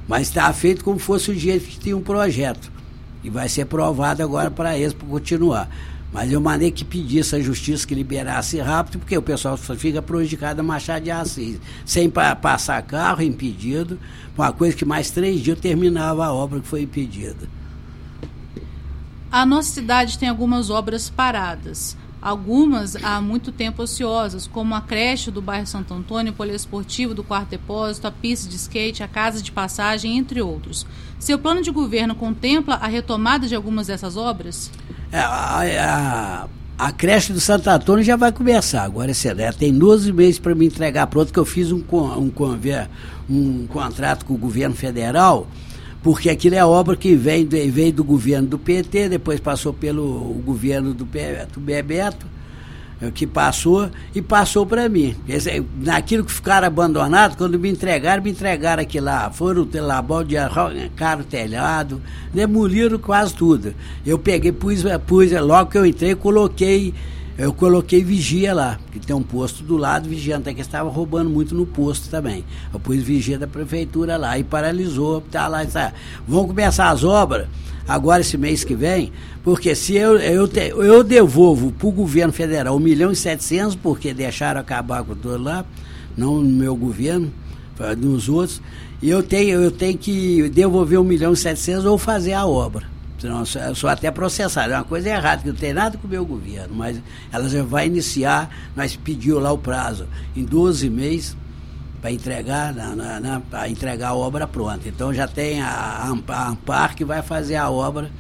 Mas 0.08 0.28
está 0.28 0.52
feito 0.54 0.84
como 0.84 1.00
fosse 1.00 1.32
o 1.32 1.36
jeito 1.36 1.66
que 1.66 1.80
tinha 1.80 1.98
um 1.98 2.02
projeto. 2.02 2.72
E 3.24 3.30
vai 3.30 3.48
ser 3.48 3.66
provado 3.66 4.22
agora 4.22 4.52
para 4.52 4.78
eles 4.78 4.94
para 4.94 5.08
continuar. 5.08 5.70
Mas 6.12 6.32
eu 6.32 6.40
mandei 6.40 6.70
que 6.70 6.86
pedisse 6.86 7.36
à 7.36 7.40
justiça 7.40 7.88
que 7.88 7.96
liberasse 7.96 8.60
rápido, 8.60 9.00
porque 9.00 9.18
o 9.18 9.22
pessoal 9.22 9.58
fica 9.58 10.02
prejudicado 10.02 10.60
a 10.60 10.64
Machado 10.64 11.04
de 11.04 11.12
Assis. 11.12 11.60
Sem 11.86 12.10
pa 12.10 12.36
passar 12.36 12.82
carro 12.84 13.24
impedido, 13.24 13.98
uma 14.38 14.52
coisa 14.52 14.76
que 14.78 14.86
mais 14.86 15.10
três 15.10 15.42
dias 15.42 15.60
terminava 15.60 16.26
a 16.26 16.34
obra 16.34 16.60
que 16.60 16.68
foi 16.68 16.84
impedida. 16.84 17.50
A 19.32 19.46
nossa 19.46 19.72
cidade 19.72 20.20
tem 20.20 20.30
algumas 20.30 20.70
obras 20.70 21.10
paradas 21.10 21.98
algumas 22.24 22.96
há 22.96 23.20
muito 23.20 23.52
tempo 23.52 23.84
ociosas, 23.84 24.48
como 24.48 24.74
a 24.74 24.80
creche 24.82 25.30
do 25.30 25.42
bairro 25.42 25.68
Santo 25.68 25.94
Antônio, 25.94 26.32
o 26.32 26.36
poliesportivo 26.36 27.14
do 27.14 27.22
quarto 27.22 27.50
depósito, 27.50 28.08
a 28.08 28.12
pista 28.12 28.50
de 28.50 28.56
skate, 28.56 29.04
a 29.04 29.08
casa 29.10 29.42
de 29.42 29.52
passagem, 29.52 30.18
entre 30.18 30.42
outros. 30.42 30.88
Seu 31.20 31.38
plano 31.38 31.62
de 31.62 31.70
governo 31.70 32.16
contempla 32.16 32.76
a 32.76 32.88
retomada 32.88 33.46
de 33.46 33.54
algumas 33.54 33.88
dessas 33.88 34.16
obras? 34.16 34.72
É, 35.12 35.20
a, 35.20 36.48
a, 36.78 36.86
a, 36.88 36.92
creche 36.94 37.34
do 37.34 37.42
Santo 37.42 37.70
Antônio 37.70 38.06
já 38.06 38.16
vai 38.16 38.32
começar, 38.32 38.84
agora 38.84 39.12
né, 39.36 39.52
tem 39.52 39.78
12 39.78 40.14
meses 40.14 40.40
para 40.40 40.56
me 40.56 40.66
entregar 40.66 41.08
pronto, 41.08 41.34
que 41.34 41.40
eu 41.40 41.46
fiz 41.46 41.74
um, 41.74 41.84
um, 41.92 42.32
um, 42.32 42.88
um 43.30 43.68
contrato 43.68 44.26
com 44.26 44.34
o 44.34 44.38
governo 44.38 44.76
federal 44.76 45.46
porque 46.04 46.30
aquilo 46.30 46.56
é 46.56 46.66
obra 46.66 46.98
que 46.98 47.16
vem, 47.16 47.48
veio 47.48 47.94
do 47.94 48.04
governo 48.04 48.50
do 48.50 48.60
PT, 48.60 49.08
depois 49.08 49.40
passou 49.40 49.74
pelo 49.74 50.20
governo 50.46 50.94
do, 50.94 51.06
do 51.06 51.60
Bebeto, 51.62 52.28
eh, 53.02 53.10
que 53.10 53.26
passou 53.26 53.90
e 54.14 54.22
passou 54.22 54.66
para 54.66 54.90
mim. 54.90 55.16
Naquilo 55.78 56.26
que 56.26 56.32
ficaram 56.34 56.68
abandonados, 56.68 57.38
quando 57.38 57.58
me 57.58 57.70
entregaram, 57.70 58.22
me 58.22 58.32
entregaram 58.32 58.84
aquilo 58.84 59.06
lá. 59.06 59.32
Foram 59.32 59.66
lá, 59.76 60.02
balde 60.02 60.36
de 60.36 60.90
caro 60.90 61.24
telhado, 61.24 62.02
demoliram 62.34 63.00
quase 63.00 63.34
tudo. 63.34 63.74
Eu 64.06 64.20
peguei, 64.20 64.52
pus, 64.52 64.84
pus 65.08 65.32
logo 65.32 65.72
que 65.72 65.78
eu 65.78 65.86
entrei, 65.86 66.16
coloquei 66.16 66.94
eu 67.38 67.52
coloquei 67.52 68.04
vigia 68.04 68.54
lá, 68.54 68.80
que 68.92 69.00
tem 69.00 69.16
um 69.16 69.24
posto 69.24 69.64
do 69.64 69.76
lado, 69.76 70.08
vigiando, 70.08 70.42
até 70.42 70.54
que 70.54 70.62
estava 70.62 70.90
roubando 70.90 71.30
muito 71.30 71.56
no 71.56 71.66
posto 71.66 72.10
também. 72.10 72.46
Eu 72.72 72.80
pus 72.80 73.02
vigia 73.02 73.40
da 73.40 73.48
prefeitura 73.48 74.18
lá 74.18 74.38
e 74.38 74.44
paralisou, 74.44 75.22
tá 75.22 75.48
lá, 75.48 75.66
tá. 75.66 75.94
Vão 76.28 76.48
começar 76.48 76.90
as 76.90 77.04
obras 77.04 77.48
agora 77.88 78.22
esse 78.22 78.38
mês 78.38 78.64
que 78.64 78.76
vem, 78.76 79.12
porque 79.44 79.76
se 79.76 79.96
eu, 79.96 80.18
eu, 80.18 80.48
te, 80.48 80.70
eu 80.70 81.04
devolvo 81.04 81.72
para 81.72 81.88
o 81.88 81.92
governo 81.92 82.32
federal 82.32 82.76
1 82.76 82.80
milhão 82.80 83.12
e 83.12 83.16
700, 83.16 83.76
porque 83.76 84.14
deixaram 84.14 84.62
acabar 84.62 85.04
com 85.04 85.16
tudo 85.16 85.44
lá, 85.44 85.66
não 86.16 86.40
no 86.40 86.50
meu 86.50 86.76
governo, 86.76 87.34
nos 87.98 88.30
outros. 88.30 88.62
E 89.02 89.10
eu 89.10 89.22
tenho, 89.22 89.60
eu 89.60 89.72
tenho 89.72 89.98
que 89.98 90.50
devolver 90.50 91.00
um 91.00 91.04
milhão 91.04 91.34
e 91.34 91.38
setecentos 91.38 91.84
ou 91.84 91.98
fazer 91.98 92.34
a 92.34 92.46
obra. 92.46 92.93
Eu 93.28 93.76
sou 93.76 93.90
até 93.90 94.12
processado. 94.12 94.74
É 94.74 94.78
uma 94.78 94.84
coisa 94.84 95.10
errada, 95.10 95.42
que 95.42 95.48
não 95.48 95.56
tem 95.56 95.74
nada 95.74 95.98
com 95.98 96.08
o 96.08 96.10
meu 96.10 96.26
governo, 96.26 96.76
mas 96.76 97.02
ela 97.32 97.48
já 97.50 97.64
vai 97.64 97.88
iniciar, 97.88 98.50
nós 98.76 98.96
pediu 98.96 99.40
lá 99.40 99.52
o 99.52 99.58
prazo, 99.58 100.08
em 100.36 100.44
12 100.44 100.90
meses, 100.90 101.38
para 102.02 102.12
entregar, 102.12 102.76
para 103.50 103.70
entregar 103.70 104.10
a 104.10 104.14
obra 104.14 104.46
pronta. 104.46 104.90
Então 104.90 105.14
já 105.14 105.26
tem 105.26 105.62
a, 105.62 105.70
a 105.70 106.10
Ampar 106.50 106.96
que 106.96 107.06
vai 107.06 107.22
fazer 107.22 107.56
a 107.56 107.70
obra, 107.70 108.12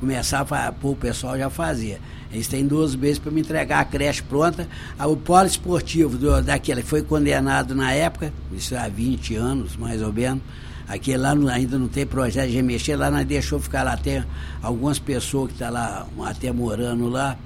começar 0.00 0.44
para 0.44 0.74
o 0.82 0.96
pessoal 0.96 1.38
já 1.38 1.48
fazer. 1.48 2.00
Eles 2.32 2.46
têm 2.46 2.66
12 2.66 2.98
meses 2.98 3.18
para 3.18 3.30
me 3.30 3.40
entregar 3.40 3.80
a 3.80 3.84
creche 3.84 4.22
pronta. 4.22 4.68
O 4.98 5.16
polo 5.16 5.46
esportivo 5.46 6.18
do, 6.18 6.42
daquele 6.42 6.82
que 6.82 6.88
foi 6.88 7.02
condenado 7.02 7.74
na 7.74 7.92
época, 7.92 8.32
isso 8.52 8.76
há 8.76 8.88
20 8.88 9.36
anos 9.36 9.76
mais 9.76 10.02
ou 10.02 10.12
menos, 10.12 10.42
Aquele 10.88 11.18
lá 11.18 11.34
ainda 11.52 11.78
não 11.78 11.86
tem 11.86 12.06
projeto 12.06 12.50
de 12.50 12.62
mexer, 12.62 12.96
lá 12.96 13.10
nós 13.10 13.26
deixou 13.26 13.60
ficar 13.60 13.82
lá. 13.82 13.96
Tem 13.96 14.24
algumas 14.62 14.98
pessoas 14.98 15.48
que 15.48 15.52
estão 15.52 15.68
tá 15.68 15.72
lá 15.72 16.08
até 16.24 16.50
morando 16.50 17.08
lá, 17.08 17.36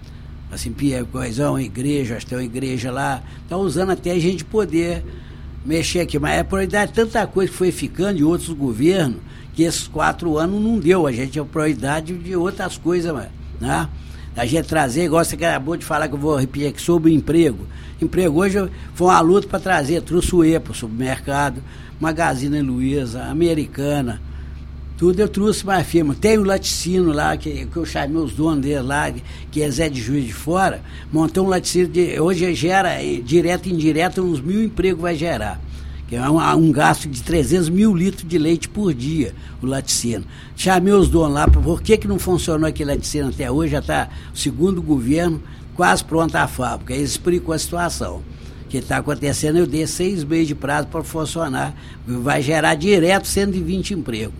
assim, 0.52 0.72
coisão, 1.10 1.58
igreja, 1.58 2.16
acho 2.16 2.26
que 2.26 2.30
tem 2.30 2.38
uma 2.38 2.44
igreja 2.44 2.92
lá, 2.92 3.22
estão 3.42 3.58
tá 3.58 3.64
usando 3.64 3.90
até 3.90 4.12
a 4.12 4.18
gente 4.18 4.44
poder 4.44 5.04
mexer 5.66 6.00
aqui. 6.00 6.20
Mas 6.20 6.38
é 6.38 6.44
prioridade 6.44 6.92
tanta 6.92 7.26
coisa 7.26 7.50
que 7.50 7.58
foi 7.58 7.72
ficando 7.72 8.18
de 8.18 8.24
outros 8.24 8.50
governos, 8.50 9.18
que 9.54 9.64
esses 9.64 9.88
quatro 9.88 10.38
anos 10.38 10.62
não 10.62 10.78
deu. 10.78 11.06
A 11.06 11.12
gente 11.12 11.36
é 11.38 11.42
prioridade 11.42 12.16
de 12.16 12.36
outras 12.36 12.78
coisas, 12.78 13.12
né? 13.60 13.88
A 14.36 14.46
gente 14.46 14.66
trazer, 14.66 15.04
igual 15.04 15.22
você 15.22 15.34
acabou 15.34 15.76
de 15.76 15.84
falar 15.84 16.08
que 16.08 16.14
eu 16.14 16.18
vou 16.18 16.36
repetir 16.36 16.68
aqui 16.68 16.80
sobre 16.80 17.10
o 17.10 17.14
emprego. 17.14 17.66
Emprego 18.00 18.40
hoje 18.40 18.70
foi 18.94 19.08
uma 19.08 19.20
luta 19.20 19.46
para 19.46 19.60
trazer, 19.60 20.00
trouxe 20.02 20.34
o 20.34 20.42
EPA, 20.42 20.72
o 20.72 20.74
supermercado, 20.74 21.62
Magazine 22.02 22.60
Luiza, 22.60 23.22
Americana, 23.26 24.20
tudo 24.98 25.20
eu 25.20 25.28
trouxe 25.28 25.64
mais 25.64 25.86
firma. 25.86 26.16
Tem 26.16 26.36
o 26.36 26.42
laticínio 26.42 27.12
lá, 27.12 27.36
que, 27.36 27.64
que 27.64 27.76
eu 27.76 27.86
chamei 27.86 28.20
os 28.20 28.32
donos 28.32 28.60
dele 28.60 28.80
lá, 28.80 29.14
que 29.52 29.62
é 29.62 29.70
Zé 29.70 29.88
de 29.88 30.00
Juiz 30.00 30.26
de 30.26 30.32
Fora, 30.32 30.82
montou 31.12 31.46
um 31.46 31.48
laticínio, 31.48 31.86
de, 31.86 32.18
hoje 32.18 32.52
gera, 32.56 32.96
direto 33.22 33.68
e 33.68 33.72
indireto, 33.72 34.20
uns 34.20 34.40
mil 34.40 34.64
empregos 34.64 35.00
vai 35.00 35.14
gerar. 35.14 35.60
É 36.10 36.28
um, 36.28 36.40
um, 36.56 36.72
gasto 36.72 37.08
de 37.08 37.22
300 37.22 37.68
mil 37.68 37.94
litros 37.94 38.28
de 38.28 38.36
leite 38.36 38.68
por 38.68 38.92
dia, 38.92 39.32
o 39.62 39.66
laticínio. 39.66 40.24
Chamei 40.56 40.92
os 40.92 41.08
donos 41.08 41.34
lá, 41.34 41.46
por 41.46 41.80
que, 41.80 41.96
que 41.96 42.08
não 42.08 42.18
funcionou 42.18 42.68
aquele 42.68 42.90
laticínio 42.90 43.28
até 43.28 43.48
hoje? 43.48 43.72
Já 43.72 43.78
está, 43.78 44.08
segundo 44.34 44.78
o 44.78 44.82
governo, 44.82 45.40
quase 45.76 46.04
pronta 46.04 46.40
a 46.40 46.48
fábrica. 46.48 46.92
Eles 46.92 47.12
explicou 47.12 47.54
a 47.54 47.58
situação 47.58 48.22
que 48.72 48.78
está 48.78 48.96
acontecendo, 48.96 49.58
eu 49.58 49.66
dei 49.66 49.86
seis 49.86 50.24
meses 50.24 50.48
de 50.48 50.54
prazo 50.54 50.88
para 50.88 51.04
funcionar. 51.04 51.74
Vai 52.06 52.40
gerar 52.40 52.74
direto 52.74 53.28
120 53.28 53.92
empregos. 53.92 54.34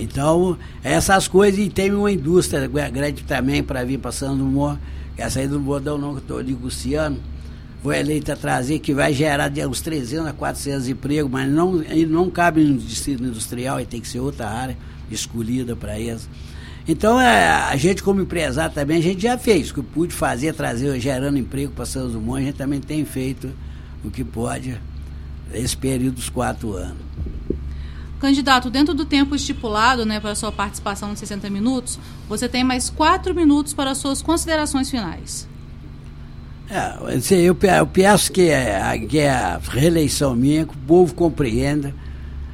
Então, 0.00 0.56
essas 0.82 1.28
coisas, 1.28 1.60
e 1.60 1.68
tem 1.68 1.92
uma 1.92 2.10
indústria 2.10 2.66
grande 2.66 3.22
também 3.24 3.62
para 3.62 3.84
vir 3.84 3.98
passando 3.98 4.36
no 4.36 4.46
Mor, 4.46 4.78
essa 5.14 5.40
aí 5.40 5.46
do 5.46 5.60
Bordão 5.60 5.98
não, 5.98 6.14
que 6.14 6.20
estou 6.20 6.42
negociando, 6.42 7.20
vou 7.82 7.92
eleito 7.92 8.32
a 8.32 8.36
trazer, 8.36 8.78
que 8.78 8.94
vai 8.94 9.12
gerar 9.12 9.48
de 9.48 9.64
uns 9.66 9.82
300 9.82 10.26
a 10.26 10.32
400 10.32 10.88
empregos, 10.88 11.30
mas 11.30 11.50
não, 11.50 11.72
não 12.08 12.30
cabe 12.30 12.64
no 12.64 12.78
distrito 12.78 13.22
industrial, 13.22 13.78
e 13.78 13.84
tem 13.84 14.00
que 14.00 14.08
ser 14.08 14.20
outra 14.20 14.48
área 14.48 14.76
escolhida 15.10 15.76
para 15.76 16.00
isso. 16.00 16.30
Então, 16.88 17.20
é, 17.20 17.50
a 17.50 17.76
gente 17.76 18.02
como 18.02 18.22
empresário 18.22 18.74
também, 18.74 18.96
a 18.96 19.02
gente 19.02 19.20
já 19.20 19.36
fez 19.36 19.70
o 19.70 19.74
que 19.74 19.82
pude 19.82 20.14
fazer, 20.14 20.54
trazer, 20.54 20.98
gerando 20.98 21.36
emprego 21.36 21.70
para 21.70 21.84
São 21.84 22.08
Dumont, 22.08 22.40
a 22.40 22.46
gente 22.46 22.56
também 22.56 22.80
tem 22.80 23.04
feito 23.04 23.50
o 24.02 24.10
que 24.10 24.24
pode 24.24 24.80
esse 25.52 25.76
período 25.76 26.14
dos 26.14 26.30
quatro 26.30 26.72
anos. 26.72 26.96
Candidato, 28.18 28.70
dentro 28.70 28.94
do 28.94 29.04
tempo 29.04 29.36
estipulado 29.36 30.06
né, 30.06 30.18
para 30.18 30.30
a 30.30 30.34
sua 30.34 30.50
participação 30.50 31.12
de 31.12 31.18
60 31.20 31.50
minutos, 31.50 31.98
você 32.26 32.48
tem 32.48 32.64
mais 32.64 32.88
quatro 32.88 33.34
minutos 33.34 33.74
para 33.74 33.90
as 33.90 33.98
suas 33.98 34.22
considerações 34.22 34.90
finais. 34.90 35.46
É, 36.70 36.96
eu, 37.30 37.56
eu 37.56 37.86
peço 37.86 38.32
que, 38.32 38.48
é, 38.48 38.98
que 38.98 39.20
a 39.20 39.60
reeleição 39.70 40.34
minha, 40.34 40.64
que 40.64 40.72
o 40.72 40.86
povo 40.86 41.14
compreenda 41.14 41.94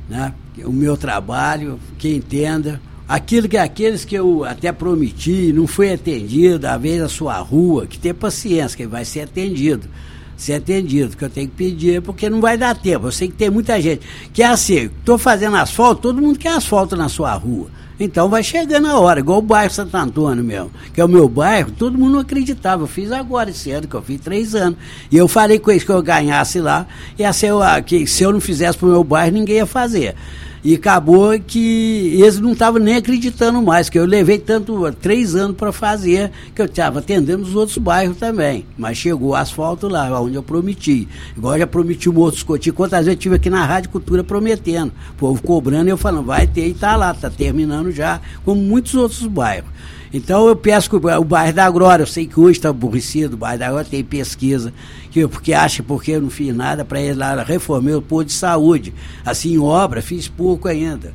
né, 0.08 0.34
o 0.64 0.72
meu 0.72 0.96
trabalho, 0.96 1.78
que 1.98 2.14
entenda 2.14 2.80
aquilo 3.08 3.48
que 3.48 3.56
aqueles 3.56 4.04
que 4.04 4.14
eu 4.14 4.44
até 4.44 4.72
prometi 4.72 5.52
não 5.52 5.66
foi 5.66 5.92
atendido, 5.92 6.66
às 6.66 6.80
vezes 6.80 7.02
a 7.02 7.08
sua 7.08 7.38
rua, 7.38 7.86
que 7.86 7.98
tem 7.98 8.14
paciência, 8.14 8.76
que 8.76 8.86
vai 8.86 9.04
ser 9.04 9.22
atendido. 9.22 9.88
Ser 10.36 10.54
atendido, 10.54 11.16
que 11.16 11.24
eu 11.24 11.30
tenho 11.30 11.48
que 11.48 11.54
pedir, 11.54 12.02
porque 12.02 12.28
não 12.28 12.40
vai 12.40 12.58
dar 12.58 12.74
tempo. 12.74 13.06
Eu 13.06 13.12
sei 13.12 13.28
que 13.28 13.34
tem 13.34 13.50
muita 13.50 13.80
gente 13.80 14.02
que 14.32 14.42
é 14.42 14.46
assim, 14.46 14.90
estou 14.98 15.16
fazendo 15.16 15.56
asfalto, 15.56 16.02
todo 16.02 16.20
mundo 16.20 16.38
quer 16.38 16.56
asfalto 16.56 16.96
na 16.96 17.08
sua 17.08 17.32
rua. 17.34 17.68
Então 17.98 18.28
vai 18.28 18.42
chegando 18.42 18.88
a 18.88 18.98
hora, 18.98 19.20
igual 19.20 19.38
o 19.38 19.42
bairro 19.42 19.72
Santo 19.72 19.96
Antônio 19.96 20.42
mesmo, 20.42 20.72
que 20.92 21.00
é 21.00 21.04
o 21.04 21.08
meu 21.08 21.28
bairro, 21.28 21.70
todo 21.70 21.96
mundo 21.96 22.14
não 22.14 22.20
acreditava. 22.20 22.82
Eu 22.82 22.86
fiz 22.88 23.12
agora 23.12 23.50
esse 23.50 23.70
ano, 23.70 23.86
que 23.86 23.94
eu 23.94 24.02
fiz 24.02 24.20
três 24.20 24.54
anos. 24.54 24.76
E 25.10 25.16
eu 25.16 25.28
falei 25.28 25.60
com 25.60 25.70
eles 25.70 25.84
que 25.84 25.90
eu 25.90 26.02
ganhasse 26.02 26.60
lá, 26.60 26.86
e 27.16 27.24
assim, 27.24 27.46
eu, 27.46 27.60
que 27.86 28.04
se 28.06 28.24
eu 28.24 28.32
não 28.32 28.40
fizesse 28.40 28.76
para 28.76 28.88
o 28.88 28.90
meu 28.90 29.04
bairro, 29.04 29.34
ninguém 29.34 29.56
ia 29.56 29.66
fazer. 29.66 30.16
E 30.64 30.76
acabou 30.76 31.38
que 31.38 32.18
eles 32.18 32.40
não 32.40 32.52
estavam 32.52 32.80
nem 32.80 32.96
acreditando 32.96 33.60
mais, 33.60 33.90
que 33.90 33.98
eu 33.98 34.06
levei 34.06 34.38
tanto 34.38 34.90
três 34.92 35.34
anos 35.34 35.58
para 35.58 35.70
fazer, 35.72 36.30
que 36.54 36.62
eu 36.62 36.64
estava 36.64 37.00
atendendo 37.00 37.42
os 37.42 37.54
outros 37.54 37.76
bairros 37.76 38.16
também. 38.16 38.64
Mas 38.78 38.96
chegou 38.96 39.30
o 39.30 39.34
asfalto 39.34 39.88
lá, 39.88 40.18
onde 40.18 40.36
eu 40.36 40.42
prometi. 40.42 41.06
Igual 41.36 41.58
já 41.58 41.66
prometi 41.66 42.08
um 42.08 42.18
outro 42.18 42.38
escotinho. 42.38 42.74
Quantas 42.74 43.00
vezes 43.00 43.08
eu 43.08 43.12
estive 43.12 43.34
aqui 43.34 43.50
na 43.50 43.62
Rádio 43.62 43.90
Cultura 43.90 44.24
prometendo. 44.24 44.90
O 45.10 45.14
povo 45.18 45.42
cobrando 45.42 45.88
e 45.88 45.90
eu 45.90 45.98
falando, 45.98 46.24
vai 46.24 46.46
ter 46.46 46.66
e 46.66 46.70
está 46.70 46.96
lá, 46.96 47.10
está 47.10 47.28
terminando 47.28 47.92
já, 47.92 48.18
como 48.42 48.58
muitos 48.58 48.94
outros 48.94 49.26
bairros. 49.26 49.68
Então 50.14 50.46
eu 50.46 50.54
peço 50.54 50.88
que 50.88 50.94
o, 50.94 51.24
bairro 51.24 51.52
da 51.52 51.68
Glória, 51.68 52.04
eu 52.04 52.06
sei 52.06 52.24
que 52.24 52.38
hoje 52.38 52.58
está 52.58 52.68
aborrecido, 52.68 53.34
o 53.34 53.36
bairro 53.36 53.58
da 53.58 53.68
Glória 53.68 53.90
tem 53.90 54.04
pesquisa, 54.04 54.72
que, 55.10 55.26
porque 55.26 55.52
acha 55.52 55.82
porque 55.82 56.12
eu 56.12 56.22
não 56.22 56.30
fiz 56.30 56.54
nada 56.54 56.84
para 56.84 57.00
ele 57.00 57.14
lá, 57.14 57.42
reformei 57.42 57.96
o 57.96 58.00
posto 58.00 58.28
de 58.28 58.34
saúde. 58.34 58.94
Assim, 59.26 59.58
obra, 59.58 60.00
fiz 60.00 60.28
pouco 60.28 60.68
ainda. 60.68 61.12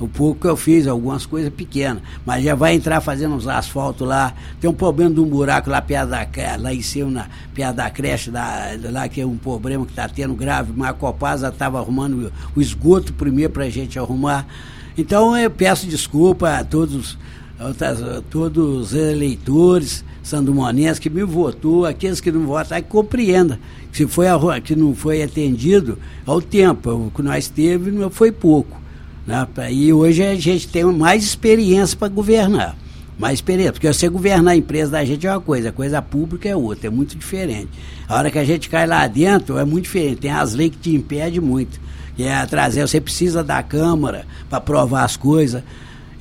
O 0.00 0.08
pouco 0.08 0.40
que 0.40 0.46
eu 0.48 0.56
fiz, 0.56 0.88
algumas 0.88 1.24
coisas 1.26 1.52
pequenas. 1.52 2.02
Mas 2.26 2.42
já 2.42 2.56
vai 2.56 2.74
entrar 2.74 3.00
fazendo 3.00 3.36
uns 3.36 3.46
asfaltos 3.46 4.08
lá. 4.08 4.34
Tem 4.60 4.68
um 4.68 4.74
problema 4.74 5.14
de 5.14 5.20
um 5.20 5.26
buraco 5.26 5.70
lá 5.70 5.80
perto 5.80 6.08
da 6.08 6.26
lá 6.58 6.74
em 6.74 6.82
cima, 6.82 7.10
na, 7.10 7.26
perto 7.54 7.76
da 7.76 7.88
creche, 7.88 8.32
da, 8.32 8.70
lá 8.90 9.06
que 9.08 9.20
é 9.20 9.26
um 9.26 9.36
problema 9.36 9.84
que 9.84 9.92
está 9.92 10.08
tendo 10.08 10.34
grave. 10.34 10.72
Mas 10.74 10.90
a 10.90 10.92
Copasa 10.94 11.48
estava 11.48 11.78
arrumando 11.78 12.32
o 12.56 12.60
esgoto 12.60 13.12
primeiro 13.12 13.52
para 13.52 13.64
a 13.64 13.70
gente 13.70 13.96
arrumar. 13.96 14.44
Então 14.98 15.36
eu 15.36 15.50
peço 15.50 15.86
desculpa 15.86 16.58
a 16.58 16.64
todos 16.64 17.16
todos 18.30 18.92
os 18.92 18.94
eleitores 18.94 20.02
sandumonenses 20.22 20.98
que 20.98 21.10
me 21.10 21.22
votou, 21.22 21.84
aqueles 21.84 22.20
que 22.20 22.32
não 22.32 22.46
votaram, 22.46 22.82
que 22.82 22.88
compreenda 22.88 23.60
que 23.90 23.98
se 23.98 24.06
foi 24.06 24.28
a, 24.28 24.60
que 24.60 24.74
não 24.74 24.94
foi 24.94 25.22
atendido 25.22 25.98
ao 26.24 26.40
tempo, 26.40 26.90
o 26.90 27.10
que 27.10 27.22
nós 27.22 27.48
teve 27.48 27.90
não 27.90 28.08
foi 28.08 28.32
pouco. 28.32 28.80
Né? 29.26 29.46
E 29.70 29.92
hoje 29.92 30.22
a 30.22 30.34
gente 30.34 30.68
tem 30.68 30.84
mais 30.84 31.22
experiência 31.22 31.96
para 31.96 32.08
governar. 32.08 32.76
Mais 33.18 33.34
experiência, 33.34 33.72
porque 33.72 33.92
você 33.92 34.08
governar 34.08 34.54
a 34.54 34.56
empresa 34.56 34.92
da 34.92 35.04
gente 35.04 35.26
é 35.26 35.30
uma 35.30 35.40
coisa, 35.42 35.68
a 35.68 35.72
coisa 35.72 36.00
pública 36.00 36.48
é 36.48 36.56
outra, 36.56 36.86
é 36.86 36.90
muito 36.90 37.14
diferente. 37.14 37.68
A 38.08 38.16
hora 38.16 38.30
que 38.30 38.38
a 38.38 38.44
gente 38.44 38.70
cai 38.70 38.86
lá 38.86 39.06
dentro 39.06 39.58
é 39.58 39.64
muito 39.64 39.84
diferente, 39.84 40.22
tem 40.22 40.30
as 40.30 40.54
leis 40.54 40.70
que 40.70 40.78
te 40.78 40.94
impedem 40.94 41.40
muito. 41.40 41.78
Que 42.16 42.22
é 42.22 42.46
trazer, 42.46 42.80
você 42.86 42.98
precisa 43.00 43.44
da 43.44 43.62
Câmara 43.62 44.24
para 44.48 44.56
aprovar 44.56 45.04
as 45.04 45.18
coisas. 45.18 45.62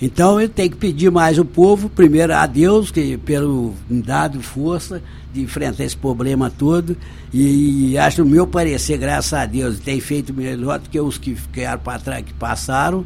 Então 0.02 0.40
ele 0.40 0.50
tem 0.50 0.70
que 0.70 0.78
pedir 0.78 1.12
mais 1.12 1.38
o 1.38 1.44
povo, 1.44 1.90
primeiro 1.90 2.34
a 2.34 2.46
Deus, 2.46 2.90
que 2.90 3.18
pelo 3.18 3.74
dado 3.90 4.42
força 4.42 5.02
de 5.34 5.42
enfrentar 5.42 5.84
esse 5.84 5.98
problema 5.98 6.50
todo. 6.50 6.96
E, 7.34 7.92
e 7.92 7.98
acho, 7.98 8.24
no 8.24 8.30
meu 8.30 8.48
parecer, 8.48 8.98
graças 8.98 9.34
a 9.34 9.46
Deus, 9.46 9.80
tem 9.80 10.00
feito 10.00 10.34
melhor 10.34 10.80
do 10.80 10.90
que 10.90 11.00
os 11.00 11.18
que 11.18 11.36
ficaram 11.36 11.80
para 11.80 12.00
trás, 12.00 12.24
que 12.24 12.34
passaram. 12.34 13.06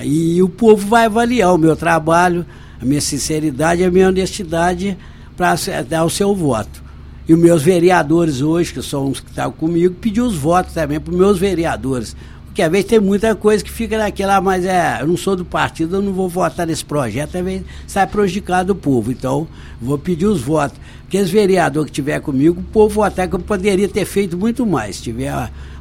E 0.00 0.40
o 0.42 0.48
povo 0.48 0.86
vai 0.86 1.06
avaliar 1.06 1.52
o 1.52 1.58
meu 1.58 1.74
trabalho, 1.74 2.46
a 2.80 2.84
minha 2.84 3.00
sinceridade, 3.00 3.84
a 3.84 3.90
minha 3.90 4.08
honestidade 4.08 4.96
para 5.36 5.54
dar 5.88 6.04
o 6.04 6.10
seu 6.10 6.34
voto. 6.34 6.82
E 7.28 7.34
os 7.34 7.38
meus 7.38 7.62
vereadores 7.62 8.40
hoje, 8.40 8.72
que 8.72 8.82
são 8.82 9.10
os 9.10 9.20
que 9.20 9.30
estão 9.30 9.50
comigo, 9.52 9.94
pediu 9.94 10.24
os 10.24 10.36
votos 10.36 10.72
também 10.72 10.98
para 10.98 11.12
os 11.12 11.18
meus 11.18 11.38
vereadores. 11.38 12.16
Porque 12.52 12.60
às 12.60 12.70
vezes 12.70 12.84
tem 12.84 13.00
muita 13.00 13.34
coisa 13.34 13.64
que 13.64 13.70
fica 13.70 13.96
naquela, 13.96 14.38
mas 14.38 14.66
é, 14.66 14.98
eu 15.00 15.06
não 15.06 15.16
sou 15.16 15.34
do 15.34 15.42
partido, 15.42 15.96
eu 15.96 16.02
não 16.02 16.12
vou 16.12 16.28
votar 16.28 16.66
nesse 16.66 16.84
projeto, 16.84 17.38
às 17.38 17.42
vezes 17.42 17.64
sai 17.86 18.06
prejudicado 18.06 18.74
o 18.74 18.76
povo. 18.76 19.10
Então, 19.10 19.48
vou 19.80 19.96
pedir 19.96 20.26
os 20.26 20.42
votos. 20.42 20.78
Aqueles 21.08 21.30
vereadores 21.30 21.88
que 21.88 21.94
tiver 21.94 22.20
comigo, 22.20 22.60
o 22.60 22.64
povo 22.64 22.96
votar 22.96 23.26
que 23.26 23.34
eu 23.34 23.38
poderia 23.38 23.88
ter 23.88 24.04
feito 24.04 24.36
muito 24.36 24.66
mais. 24.66 24.96
Se 24.96 25.04
tiver 25.04 25.32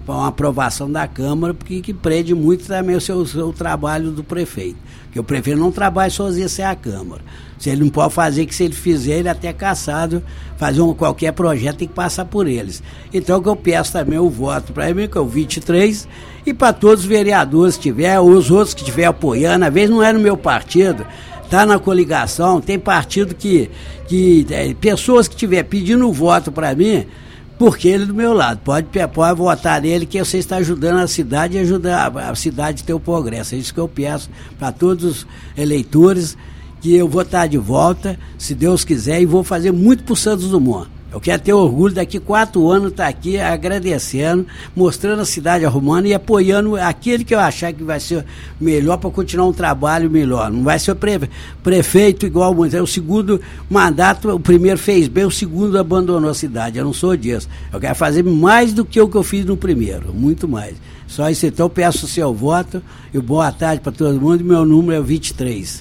uma 0.08 0.30
aprovação 0.30 0.90
da 0.90 1.06
Câmara, 1.10 1.54
porque 1.54 1.82
que 1.82 1.94
prende 1.94 2.34
muito 2.34 2.66
também 2.66 2.96
o 2.96 3.02
seu, 3.02 3.26
seu 3.26 3.52
trabalho 3.52 4.10
do 4.10 4.24
prefeito. 4.24 4.78
Porque 5.12 5.20
o 5.20 5.24
prefeito 5.26 5.60
não 5.60 5.74
trabalha 5.74 6.10
sozinho 6.10 6.48
sem 6.48 6.64
a 6.64 6.74
Câmara. 6.74 7.22
Se 7.60 7.70
ele 7.70 7.82
não 7.82 7.90
pode 7.90 8.14
fazer, 8.14 8.46
que 8.46 8.56
se 8.56 8.64
ele 8.64 8.74
fizer, 8.74 9.20
ele 9.20 9.28
é 9.28 9.32
até 9.32 9.52
caçado, 9.52 10.24
fazer 10.56 10.80
um, 10.80 10.94
qualquer 10.94 11.34
projeto 11.34 11.80
tem 11.80 11.88
que 11.90 11.94
passar 11.94 12.24
por 12.24 12.48
eles. 12.48 12.82
Então 13.14 13.42
que 13.42 13.50
eu 13.50 13.56
peço 13.58 13.92
também 13.92 14.18
o 14.18 14.30
voto 14.30 14.72
para 14.72 14.94
mim, 14.94 15.10
que 15.10 15.18
é 15.18 15.22
o 15.22 15.28
23, 15.28 16.08
e 16.46 16.54
para 16.54 16.72
todos 16.72 17.04
os 17.04 17.10
vereadores 17.10 17.76
que 17.76 17.84
tiver, 17.84 18.22
os 18.22 18.50
outros 18.50 18.74
que 18.74 18.84
estiver 18.84 19.04
apoiando, 19.04 19.66
às 19.66 19.74
vezes 19.74 19.90
não 19.90 20.02
é 20.02 20.14
no 20.14 20.20
meu 20.22 20.38
partido, 20.38 21.06
está 21.44 21.66
na 21.66 21.78
coligação, 21.78 22.62
tem 22.62 22.80
partido 22.80 23.36
que, 23.36 23.70
que 24.08 24.48
é, 24.50 24.74
pessoas 24.74 25.28
que 25.28 25.36
estiver 25.36 25.64
pedindo 25.64 26.10
voto 26.14 26.54
para 26.54 26.74
mim, 26.74 27.06
porque 27.62 27.90
ele 27.90 28.06
é 28.06 28.08
do 28.08 28.14
meu 28.16 28.34
lado. 28.34 28.60
Pode, 28.64 28.88
pode 29.14 29.38
votar 29.38 29.80
nele 29.80 30.08
que 30.08 30.18
você 30.18 30.40
está 30.40 30.56
ajudando 30.56 30.98
a 30.98 31.06
cidade 31.06 31.58
e 31.58 31.60
ajudar 31.60 32.12
a, 32.18 32.34
cidade 32.34 32.82
a 32.82 32.86
ter 32.88 32.94
o 32.96 33.00
progresso. 33.00 33.54
É 33.54 33.60
isso 33.60 33.72
que 33.72 33.80
eu 33.80 33.88
peço 33.88 34.32
para 34.58 34.72
todos 34.72 35.04
os 35.04 35.28
eleitores 35.56 36.36
que 36.82 36.96
eu 36.96 37.08
vou 37.08 37.22
estar 37.22 37.46
de 37.46 37.60
volta, 37.60 38.18
se 38.36 38.56
Deus 38.56 38.84
quiser, 38.84 39.22
e 39.22 39.28
vou 39.28 39.44
fazer 39.44 39.72
muito 39.72 40.12
o 40.12 40.16
Santos 40.16 40.50
Dumont. 40.50 40.90
Eu 41.12 41.20
quero 41.20 41.42
ter 41.42 41.52
orgulho 41.52 41.94
daqui 41.94 42.20
quatro 42.20 42.70
anos 42.70 42.92
estar 42.92 43.08
aqui 43.08 43.38
agradecendo, 43.38 44.48
mostrando 44.74 45.22
a 45.22 45.26
cidade 45.26 45.66
arrumando 45.66 46.06
e 46.06 46.14
apoiando 46.14 46.78
aquele 46.78 47.26
que 47.26 47.36
eu 47.36 47.40
achar 47.40 47.74
que 47.74 47.84
vai 47.84 48.00
ser 48.00 48.26
melhor 48.60 48.98
para 48.98 49.10
continuar 49.10 49.48
um 49.48 49.54
trabalho 49.54 50.10
melhor. 50.10 50.50
Não 50.50 50.64
vai 50.64 50.80
ser 50.80 50.96
pre, 50.96 51.30
prefeito 51.62 52.26
igual 52.26 52.56
o 52.56 52.66
é 52.66 52.82
o 52.82 52.88
segundo 52.88 53.42
mandato, 53.70 54.30
o 54.30 54.40
primeiro 54.40 54.78
fez 54.78 55.10
bem, 55.10 55.26
o 55.26 55.32
segundo 55.32 55.78
abandonou 55.78 56.30
a 56.30 56.34
cidade. 56.34 56.78
Eu 56.78 56.86
não 56.86 56.94
sou 56.94 57.18
disso. 57.18 57.50
Eu 57.74 57.80
quero 57.80 57.96
fazer 57.96 58.24
mais 58.24 58.72
do 58.72 58.86
que 58.86 59.02
o 59.02 59.10
que 59.10 59.18
eu 59.18 59.24
fiz 59.24 59.46
no 59.46 59.58
primeiro, 59.58 60.14
muito 60.14 60.48
mais. 60.48 60.78
Só 61.08 61.30
isso 61.30 61.46
então, 61.46 61.70
peço 61.70 62.06
o 62.06 62.08
seu 62.08 62.34
voto 62.34 62.82
e 63.14 63.20
boa 63.20 63.52
tarde 63.52 63.82
para 63.82 63.92
todo 63.92 64.20
mundo. 64.20 64.46
Meu 64.46 64.64
número 64.64 64.98
é 64.98 65.02
23. 65.02 65.80